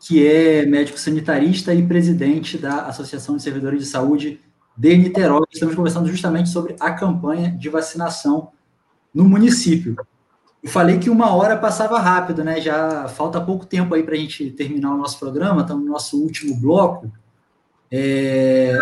que 0.00 0.26
é 0.26 0.66
médico 0.66 0.98
sanitarista 0.98 1.72
e 1.72 1.86
presidente 1.86 2.58
da 2.58 2.86
Associação 2.86 3.36
de 3.36 3.44
Servidores 3.44 3.78
de 3.78 3.86
Saúde 3.86 4.40
de 4.76 4.96
Niterói. 4.96 5.44
Estamos 5.52 5.76
conversando 5.76 6.08
justamente 6.08 6.48
sobre 6.48 6.74
a 6.80 6.90
campanha 6.90 7.52
de 7.52 7.68
vacinação 7.68 8.50
no 9.14 9.24
município. 9.24 9.96
Eu 10.62 10.70
falei 10.70 10.98
que 10.98 11.08
uma 11.08 11.34
hora 11.34 11.56
passava 11.56 11.98
rápido, 11.98 12.44
né? 12.44 12.60
Já 12.60 13.08
falta 13.08 13.40
pouco 13.40 13.64
tempo 13.64 13.94
aí 13.94 14.02
para 14.02 14.14
a 14.14 14.18
gente 14.18 14.50
terminar 14.50 14.94
o 14.94 14.98
nosso 14.98 15.18
programa, 15.18 15.62
estamos 15.62 15.84
no 15.84 15.92
nosso 15.92 16.20
último 16.20 16.54
bloco. 16.56 17.10
É... 17.90 18.76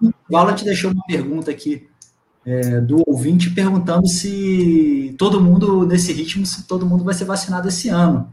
O 0.00 0.12
Vala 0.30 0.54
te 0.54 0.64
deixou 0.64 0.90
uma 0.92 1.04
pergunta 1.04 1.50
aqui 1.50 1.88
é, 2.46 2.80
do 2.80 3.02
ouvinte 3.06 3.50
perguntando 3.50 4.08
se 4.08 5.14
todo 5.18 5.40
mundo, 5.40 5.84
nesse 5.86 6.12
ritmo, 6.14 6.46
se 6.46 6.66
todo 6.66 6.86
mundo 6.86 7.04
vai 7.04 7.12
ser 7.12 7.26
vacinado 7.26 7.68
esse 7.68 7.90
ano. 7.90 8.32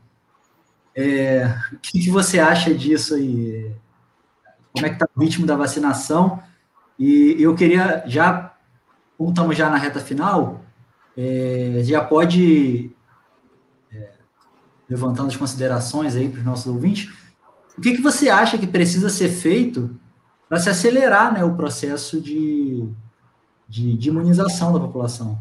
É, 0.95 1.53
o 1.73 1.77
que, 1.79 1.99
que, 1.99 2.09
você 2.09 2.39
acha 2.39 2.73
disso 2.73 3.15
aí? 3.15 3.69
Como 4.71 4.85
é 4.85 4.89
que 4.89 4.95
está 4.95 5.07
o 5.13 5.19
ritmo 5.19 5.45
da 5.45 5.57
vacinação? 5.57 6.41
E 6.97 7.35
eu 7.37 7.53
queria 7.55 8.03
já, 8.07 8.53
como 9.17 9.31
estamos 9.31 9.57
já 9.57 9.69
na 9.69 9.75
reta 9.75 9.99
final, 9.99 10.63
é, 11.17 11.81
já 11.83 12.03
pode, 12.03 12.91
é, 13.91 14.11
levantando 14.89 15.27
as 15.27 15.37
considerações 15.37 16.15
aí 16.15 16.29
para 16.29 16.39
os 16.39 16.45
nossos 16.45 16.67
ouvintes, 16.67 17.11
o 17.77 17.81
que, 17.81 17.95
que 17.95 18.01
você 18.01 18.29
acha 18.29 18.57
que 18.57 18.67
precisa 18.67 19.09
ser 19.09 19.29
feito 19.29 19.99
para 20.47 20.59
se 20.59 20.69
acelerar 20.69 21.33
né, 21.33 21.43
o 21.43 21.55
processo 21.55 22.21
de, 22.21 22.87
de, 23.67 23.97
de 23.97 24.09
imunização 24.09 24.71
da 24.71 24.79
população. 24.79 25.39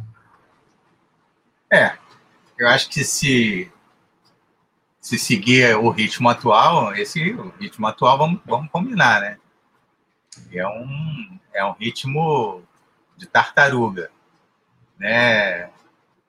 É, 1.70 1.96
eu 2.58 2.68
acho 2.68 2.88
que 2.88 3.04
se 3.04 3.70
se 5.04 5.18
seguir 5.18 5.76
o 5.76 5.90
ritmo 5.90 6.30
atual, 6.30 6.94
esse 6.94 7.36
ritmo 7.60 7.86
atual, 7.86 8.16
vamos, 8.16 8.40
vamos 8.46 8.70
combinar, 8.70 9.20
né? 9.20 9.36
É 10.50 10.66
um, 10.66 11.38
é 11.52 11.62
um 11.62 11.72
ritmo 11.72 12.62
de 13.14 13.26
tartaruga, 13.26 14.10
né? 14.98 15.66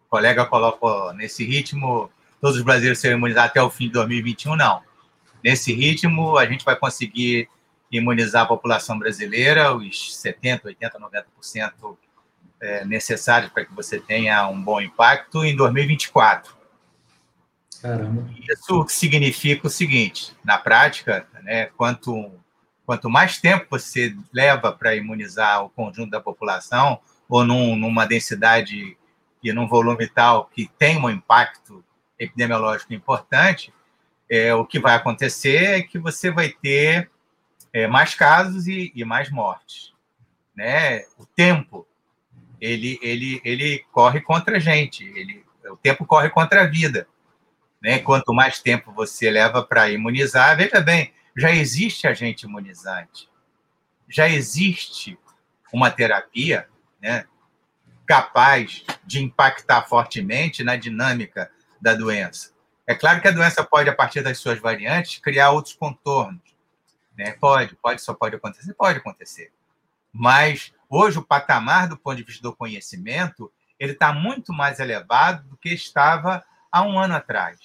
O 0.05 0.09
colega 0.09 0.45
colocou 0.45 1.13
nesse 1.13 1.43
ritmo, 1.43 2.09
todos 2.39 2.57
os 2.57 2.63
brasileiros 2.63 2.99
serão 2.99 3.17
imunizados 3.17 3.49
até 3.49 3.61
o 3.61 3.69
fim 3.69 3.85
de 3.85 3.93
2021, 3.93 4.55
não. 4.55 4.81
Nesse 5.43 5.73
ritmo, 5.73 6.37
a 6.37 6.45
gente 6.45 6.65
vai 6.65 6.75
conseguir 6.75 7.49
imunizar 7.91 8.43
a 8.43 8.47
população 8.47 8.97
brasileira, 8.97 9.75
os 9.75 10.15
70%, 10.23 10.63
80%, 10.63 10.91
90% 11.43 11.97
é, 12.61 12.85
necessários 12.85 13.51
para 13.51 13.65
que 13.65 13.73
você 13.73 13.99
tenha 13.99 14.47
um 14.47 14.61
bom 14.61 14.81
impacto 14.81 15.43
em 15.43 15.55
2024. 15.55 16.55
Caramba. 17.81 18.27
Isso 18.49 18.85
significa 18.87 19.67
o 19.67 19.69
seguinte, 19.69 20.35
na 20.43 20.57
prática, 20.57 21.27
né, 21.43 21.67
quanto, 21.77 22.31
quanto 22.85 23.09
mais 23.09 23.37
tempo 23.37 23.67
você 23.69 24.15
leva 24.33 24.71
para 24.71 24.95
imunizar 24.95 25.63
o 25.63 25.69
conjunto 25.69 26.09
da 26.09 26.19
população, 26.19 26.99
ou 27.27 27.43
num, 27.43 27.75
numa 27.75 28.05
densidade 28.05 28.97
e 29.43 29.53
num 29.53 29.67
volume 29.67 30.07
tal 30.07 30.45
que 30.47 30.69
tem 30.77 30.97
um 30.97 31.09
impacto 31.09 31.83
epidemiológico 32.17 32.93
importante, 32.93 33.73
é, 34.29 34.53
o 34.55 34.65
que 34.65 34.79
vai 34.79 34.95
acontecer 34.95 35.63
é 35.63 35.81
que 35.81 35.99
você 35.99 36.31
vai 36.31 36.49
ter 36.49 37.09
é, 37.71 37.87
mais 37.87 38.15
casos 38.15 38.67
e, 38.67 38.91
e, 38.95 39.03
mais 39.03 39.29
mortes. 39.29 39.93
Né? 40.55 41.01
O 41.17 41.25
tempo, 41.25 41.85
ele, 42.59 42.97
ele, 43.01 43.41
ele 43.43 43.85
corre 43.91 44.21
contra 44.21 44.57
a 44.57 44.59
gente, 44.59 45.03
ele, 45.03 45.45
o 45.69 45.77
tempo 45.77 46.05
corre 46.05 46.29
contra 46.29 46.61
a 46.61 46.67
vida. 46.67 47.07
Né? 47.81 47.99
Quanto 47.99 48.33
mais 48.33 48.59
tempo 48.59 48.91
você 48.91 49.29
leva 49.29 49.61
para 49.61 49.89
imunizar, 49.89 50.57
veja 50.57 50.81
bem, 50.81 51.13
já 51.35 51.51
existe 51.51 52.07
agente 52.07 52.45
imunizante, 52.45 53.29
já 54.07 54.27
existe 54.29 55.19
uma 55.73 55.91
terapia 55.91 56.67
né, 57.05 57.25
capaz 58.07 58.83
de 59.05 59.23
impactar 59.23 59.83
fortemente 59.83 60.63
na 60.63 60.75
dinâmica 60.75 61.51
da 61.79 61.93
doença. 61.93 62.51
É 62.87 62.95
claro 62.95 63.21
que 63.21 63.27
a 63.27 63.31
doença 63.31 63.63
pode, 63.63 63.87
a 63.89 63.95
partir 63.95 64.21
das 64.21 64.39
suas 64.39 64.59
variantes, 64.59 65.19
criar 65.19 65.51
outros 65.51 65.75
contornos. 65.75 66.41
Né? 67.15 67.33
Pode, 67.33 67.75
pode, 67.75 68.01
só 68.01 68.15
pode 68.15 68.35
acontecer, 68.35 68.73
pode 68.73 68.97
acontecer. 68.97 69.51
Mas 70.11 70.73
hoje 70.89 71.19
o 71.19 71.23
patamar 71.23 71.87
do 71.87 71.95
ponto 71.95 72.17
de 72.17 72.23
vista 72.23 72.41
do 72.41 72.55
conhecimento 72.55 73.51
ele 73.79 73.91
está 73.91 74.11
muito 74.11 74.51
mais 74.51 74.79
elevado 74.79 75.47
do 75.47 75.57
que 75.57 75.69
estava 75.69 76.43
há 76.71 76.81
um 76.81 76.97
ano 76.97 77.15
atrás. 77.15 77.59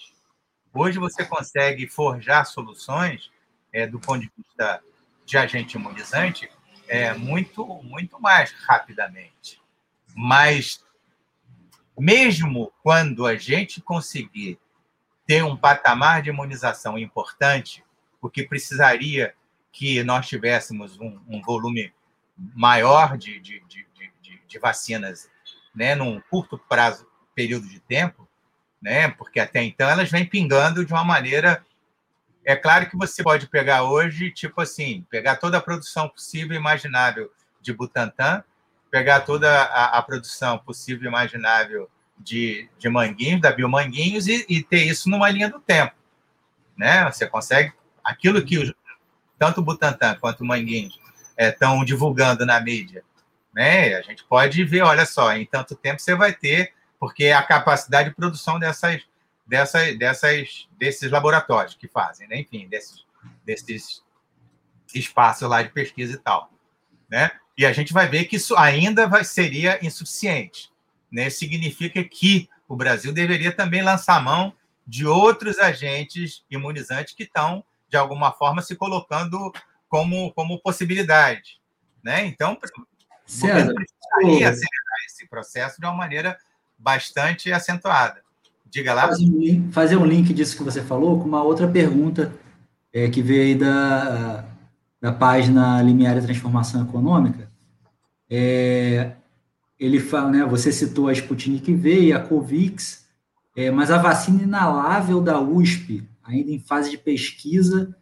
Hoje 0.73 0.99
você 0.99 1.25
consegue 1.25 1.87
forjar 1.87 2.45
soluções 2.45 3.31
é, 3.73 3.87
do 3.87 3.99
ponto 3.99 4.21
de 4.21 4.33
vista 4.37 4.83
de 5.25 5.39
agente 5.39 5.79
imunizante 5.79 6.51
é, 6.91 7.15
muito, 7.15 7.65
muito 7.85 8.21
mais 8.21 8.51
rapidamente. 8.51 9.63
Mas 10.13 10.85
mesmo 11.97 12.73
quando 12.83 13.25
a 13.27 13.37
gente 13.37 13.81
conseguir 13.81 14.59
ter 15.25 15.45
um 15.45 15.57
patamar 15.57 16.21
de 16.21 16.31
imunização 16.31 16.99
importante, 16.99 17.85
o 18.21 18.29
que 18.29 18.43
precisaria 18.43 19.35
que 19.71 20.03
nós 20.03 20.27
tivéssemos 20.27 20.99
um, 20.99 21.21
um 21.29 21.41
volume 21.41 21.95
maior 22.37 23.17
de, 23.17 23.39
de, 23.39 23.61
de, 23.69 23.87
de, 24.21 24.43
de 24.45 24.59
vacinas 24.59 25.31
né, 25.73 25.95
num 25.95 26.21
curto 26.29 26.59
prazo, 26.59 27.07
período 27.37 27.69
de 27.69 27.79
tempo, 27.79 28.29
né, 28.83 29.09
porque 29.11 29.39
até 29.39 29.63
então 29.63 29.89
elas 29.89 30.11
vêm 30.11 30.27
pingando 30.27 30.85
de 30.85 30.93
uma 30.93 31.05
maneira. 31.05 31.65
É 32.51 32.57
claro 32.57 32.91
que 32.91 32.97
você 32.97 33.23
pode 33.23 33.47
pegar 33.47 33.85
hoje, 33.85 34.29
tipo 34.33 34.61
assim, 34.61 35.07
pegar 35.09 35.37
toda 35.37 35.59
a 35.59 35.61
produção 35.61 36.09
possível 36.09 36.53
e 36.53 36.59
imaginável 36.59 37.31
de 37.61 37.73
Butantan, 37.73 38.43
pegar 38.91 39.21
toda 39.21 39.49
a, 39.49 39.99
a 39.99 40.03
produção 40.03 40.59
possível 40.59 41.05
e 41.05 41.07
imaginável 41.07 41.89
de, 42.19 42.69
de 42.77 42.89
manguinhos, 42.89 43.41
da 43.41 43.53
Biomanguinhos, 43.53 44.27
e, 44.27 44.45
e 44.49 44.65
ter 44.65 44.83
isso 44.83 45.09
numa 45.09 45.31
linha 45.31 45.49
do 45.49 45.61
tempo. 45.61 45.95
Né? 46.77 47.05
Você 47.05 47.25
consegue 47.25 47.73
aquilo 48.03 48.45
que 48.45 48.59
os, 48.59 48.75
tanto 49.39 49.63
Butantan 49.63 50.17
quanto 50.17 50.45
Manguinhos 50.45 50.99
estão 51.39 51.81
é, 51.81 51.85
divulgando 51.85 52.45
na 52.45 52.59
mídia. 52.59 53.05
Né? 53.55 53.95
A 53.95 54.03
gente 54.03 54.25
pode 54.25 54.65
ver, 54.65 54.83
olha 54.83 55.07
só, 55.07 55.33
em 55.37 55.47
tanto 55.47 55.77
tempo 55.77 56.03
você 56.03 56.17
vai 56.17 56.33
ter, 56.33 56.73
porque 56.99 57.29
a 57.29 57.45
capacidade 57.45 58.09
de 58.09 58.17
produção 58.17 58.59
dessas, 58.59 59.03
dessas, 59.51 59.99
dessas, 59.99 60.69
desses 60.79 61.11
laboratórios 61.11 61.75
que 61.75 61.89
fazem, 61.89 62.29
né? 62.29 62.39
enfim, 62.39 62.69
desses, 62.69 63.05
desses 63.45 64.05
espaços 64.95 65.49
lá 65.49 65.61
de 65.61 65.71
pesquisa 65.71 66.15
e 66.15 66.19
tal. 66.19 66.53
Né? 67.09 67.33
E 67.59 67.67
a 67.67 67.73
gente 67.73 67.93
vai 67.93 68.09
ver 68.09 68.27
que 68.27 68.37
isso 68.37 68.57
ainda 68.57 69.09
vai, 69.09 69.25
seria 69.25 69.85
insuficiente. 69.85 70.71
Né? 71.11 71.29
Significa 71.31 72.03
que 72.05 72.49
o 72.69 72.77
Brasil 72.77 73.13
deveria 73.13 73.51
também 73.51 73.83
lançar 73.83 74.23
mão 74.23 74.55
de 74.87 75.05
outros 75.05 75.59
agentes 75.59 76.45
imunizantes 76.49 77.13
que 77.13 77.25
estão, 77.25 77.65
de 77.89 77.97
alguma 77.97 78.31
forma, 78.31 78.63
se 78.63 78.77
colocando 78.77 79.53
como, 79.89 80.33
como 80.33 80.61
possibilidade. 80.61 81.61
Né? 82.05 82.25
Então, 82.25 82.57
César, 83.27 83.75
precisaria 83.75 84.49
acelerar 84.49 85.05
esse 85.07 85.27
processo 85.27 85.81
de 85.81 85.87
uma 85.87 85.95
maneira 85.95 86.39
bastante 86.79 87.53
acentuada. 87.53 88.23
Diga 88.71 88.95
lá. 88.95 89.09
Fazer 89.09 89.25
um, 89.25 89.39
link, 89.39 89.73
fazer 89.73 89.97
um 89.97 90.07
link 90.07 90.33
disso 90.33 90.57
que 90.57 90.63
você 90.63 90.81
falou 90.83 91.19
com 91.19 91.27
uma 91.27 91.43
outra 91.43 91.67
pergunta 91.67 92.33
é, 92.93 93.09
que 93.09 93.21
veio 93.21 93.43
aí 93.43 93.55
da, 93.55 94.45
da 95.01 95.13
página 95.13 95.83
Limiar 95.83 96.17
e 96.17 96.23
Transformação 96.23 96.83
Econômica, 96.83 97.51
é, 98.29 99.13
ele 99.79 99.99
fala, 99.99 100.31
né, 100.31 100.45
você 100.45 100.71
citou 100.71 101.09
a 101.09 101.13
Sputnik 101.13 101.75
V 101.75 102.01
e 102.01 102.13
a 102.13 102.21
Covix, 102.21 103.07
é, 103.57 103.71
mas 103.71 103.91
a 103.91 103.99
vacina 103.99 104.43
inalável 104.43 105.21
da 105.21 105.41
USP, 105.41 106.09
ainda 106.23 106.51
em 106.51 106.59
fase 106.61 106.91
de 106.91 106.99
pesquisa, 106.99 107.97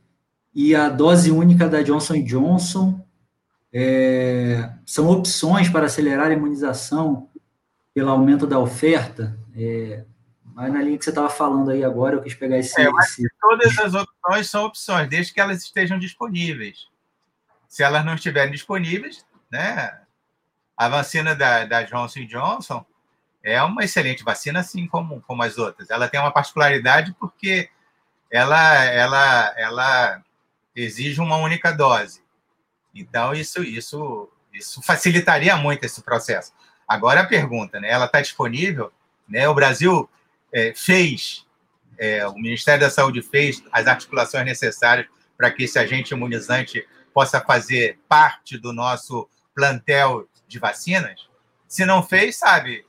e 0.55 0.75
a 0.75 0.89
dose 0.89 1.31
única 1.31 1.69
da 1.69 1.83
Johnson 1.83 2.23
Johnson 2.25 3.01
é, 3.73 4.71
são 4.85 5.09
opções 5.09 5.69
para 5.69 5.87
acelerar 5.87 6.29
a 6.29 6.33
imunização 6.33 7.29
pelo 7.95 8.11
aumento 8.11 8.47
da 8.47 8.59
oferta. 8.59 9.39
É, 9.55 10.05
mas 10.59 10.73
na 10.73 10.83
linha 10.83 10.99
que 10.99 11.05
você 11.05 11.11
estava 11.11 11.31
falando 11.31 11.71
aí 11.71 11.85
agora, 11.85 12.17
eu 12.17 12.23
quis 12.23 12.35
pegar 12.35 12.59
esse. 12.59 12.81
É, 12.81 12.91
esse... 12.91 13.23
Todas 13.41 13.79
as 13.79 13.95
opções 13.95 14.51
são 14.51 14.65
opções, 14.65 15.09
desde 15.09 15.33
que 15.33 15.41
elas 15.41 15.63
estejam 15.63 16.01
disponíveis. 16.01 16.89
Se 17.69 17.85
elas 17.85 18.05
não 18.05 18.17
estiverem 18.17 18.51
disponíveis, 18.51 19.25
né, 19.49 20.01
a 20.77 20.89
vacina 20.89 21.37
da, 21.37 21.65
da 21.65 21.85
Johnson 21.85 22.27
Johnson 22.27 22.85
é 23.41 23.63
uma 23.63 23.85
excelente 23.85 24.25
vacina, 24.25 24.59
assim 24.59 24.89
como, 24.89 25.21
como 25.21 25.45
as 25.45 25.59
outras. 25.59 25.91
Ela 25.91 26.09
tem 26.09 26.19
uma 26.19 26.33
particularidade 26.33 27.15
porque 27.21 27.71
ela, 28.29 28.85
ela, 28.85 29.55
ela 29.57 30.25
exige 30.75 31.21
uma 31.21 31.37
única 31.37 31.71
dose. 31.71 32.21
Então, 32.93 33.33
isso, 33.33 33.63
isso, 33.63 34.29
isso 34.53 34.83
facilitaria 34.83 35.57
muito 35.57 35.85
esse 35.85 36.03
processo. 36.03 36.53
Agora, 36.89 37.21
a 37.21 37.27
pergunta, 37.27 37.79
né? 37.79 37.89
Ela 37.89 38.07
está 38.07 38.21
disponível? 38.21 38.93
Né? 39.29 39.49
O 39.49 39.55
Brasil 39.55 40.11
é, 40.53 40.73
fez, 40.75 41.47
é, 41.99 42.27
o 42.27 42.35
Ministério 42.35 42.81
da 42.81 42.91
Saúde 42.91 43.23
fez 43.23 43.63
as 43.73 43.87
articulações 43.87 44.45
necessárias 44.45 45.07
para 45.37 45.51
que 45.51 45.65
esse 45.65 45.79
agente 45.79 46.13
imunizante 46.13 46.87
possa 47.13 47.41
fazer 47.41 47.99
parte 48.09 48.59
do 48.59 48.73
nosso 48.73 49.29
plantel 49.55 50.29
de 50.47 50.59
vacinas, 50.59 51.29
se 51.69 51.85
não 51.85 52.03
fez, 52.03 52.37
sabe, 52.37 52.85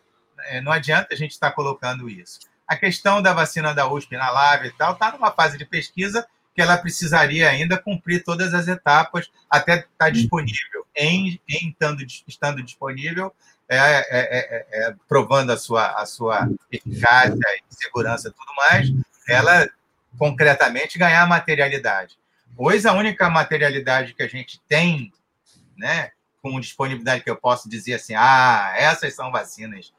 é, 0.45 0.62
não 0.62 0.72
adianta 0.72 1.14
a 1.14 1.18
gente 1.18 1.32
estar 1.32 1.49
tá 1.49 1.55
colocando 1.55 2.10
isso. 2.10 2.39
A 2.66 2.78
questão 2.78 3.22
da 3.22 3.34
vacina 3.34 3.74
da 3.74 3.91
USP 3.91 4.16
na 4.16 4.30
Lave 4.30 4.70
e 4.70 4.72
tal 4.72 4.93
está 4.93 5.12
numa 5.12 5.32
fase 5.32 5.57
de 5.57 5.66
pesquisa 5.66 6.26
que 6.55 6.62
ela 6.62 6.78
precisaria 6.78 7.49
ainda 7.49 7.78
cumprir 7.78 8.24
todas 8.24 8.53
as 8.53 8.68
etapas 8.68 9.30
até 9.49 9.80
estar 9.80 9.89
tá 9.97 10.10
disponível. 10.10 10.86
Em, 10.95 11.39
em 11.47 11.70
estando, 11.70 12.05
estando 12.28 12.64
disponível, 12.64 13.34
é, 13.70 13.78
é, 13.78 14.06
é, 14.10 14.68
é, 14.72 14.96
provando 15.08 15.52
a 15.52 15.58
sua, 15.58 15.92
a 15.92 16.06
sua 16.06 16.50
eficácia 16.72 17.38
e 17.38 17.76
segurança 17.76 18.30
e 18.30 18.32
tudo 18.32 18.56
mais, 18.56 18.92
ela 19.28 19.70
concretamente 20.18 20.98
ganhar 20.98 21.28
materialidade. 21.28 22.18
Pois 22.58 22.86
a 22.86 22.94
única 22.94 23.30
materialidade 23.30 24.16
que 24.16 24.24
a 24.24 24.28
gente 24.28 24.60
tem, 24.68 25.14
né, 25.78 26.12
com 26.42 26.60
disponibilidade 26.60 27.24
que 27.24 27.30
eu 27.30 27.36
posso 27.36 27.70
dizer 27.70 27.94
assim, 27.94 28.16
ah, 28.16 28.74
essas 28.76 29.14
são 29.14 29.32
vacinas 29.32 29.94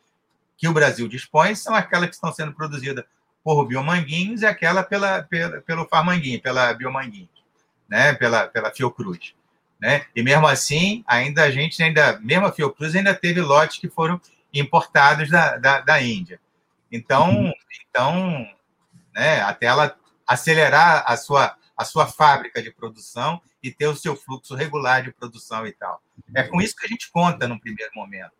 que 0.59 0.67
o 0.67 0.73
Brasil 0.73 1.07
dispõe, 1.09 1.55
são 1.55 1.75
aquelas 1.75 2.09
que 2.09 2.17
estão 2.17 2.33
sendo 2.33 2.53
produzidas 2.53 3.05
por 3.43 3.65
Biomanguinhos 3.67 4.43
e 4.43 4.47
aquela 4.47 4.83
pela, 4.83 5.23
pela, 5.23 5.61
pelo 5.63 5.87
Farmanguinho, 5.87 6.43
pela 6.43 6.75
Biomanguinhos, 6.75 7.45
né, 7.89 8.15
pela, 8.15 8.49
pela 8.49 8.71
Fiocruz. 8.73 9.35
Né? 9.81 10.05
E 10.15 10.23
mesmo 10.23 10.47
assim, 10.47 11.03
ainda 11.07 11.45
a 11.45 11.51
gente, 11.51 11.83
ainda, 11.83 12.19
mesmo 12.21 12.47
a 12.47 12.53
Fiocruz, 12.53 12.95
ainda 12.95 13.15
teve 13.15 13.41
lotes 13.41 13.79
que 13.79 13.89
foram 13.89 14.21
importados 14.53 15.31
da, 15.31 15.57
da, 15.57 15.81
da 15.81 16.03
Índia. 16.03 16.39
Então, 16.93 17.31
uhum. 17.31 17.53
então 17.89 18.47
né, 19.15 19.41
até 19.41 19.67
ela 19.67 19.97
acelerar 20.27 21.05
a 21.07 21.17
sua, 21.17 21.57
a 21.77 21.85
sua 21.85 22.07
fábrica 22.07 22.63
de 22.63 22.71
produção 22.71 23.41
e 23.63 23.71
ter 23.71 23.87
o 23.87 23.97
seu 23.97 24.15
fluxo 24.15 24.55
regular 24.55 25.03
de 25.03 25.13
produção 25.13 25.67
e 25.67 25.73
tal. 25.73 26.03
É 26.35 26.43
com 26.43 26.61
isso 26.61 26.77
que 26.77 26.85
a 26.85 26.89
gente 26.89 27.11
conta 27.11 27.49
no 27.49 27.61
primeiro 27.61 27.91
momento. 27.95 28.33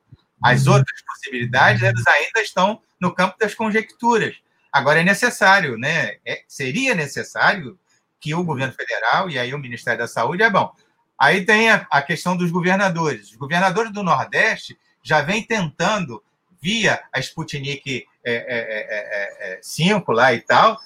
As 0.43 0.67
outras 0.67 1.03
possibilidades, 1.03 1.83
elas 1.83 2.07
ainda 2.07 2.41
estão 2.41 2.81
no 3.01 3.15
campo 3.15 3.37
das 3.39 3.55
conjecturas. 3.55 4.37
Agora 4.73 5.01
é 5.01 5.05
necessário, 5.05 5.77
né? 5.77 6.17
É, 6.25 6.45
seria 6.49 6.95
necessário 6.95 7.79
que 8.19 8.35
o 8.35 8.45
governo 8.45 8.73
federal 8.73 9.29
e 9.29 9.39
aí 9.39 9.53
o 9.53 9.59
Ministério 9.59 9.99
da 9.99 10.09
Saúde 10.09 10.43
é 10.43 10.51
bom. 10.51 10.75
Aí 11.21 11.45
tem 11.45 11.71
a, 11.71 11.87
a 11.91 12.01
questão 12.01 12.37
dos 12.37 12.51
governadores. 12.51 13.31
Os 13.31 13.37
governadores 13.37 13.93
do 13.93 14.03
Nordeste 14.03 14.79
já 15.03 15.21
vêm 15.21 15.43
tentando, 15.43 16.23
via 16.63 17.01
a 17.13 17.21
Sputnik 17.21 18.07
é, 18.25 19.57
é, 19.57 19.59
5 19.63 20.13
lá 20.13 20.33
e 20.33 20.41
tal, 20.41 20.79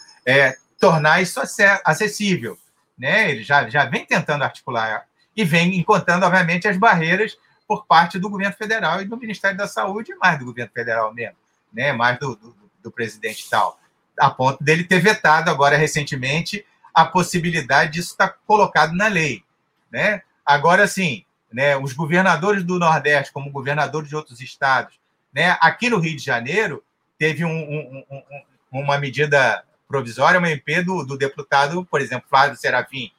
tornar 0.78 1.22
isso 1.22 1.40
acessível 1.84 2.58
né? 2.98 3.30
Ele 3.30 3.42
já, 3.42 3.68
já 3.68 3.84
vem 3.84 4.06
tentando 4.06 4.44
articular 4.44 5.06
e 5.36 5.44
vem 5.44 5.76
encontrando, 5.76 6.24
obviamente, 6.24 6.68
as 6.68 6.76
barreiras 6.76 7.36
por 7.66 7.86
parte 7.86 8.18
do 8.18 8.30
governo 8.30 8.54
federal 8.54 9.02
e 9.02 9.04
do 9.04 9.16
Ministério 9.16 9.56
da 9.56 9.66
Saúde, 9.66 10.14
mais 10.16 10.38
do 10.38 10.44
governo 10.44 10.70
federal 10.72 11.12
mesmo, 11.12 11.36
né? 11.72 11.92
mais 11.92 12.18
do, 12.18 12.36
do, 12.36 12.54
do 12.82 12.90
presidente 12.90 13.48
tal, 13.48 13.78
a 14.18 14.30
ponto 14.30 14.62
dele 14.62 14.84
ter 14.84 15.00
vetado 15.00 15.50
agora 15.50 15.76
recentemente 15.76 16.64
a 16.92 17.04
possibilidade 17.04 17.92
disso 17.92 18.12
estar 18.12 18.36
colocado 18.46 18.94
na 18.94 19.08
lei. 19.08 19.42
Né? 19.94 20.22
Agora, 20.44 20.88
sim, 20.88 21.24
né, 21.52 21.76
os 21.76 21.92
governadores 21.92 22.64
do 22.64 22.80
Nordeste, 22.80 23.32
como 23.32 23.52
governadores 23.52 24.08
de 24.08 24.16
outros 24.16 24.40
estados, 24.40 24.98
né, 25.32 25.56
aqui 25.60 25.88
no 25.88 26.00
Rio 26.00 26.16
de 26.16 26.24
Janeiro, 26.24 26.82
teve 27.16 27.44
um, 27.44 27.48
um, 27.48 28.04
um, 28.10 28.22
uma 28.72 28.98
medida 28.98 29.62
provisória, 29.86 30.40
uma 30.40 30.50
MP 30.50 30.82
do, 30.82 31.04
do 31.04 31.16
deputado, 31.16 31.84
por 31.84 32.00
exemplo, 32.00 32.28
Flávio 32.28 32.56
Serafim, 32.56 33.12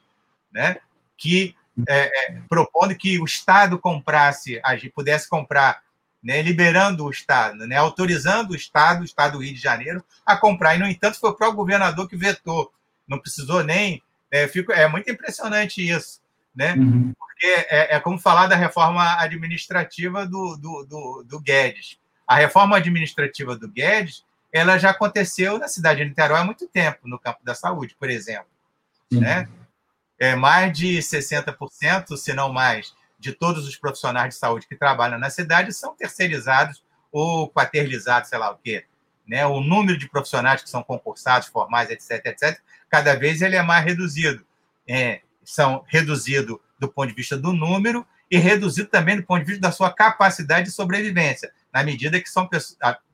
né, 0.52 0.76
que 1.16 1.56
é, 1.88 2.34
é, 2.34 2.42
propondo 2.46 2.94
que 2.94 3.18
o 3.18 3.24
Estado 3.24 3.78
comprasse, 3.78 4.60
pudesse 4.94 5.30
comprar, 5.30 5.82
né, 6.22 6.42
liberando 6.42 7.06
o 7.06 7.10
Estado, 7.10 7.66
né, 7.66 7.76
autorizando 7.76 8.50
o 8.50 8.54
Estado, 8.54 9.00
o 9.00 9.04
Estado 9.06 9.38
do 9.38 9.42
Rio 9.42 9.54
de 9.54 9.60
Janeiro, 9.60 10.04
a 10.26 10.36
comprar. 10.36 10.74
E, 10.74 10.78
no 10.78 10.86
entanto, 10.86 11.18
foi 11.18 11.30
o 11.30 11.34
próprio 11.34 11.56
governador 11.56 12.06
que 12.06 12.18
vetou. 12.18 12.70
Não 13.08 13.18
precisou 13.18 13.64
nem. 13.64 14.02
É, 14.30 14.46
fico, 14.46 14.72
é 14.72 14.86
muito 14.86 15.10
impressionante 15.10 15.80
isso. 15.80 16.20
Né? 16.56 16.72
Uhum. 16.72 17.12
Porque 17.18 17.46
é, 17.46 17.96
é, 17.96 18.00
como 18.00 18.18
falar 18.18 18.46
da 18.46 18.56
reforma 18.56 19.20
administrativa 19.20 20.24
do, 20.26 20.56
do, 20.56 20.84
do, 20.84 21.24
do 21.24 21.40
Guedes. 21.40 21.98
A 22.26 22.34
reforma 22.34 22.76
administrativa 22.76 23.54
do 23.56 23.68
Guedes 23.68 24.24
ela 24.52 24.78
já 24.78 24.90
aconteceu 24.90 25.58
na 25.58 25.68
cidade 25.68 26.02
de 26.02 26.08
Niterói 26.08 26.40
há 26.40 26.44
muito 26.44 26.66
tempo, 26.66 27.06
no 27.06 27.18
campo 27.18 27.40
da 27.44 27.54
saúde, 27.54 27.94
por 27.98 28.08
exemplo. 28.08 28.48
Né? 29.12 29.46
É, 30.18 30.34
mais 30.34 30.72
de 30.76 30.98
60%, 30.98 32.16
se 32.16 32.32
não 32.32 32.50
mais, 32.50 32.94
de 33.18 33.32
todos 33.32 33.68
os 33.68 33.76
profissionais 33.76 34.30
de 34.30 34.40
saúde 34.40 34.66
que 34.66 34.74
trabalham 34.74 35.18
na 35.18 35.28
cidade 35.28 35.72
são 35.74 35.94
terceirizados 35.94 36.82
ou 37.12 37.50
quaternizados, 37.50 38.30
sei 38.30 38.38
lá 38.38 38.50
o 38.50 38.56
quê. 38.56 38.86
Né? 39.26 39.44
O 39.44 39.60
número 39.60 39.98
de 39.98 40.08
profissionais 40.08 40.62
que 40.62 40.70
são 40.70 40.82
concursados, 40.82 41.48
formais, 41.48 41.90
etc., 41.90 42.24
etc., 42.24 42.58
cada 42.88 43.14
vez 43.14 43.42
ele 43.42 43.56
é 43.56 43.62
mais 43.62 43.84
reduzido. 43.84 44.42
É, 44.88 45.20
são 45.46 45.84
reduzidos 45.86 46.58
do 46.78 46.88
ponto 46.88 47.08
de 47.08 47.14
vista 47.14 47.36
do 47.36 47.52
número 47.52 48.06
e 48.30 48.36
reduzido 48.36 48.88
também 48.88 49.16
do 49.16 49.22
ponto 49.22 49.40
de 49.40 49.46
vista 49.46 49.60
da 49.60 49.72
sua 49.72 49.92
capacidade 49.92 50.66
de 50.66 50.72
sobrevivência, 50.72 51.52
na 51.72 51.82
medida 51.82 52.20
que 52.20 52.28
são 52.28 52.48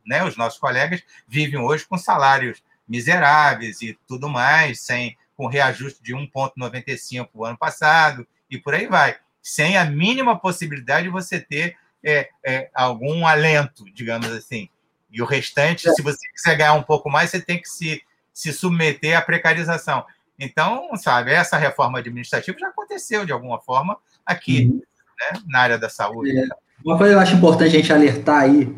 né, 0.06 0.24
os 0.24 0.36
nossos 0.36 0.58
colegas 0.58 1.02
vivem 1.28 1.60
hoje 1.60 1.84
com 1.84 1.98
salários 1.98 2.62
miseráveis 2.88 3.80
e 3.82 3.98
tudo 4.06 4.28
mais, 4.28 4.80
sem 4.80 5.16
com 5.36 5.46
reajuste 5.46 6.02
de 6.02 6.14
1,95 6.14 7.28
o 7.34 7.44
ano 7.44 7.56
passado 7.56 8.26
e 8.50 8.58
por 8.58 8.74
aí 8.74 8.86
vai, 8.86 9.16
sem 9.42 9.76
a 9.76 9.84
mínima 9.84 10.38
possibilidade 10.38 11.04
de 11.04 11.12
você 11.12 11.40
ter 11.40 11.76
é, 12.04 12.28
é, 12.44 12.70
algum 12.74 13.26
alento, 13.26 13.84
digamos 13.92 14.30
assim. 14.30 14.68
E 15.10 15.20
o 15.20 15.26
restante, 15.26 15.88
é. 15.88 15.92
se 15.92 16.02
você 16.02 16.26
quiser 16.30 16.56
ganhar 16.56 16.74
um 16.74 16.82
pouco 16.82 17.10
mais, 17.10 17.30
você 17.30 17.40
tem 17.40 17.60
que 17.60 17.68
se, 17.68 18.02
se 18.32 18.52
submeter 18.52 19.16
à 19.16 19.22
precarização. 19.22 20.04
Então, 20.44 20.90
sabe, 20.96 21.30
essa 21.30 21.56
reforma 21.56 22.00
administrativa 22.00 22.58
já 22.58 22.68
aconteceu 22.68 23.24
de 23.24 23.30
alguma 23.30 23.60
forma 23.60 23.96
aqui, 24.26 24.66
uhum. 24.66 24.80
né, 25.20 25.40
na 25.46 25.60
área 25.60 25.78
da 25.78 25.88
saúde. 25.88 26.36
É, 26.36 26.44
uma 26.84 26.98
coisa 26.98 27.12
que 27.12 27.16
eu 27.16 27.22
acho 27.22 27.36
importante 27.36 27.76
a 27.76 27.78
gente 27.78 27.92
alertar 27.92 28.42
aí 28.42 28.76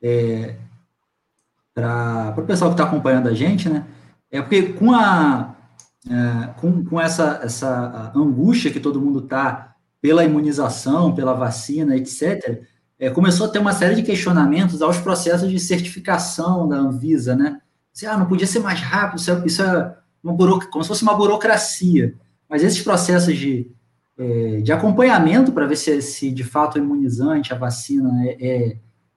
é, 0.00 0.54
para 1.74 2.34
o 2.38 2.46
pessoal 2.46 2.70
que 2.70 2.74
está 2.74 2.84
acompanhando 2.84 3.28
a 3.28 3.34
gente, 3.34 3.68
né? 3.68 3.84
É 4.30 4.40
porque 4.40 4.74
com 4.74 4.92
a 4.92 5.56
é, 6.08 6.46
com, 6.60 6.84
com 6.84 7.00
essa, 7.00 7.40
essa 7.42 8.12
angústia 8.14 8.70
que 8.70 8.80
todo 8.80 9.00
mundo 9.00 9.20
está 9.20 9.74
pela 10.00 10.24
imunização, 10.24 11.14
pela 11.14 11.32
vacina, 11.32 11.96
etc., 11.96 12.62
é, 12.98 13.10
começou 13.10 13.46
a 13.46 13.48
ter 13.48 13.58
uma 13.58 13.72
série 13.72 13.96
de 13.96 14.02
questionamentos 14.02 14.82
aos 14.82 14.98
processos 14.98 15.50
de 15.50 15.58
certificação 15.58 16.68
da 16.68 16.76
Anvisa, 16.76 17.34
né? 17.34 17.60
Assim, 17.94 18.06
ah, 18.06 18.16
não 18.16 18.26
podia 18.26 18.46
ser 18.46 18.60
mais 18.60 18.80
rápido, 18.80 19.18
isso 19.18 19.30
é, 19.30 19.42
isso 19.44 19.62
é 19.62 19.96
uma 20.22 20.32
buroc... 20.32 20.66
como 20.66 20.84
se 20.84 20.88
fosse 20.88 21.02
uma 21.02 21.14
burocracia. 21.14 22.14
Mas 22.48 22.62
esses 22.62 22.82
processos 22.82 23.36
de, 23.36 23.70
é, 24.18 24.60
de 24.60 24.72
acompanhamento 24.72 25.52
para 25.52 25.66
ver 25.66 25.76
se, 25.76 26.00
se 26.02 26.30
de 26.30 26.44
fato 26.44 26.76
o 26.76 26.78
imunizante, 26.78 27.52
a 27.52 27.56
vacina 27.56 28.10
é, 28.26 28.36
é, 28.40 28.76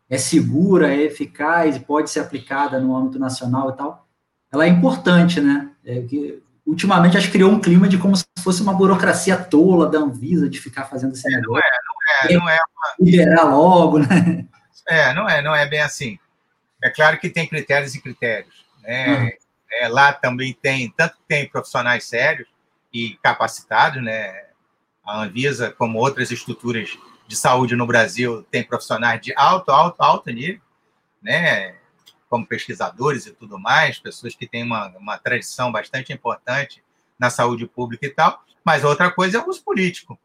é 0.09 0.17
segura, 0.17 0.93
é 0.93 1.03
eficaz 1.03 1.75
e 1.75 1.79
pode 1.81 2.09
ser 2.09 2.21
aplicada 2.21 2.79
no 2.79 2.95
âmbito 2.95 3.19
nacional 3.19 3.71
e 3.71 3.77
tal, 3.77 4.07
ela 4.51 4.65
é 4.65 4.69
importante, 4.69 5.41
né? 5.41 5.69
É, 5.85 6.01
que, 6.01 6.41
ultimamente 6.65 7.17
acho 7.17 7.27
que 7.27 7.33
criou 7.33 7.51
um 7.51 7.59
clima 7.59 7.87
de 7.87 7.97
como 7.97 8.15
se 8.15 8.25
fosse 8.39 8.61
uma 8.61 8.73
burocracia 8.73 9.37
tola 9.37 9.87
da 9.89 9.99
Anvisa 9.99 10.49
de 10.49 10.59
ficar 10.59 10.85
fazendo 10.85 11.13
esse 11.13 11.27
é, 11.31 11.37
negócio. 11.37 11.53
Não 11.53 12.29
é, 12.29 12.33
não 12.33 12.39
é, 12.39 12.39
não 12.39 12.49
é. 12.49 12.55
Uma... 12.55 12.95
Liberar 12.99 13.43
logo, 13.43 13.99
né? 13.99 14.45
É, 14.87 15.13
não 15.13 15.27
é, 15.27 15.41
não 15.41 15.55
é 15.55 15.67
bem 15.67 15.81
assim. 15.81 16.17
É 16.83 16.89
claro 16.89 17.19
que 17.19 17.29
tem 17.29 17.47
critérios 17.47 17.95
e 17.95 18.01
critérios. 18.01 18.65
Né? 18.83 19.17
Uhum. 19.17 19.29
É, 19.75 19.87
lá 19.87 20.13
também 20.13 20.53
tem, 20.53 20.89
tanto 20.89 21.17
tem 21.27 21.47
profissionais 21.47 22.05
sérios 22.05 22.47
e 22.93 23.17
capacitados, 23.21 24.01
né? 24.01 24.45
A 25.05 25.21
Anvisa, 25.21 25.71
como 25.71 25.99
outras 25.99 26.31
estruturas 26.31 26.97
de 27.27 27.35
saúde 27.35 27.75
no 27.75 27.85
Brasil, 27.85 28.43
tem 28.49 28.63
profissionais 28.63 29.21
de 29.21 29.33
alto, 29.35 29.71
alto, 29.71 30.01
alto 30.01 30.29
nível, 30.31 30.61
né? 31.21 31.75
como 32.35 32.45
pesquisadores 32.45 33.25
e 33.25 33.31
tudo 33.31 33.59
mais, 33.59 33.99
pessoas 33.99 34.35
que 34.35 34.47
têm 34.47 34.63
uma, 34.63 34.89
uma 34.97 35.17
tradição 35.17 35.71
bastante 35.71 36.11
importante 36.11 36.83
na 37.17 37.29
saúde 37.29 37.65
pública 37.65 38.05
e 38.05 38.09
tal, 38.09 38.43
mas 38.63 38.83
outra 38.83 39.11
coisa 39.11 39.37
é 39.37 39.41
o 39.41 39.47
uso 39.47 39.63
político. 39.63 40.19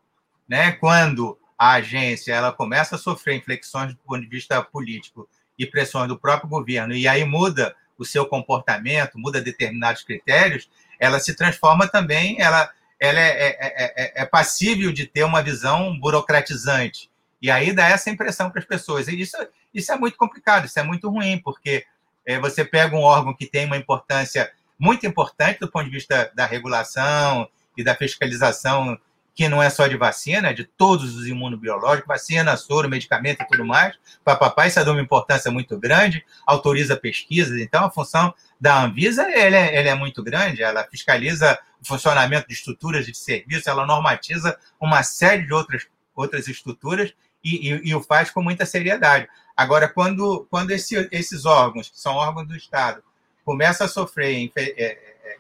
Né? 0.48 0.72
Quando 0.72 1.38
a 1.57 1.74
agência 1.74 2.32
ela 2.32 2.53
começa 2.53 2.96
a 2.96 2.98
sofrer 2.98 3.36
inflexões 3.36 3.94
do 3.94 4.01
ponto 4.01 4.22
de 4.22 4.26
vista 4.26 4.62
político 4.62 5.28
e 5.59 5.66
pressões 5.66 6.09
do 6.09 6.18
próprio 6.18 6.48
governo, 6.48 6.94
e 6.94 7.07
aí 7.07 7.24
muda 7.24 7.76
o 8.01 8.05
seu 8.05 8.24
comportamento, 8.24 9.18
muda 9.18 9.42
determinados 9.42 10.03
critérios, 10.03 10.70
ela 10.98 11.20
se 11.20 11.34
transforma 11.34 11.86
também, 11.86 12.40
ela, 12.40 12.70
ela 12.98 13.20
é, 13.20 13.48
é, 13.48 13.94
é, 13.96 14.22
é 14.22 14.24
passível 14.24 14.90
de 14.90 15.07
ter 15.07 15.22
uma 15.22 15.42
visão 15.42 15.98
burocratizante. 16.01 17.11
E 17.42 17.51
aí 17.51 17.72
dá 17.72 17.88
essa 17.88 18.09
impressão 18.09 18.51
para 18.51 18.61
as 18.61 18.64
pessoas. 18.64 19.07
E 19.07 19.20
isso, 19.20 19.36
isso 19.74 19.92
é 19.92 19.96
muito 19.96 20.16
complicado, 20.16 20.64
isso 20.64 20.78
é 20.78 20.82
muito 20.82 21.11
ruim, 21.11 21.38
porque 21.44 21.84
é, 22.24 22.38
você 22.38 22.64
pega 22.64 22.96
um 22.96 23.03
órgão 23.03 23.34
que 23.34 23.46
tem 23.46 23.66
uma 23.66 23.76
importância 23.76 24.51
muito 24.78 25.07
importante 25.07 25.61
do 25.61 25.70
ponto 25.70 25.84
de 25.84 25.90
vista 25.90 26.32
da 26.34 26.46
regulação 26.46 27.46
e 27.76 27.84
da 27.84 27.94
fiscalização, 27.94 28.98
que 29.41 29.49
não 29.49 29.62
é 29.62 29.70
só 29.70 29.86
de 29.86 29.97
vacina, 29.97 30.51
é 30.51 30.53
de 30.53 30.64
todos 30.64 31.16
os 31.16 31.26
imunobiológicos, 31.26 32.07
vacina, 32.07 32.59
soro, 32.59 32.91
medicamento 32.91 33.41
e 33.41 33.47
tudo 33.47 33.64
mais. 33.64 33.97
Papapá, 34.22 34.66
isso 34.66 34.78
é 34.78 34.84
de 34.84 34.91
uma 34.91 35.01
importância 35.01 35.51
muito 35.51 35.78
grande, 35.78 36.22
autoriza 36.45 36.95
pesquisas. 36.95 37.59
Então, 37.59 37.86
a 37.86 37.91
função 37.91 38.34
da 38.61 38.84
Anvisa 38.84 39.22
ela 39.22 39.57
é, 39.57 39.76
ela 39.76 39.88
é 39.88 39.95
muito 39.95 40.22
grande, 40.22 40.62
ela 40.62 40.84
fiscaliza 40.84 41.59
o 41.80 41.86
funcionamento 41.86 42.49
de 42.49 42.53
estruturas 42.53 43.07
de 43.07 43.16
serviço, 43.16 43.70
ela 43.70 43.86
normatiza 43.86 44.59
uma 44.78 45.03
série 45.03 45.47
de 45.47 45.55
outras, 45.55 45.86
outras 46.14 46.47
estruturas 46.47 47.14
e, 47.43 47.70
e, 47.70 47.88
e, 47.88 47.95
o 47.95 48.03
faz 48.03 48.30
com 48.30 48.43
muita 48.43 48.66
seriedade. 48.66 49.26
Agora, 49.57 49.88
quando, 49.88 50.47
quando 50.51 50.70
esse, 50.70 51.09
esses 51.11 51.47
órgãos, 51.47 51.88
que 51.88 51.99
são 51.99 52.16
órgãos 52.16 52.47
do 52.47 52.55
Estado, 52.55 53.03
começam 53.43 53.86
a 53.86 53.88
sofrer 53.88 54.53
é, 54.55 54.62
é, 54.62 54.84
é, 54.84 55.36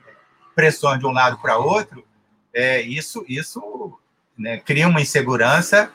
pressões 0.54 0.98
de 0.98 1.04
um 1.04 1.12
lado 1.12 1.36
para 1.36 1.58
outro, 1.58 2.02
é, 2.52 2.80
isso, 2.80 3.24
isso 3.28 3.98
né, 4.36 4.58
cria 4.58 4.88
uma 4.88 5.00
insegurança 5.00 5.92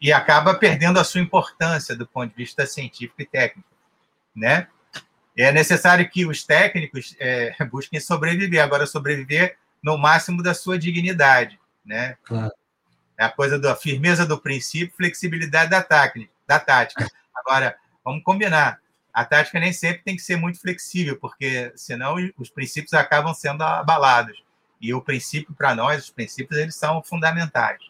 e 0.00 0.12
acaba 0.12 0.54
perdendo 0.54 0.98
a 0.98 1.04
sua 1.04 1.20
importância 1.20 1.96
do 1.96 2.06
ponto 2.06 2.30
de 2.30 2.36
vista 2.36 2.66
científico 2.66 3.22
e 3.22 3.26
técnico. 3.26 3.68
Né? 4.34 4.68
É 5.36 5.50
necessário 5.50 6.08
que 6.08 6.26
os 6.26 6.44
técnicos 6.44 7.16
é, 7.18 7.54
busquem 7.70 8.00
sobreviver, 8.00 8.62
agora 8.62 8.86
sobreviver 8.86 9.56
no 9.82 9.96
máximo 9.96 10.42
da 10.42 10.54
sua 10.54 10.78
dignidade. 10.78 11.58
Né? 11.84 12.16
Claro. 12.24 12.52
É 13.18 13.24
a 13.24 13.30
coisa 13.30 13.58
da 13.58 13.74
firmeza 13.74 14.26
do 14.26 14.38
princípio, 14.38 14.94
flexibilidade 14.96 15.70
da, 15.70 15.82
tática, 15.82 16.28
da 16.46 16.60
tática. 16.60 17.08
Agora, 17.34 17.76
vamos 18.04 18.22
combinar. 18.22 18.78
A 19.12 19.24
tática 19.24 19.58
nem 19.58 19.72
sempre 19.72 20.02
tem 20.02 20.14
que 20.14 20.22
ser 20.22 20.36
muito 20.36 20.60
flexível, 20.60 21.18
porque 21.18 21.72
senão 21.74 22.16
os 22.36 22.50
princípios 22.50 22.92
acabam 22.92 23.32
sendo 23.32 23.62
abalados. 23.62 24.44
E 24.80 24.92
o 24.92 25.00
princípio, 25.00 25.54
para 25.54 25.74
nós, 25.74 26.04
os 26.04 26.10
princípios, 26.10 26.58
eles 26.60 26.74
são 26.74 27.02
fundamentais. 27.02 27.80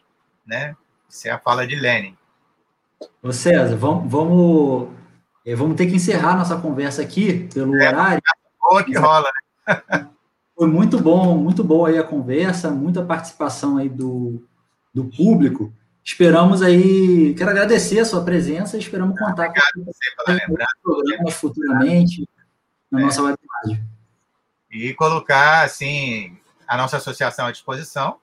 Né? 0.45 0.75
Isso 1.09 1.27
é 1.27 1.31
a 1.31 1.39
fala 1.39 1.67
de 1.67 1.75
Lenin. 1.75 2.15
Ô 3.21 3.31
César, 3.31 3.75
vamos, 3.75 4.11
vamos, 4.11 4.89
eh, 5.45 5.55
vamos 5.55 5.75
ter 5.75 5.87
que 5.87 5.95
encerrar 5.95 6.35
nossa 6.35 6.57
conversa 6.57 7.01
aqui 7.01 7.47
pelo 7.53 7.75
é, 7.75 7.89
horário. 7.89 8.21
Boa 8.59 8.83
que 8.83 8.97
rola, 8.97 9.29
né? 9.67 10.07
Foi 10.57 10.67
muito 10.67 10.99
bom, 10.99 11.37
muito 11.37 11.63
boa 11.63 11.89
aí 11.89 11.99
a 11.99 12.03
conversa, 12.03 12.71
muita 12.71 13.05
participação 13.05 13.77
aí 13.77 13.87
do, 13.87 14.43
do 14.91 15.05
público. 15.05 15.71
Esperamos 16.03 16.63
aí, 16.63 17.35
quero 17.35 17.51
agradecer 17.51 17.99
a 17.99 18.05
sua 18.05 18.23
presença 18.23 18.75
e 18.75 18.79
esperamos 18.79 19.19
contar 19.19 19.49
com 19.49 19.85
programas 20.81 21.33
futuramente 21.35 22.27
na 22.89 23.01
é. 23.01 23.03
nossa 23.03 23.21
web 23.21 23.37
rádio. 23.53 23.83
E 24.71 24.93
colocar, 24.95 25.63
assim, 25.63 26.37
a 26.67 26.77
nossa 26.77 26.97
associação 26.97 27.45
à 27.45 27.51
disposição, 27.51 28.19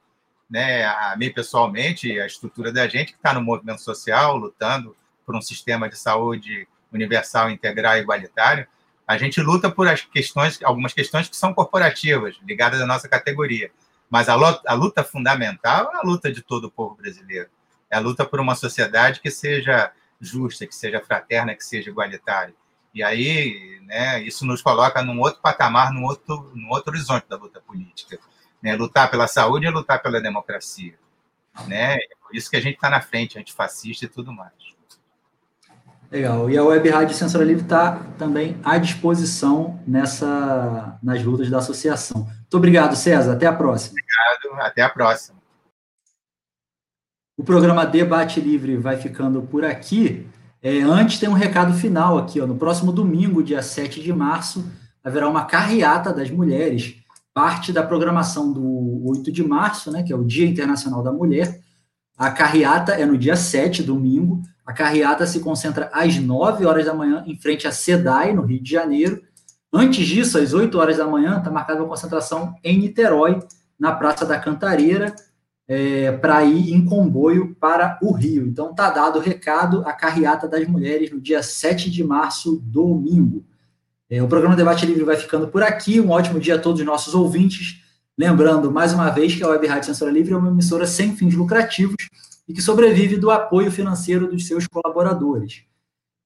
né, 0.48 0.84
a 0.84 1.16
mim 1.16 1.32
pessoalmente, 1.32 2.20
a 2.20 2.26
estrutura 2.26 2.70
da 2.72 2.86
gente 2.86 3.12
que 3.12 3.18
está 3.18 3.32
no 3.32 3.42
movimento 3.42 3.80
social, 3.80 4.36
lutando 4.36 4.94
por 5.24 5.34
um 5.34 5.40
sistema 5.40 5.88
de 5.88 5.96
saúde 5.96 6.68
universal, 6.92 7.50
integral 7.50 7.96
e 7.96 8.00
igualitário, 8.00 8.66
a 9.06 9.18
gente 9.18 9.40
luta 9.40 9.70
por 9.70 9.88
as 9.88 10.02
questões, 10.02 10.62
algumas 10.62 10.92
questões 10.92 11.28
que 11.28 11.36
são 11.36 11.52
corporativas, 11.52 12.36
ligadas 12.42 12.80
à 12.80 12.86
nossa 12.86 13.08
categoria. 13.08 13.70
Mas 14.08 14.28
a 14.28 14.34
luta, 14.34 14.62
a 14.66 14.74
luta 14.74 15.04
fundamental 15.04 15.90
é 15.92 15.96
a 15.96 16.02
luta 16.02 16.32
de 16.32 16.40
todo 16.42 16.64
o 16.64 16.70
povo 16.70 16.94
brasileiro. 16.94 17.48
É 17.90 17.96
a 17.96 18.00
luta 18.00 18.24
por 18.24 18.40
uma 18.40 18.54
sociedade 18.54 19.20
que 19.20 19.30
seja 19.30 19.92
justa, 20.20 20.66
que 20.66 20.74
seja 20.74 21.00
fraterna, 21.00 21.54
que 21.54 21.64
seja 21.64 21.90
igualitária. 21.90 22.54
E 22.94 23.02
aí, 23.02 23.80
né, 23.82 24.22
isso 24.22 24.46
nos 24.46 24.62
coloca 24.62 25.02
num 25.02 25.20
outro 25.20 25.40
patamar, 25.40 25.92
num 25.92 26.04
outro, 26.04 26.52
num 26.54 26.70
outro 26.70 26.92
horizonte 26.92 27.26
da 27.28 27.36
luta 27.36 27.60
política. 27.60 28.18
Né? 28.64 28.74
Lutar 28.74 29.10
pela 29.10 29.26
saúde 29.26 29.66
é 29.66 29.70
lutar 29.70 30.02
pela 30.02 30.22
democracia. 30.22 30.94
Né? 31.68 31.96
É 31.96 32.16
por 32.26 32.34
isso 32.34 32.48
que 32.48 32.56
a 32.56 32.60
gente 32.60 32.76
está 32.76 32.88
na 32.88 33.02
frente, 33.02 33.38
antifascista 33.38 34.06
e 34.06 34.08
tudo 34.08 34.32
mais. 34.32 34.52
Legal. 36.10 36.48
E 36.48 36.56
a 36.56 36.64
Web 36.64 36.88
Rádio 36.88 37.14
Censura 37.14 37.44
Livre 37.44 37.64
está 37.64 38.00
também 38.16 38.56
à 38.64 38.78
disposição 38.78 39.80
nessa, 39.86 40.98
nas 41.02 41.22
lutas 41.22 41.50
da 41.50 41.58
associação. 41.58 42.22
Muito 42.22 42.56
obrigado, 42.56 42.96
César. 42.96 43.34
Até 43.34 43.46
a 43.46 43.52
próxima. 43.52 43.96
Obrigado. 43.98 44.66
Até 44.66 44.82
a 44.82 44.88
próxima. 44.88 45.38
O 47.36 47.44
programa 47.44 47.84
Debate 47.84 48.40
Livre 48.40 48.76
vai 48.76 48.96
ficando 48.96 49.42
por 49.42 49.64
aqui. 49.64 50.26
É, 50.62 50.80
antes, 50.80 51.18
tem 51.18 51.28
um 51.28 51.34
recado 51.34 51.74
final 51.74 52.16
aqui. 52.16 52.40
Ó. 52.40 52.46
No 52.46 52.56
próximo 52.56 52.92
domingo, 52.92 53.42
dia 53.42 53.60
7 53.60 54.00
de 54.00 54.12
março, 54.12 54.64
haverá 55.02 55.28
uma 55.28 55.44
carreata 55.44 56.12
das 56.12 56.30
mulheres, 56.30 57.03
parte 57.34 57.72
da 57.72 57.82
programação 57.82 58.52
do 58.52 59.04
8 59.08 59.32
de 59.32 59.42
março, 59.42 59.90
né, 59.90 60.04
que 60.04 60.12
é 60.12 60.16
o 60.16 60.24
Dia 60.24 60.46
Internacional 60.46 61.02
da 61.02 61.12
Mulher. 61.12 61.60
A 62.16 62.30
carreata 62.30 62.92
é 62.92 63.04
no 63.04 63.18
dia 63.18 63.34
7, 63.34 63.82
domingo. 63.82 64.40
A 64.64 64.72
carreata 64.72 65.26
se 65.26 65.40
concentra 65.40 65.90
às 65.92 66.16
9 66.16 66.64
horas 66.64 66.86
da 66.86 66.94
manhã, 66.94 67.24
em 67.26 67.36
frente 67.36 67.66
à 67.66 67.72
SEDAI, 67.72 68.32
no 68.32 68.42
Rio 68.42 68.62
de 68.62 68.70
Janeiro. 68.70 69.20
Antes 69.72 70.06
disso, 70.06 70.38
às 70.38 70.54
8 70.54 70.78
horas 70.78 70.96
da 70.96 71.06
manhã, 71.08 71.38
está 71.38 71.50
marcada 71.50 71.80
uma 71.80 71.88
concentração 71.88 72.54
em 72.62 72.78
Niterói, 72.78 73.40
na 73.76 73.92
Praça 73.92 74.24
da 74.24 74.38
Cantareira. 74.38 75.12
é, 75.66 76.12
para 76.12 76.44
ir 76.44 76.74
em 76.74 76.84
comboio 76.84 77.54
para 77.58 77.98
o 78.02 78.12
Rio. 78.12 78.46
Então 78.46 78.74
tá 78.74 78.90
dado 78.90 79.18
o 79.18 79.22
recado, 79.22 79.82
a 79.86 79.92
carreata 79.92 80.46
das 80.46 80.66
mulheres 80.66 81.10
no 81.10 81.20
dia 81.20 81.42
7 81.42 81.90
de 81.90 82.04
março, 82.04 82.60
domingo. 82.62 83.44
É, 84.14 84.22
o 84.22 84.28
programa 84.28 84.54
Debate 84.54 84.86
Livre 84.86 85.02
vai 85.02 85.16
ficando 85.16 85.48
por 85.48 85.60
aqui. 85.60 86.00
Um 86.00 86.10
ótimo 86.10 86.38
dia 86.38 86.54
a 86.54 86.58
todos 86.58 86.80
os 86.80 86.86
nossos 86.86 87.16
ouvintes. 87.16 87.80
Lembrando, 88.16 88.70
mais 88.70 88.92
uma 88.92 89.10
vez, 89.10 89.34
que 89.34 89.42
a 89.42 89.48
Web 89.48 89.66
Rádio 89.66 89.86
Censura 89.86 90.08
Livre 90.08 90.34
é 90.34 90.36
uma 90.36 90.50
emissora 90.50 90.86
sem 90.86 91.16
fins 91.16 91.34
lucrativos 91.34 91.96
e 92.46 92.54
que 92.54 92.62
sobrevive 92.62 93.16
do 93.16 93.28
apoio 93.28 93.72
financeiro 93.72 94.28
dos 94.28 94.46
seus 94.46 94.68
colaboradores. 94.68 95.62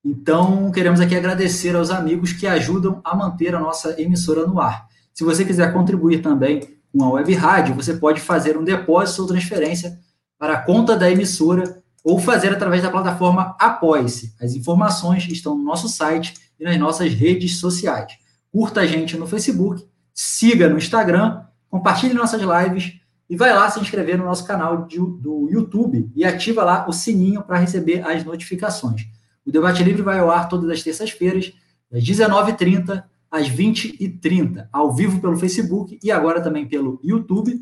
Então, 0.04 0.70
queremos 0.70 1.00
aqui 1.00 1.16
agradecer 1.16 1.74
aos 1.74 1.90
amigos 1.90 2.34
que 2.34 2.46
ajudam 2.46 3.00
a 3.02 3.16
manter 3.16 3.54
a 3.54 3.58
nossa 3.58 3.98
emissora 3.98 4.46
no 4.46 4.60
ar. 4.60 4.86
Se 5.14 5.24
você 5.24 5.42
quiser 5.42 5.72
contribuir 5.72 6.20
também 6.20 6.60
com 6.92 7.02
a 7.04 7.12
Web 7.12 7.32
Rádio, 7.36 7.74
você 7.74 7.94
pode 7.94 8.20
fazer 8.20 8.58
um 8.58 8.64
depósito 8.64 9.22
ou 9.22 9.28
transferência 9.28 9.98
para 10.38 10.52
a 10.52 10.60
conta 10.60 10.94
da 10.94 11.10
emissora 11.10 11.82
ou 12.04 12.18
fazer 12.18 12.52
através 12.52 12.82
da 12.82 12.90
plataforma 12.90 13.56
Apoie-se. 13.58 14.34
As 14.38 14.52
informações 14.52 15.26
estão 15.26 15.56
no 15.56 15.64
nosso 15.64 15.88
site 15.88 16.34
e 16.58 16.64
nas 16.64 16.78
nossas 16.78 17.12
redes 17.12 17.58
sociais. 17.58 18.12
Curta 18.50 18.80
a 18.80 18.86
gente 18.86 19.16
no 19.16 19.26
Facebook, 19.26 19.86
siga 20.14 20.68
no 20.68 20.78
Instagram, 20.78 21.42
compartilhe 21.68 22.14
nossas 22.14 22.40
lives 22.40 22.98
e 23.28 23.36
vai 23.36 23.52
lá 23.52 23.70
se 23.70 23.78
inscrever 23.78 24.16
no 24.16 24.24
nosso 24.24 24.46
canal 24.46 24.86
de, 24.86 24.98
do 24.98 25.48
YouTube 25.50 26.10
e 26.16 26.24
ativa 26.24 26.64
lá 26.64 26.86
o 26.88 26.92
sininho 26.92 27.42
para 27.42 27.58
receber 27.58 28.02
as 28.06 28.24
notificações. 28.24 29.06
O 29.44 29.52
Debate 29.52 29.82
Livre 29.82 30.02
vai 30.02 30.18
ao 30.18 30.30
ar 30.30 30.48
todas 30.48 30.68
as 30.70 30.82
terças-feiras, 30.82 31.52
das 31.90 32.02
19h30 32.02 33.04
às 33.30 33.48
20h30, 33.50 34.68
ao 34.72 34.94
vivo 34.94 35.20
pelo 35.20 35.36
Facebook 35.36 35.98
e 36.02 36.10
agora 36.10 36.40
também 36.40 36.66
pelo 36.66 37.00
YouTube, 37.02 37.60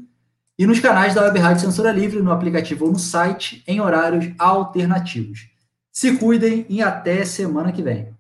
e 0.59 0.67
nos 0.67 0.81
canais 0.81 1.15
da 1.15 1.23
Web 1.23 1.39
Rádio 1.39 1.61
Censura 1.61 1.93
Livre, 1.93 2.23
no 2.23 2.33
aplicativo 2.33 2.87
ou 2.87 2.93
no 2.93 2.99
site, 2.99 3.63
em 3.67 3.81
horários 3.81 4.33
alternativos. 4.39 5.49
Se 5.93 6.17
cuidem 6.17 6.65
e 6.69 6.83
até 6.83 7.25
semana 7.25 7.73
que 7.73 7.83
vem. 7.83 8.16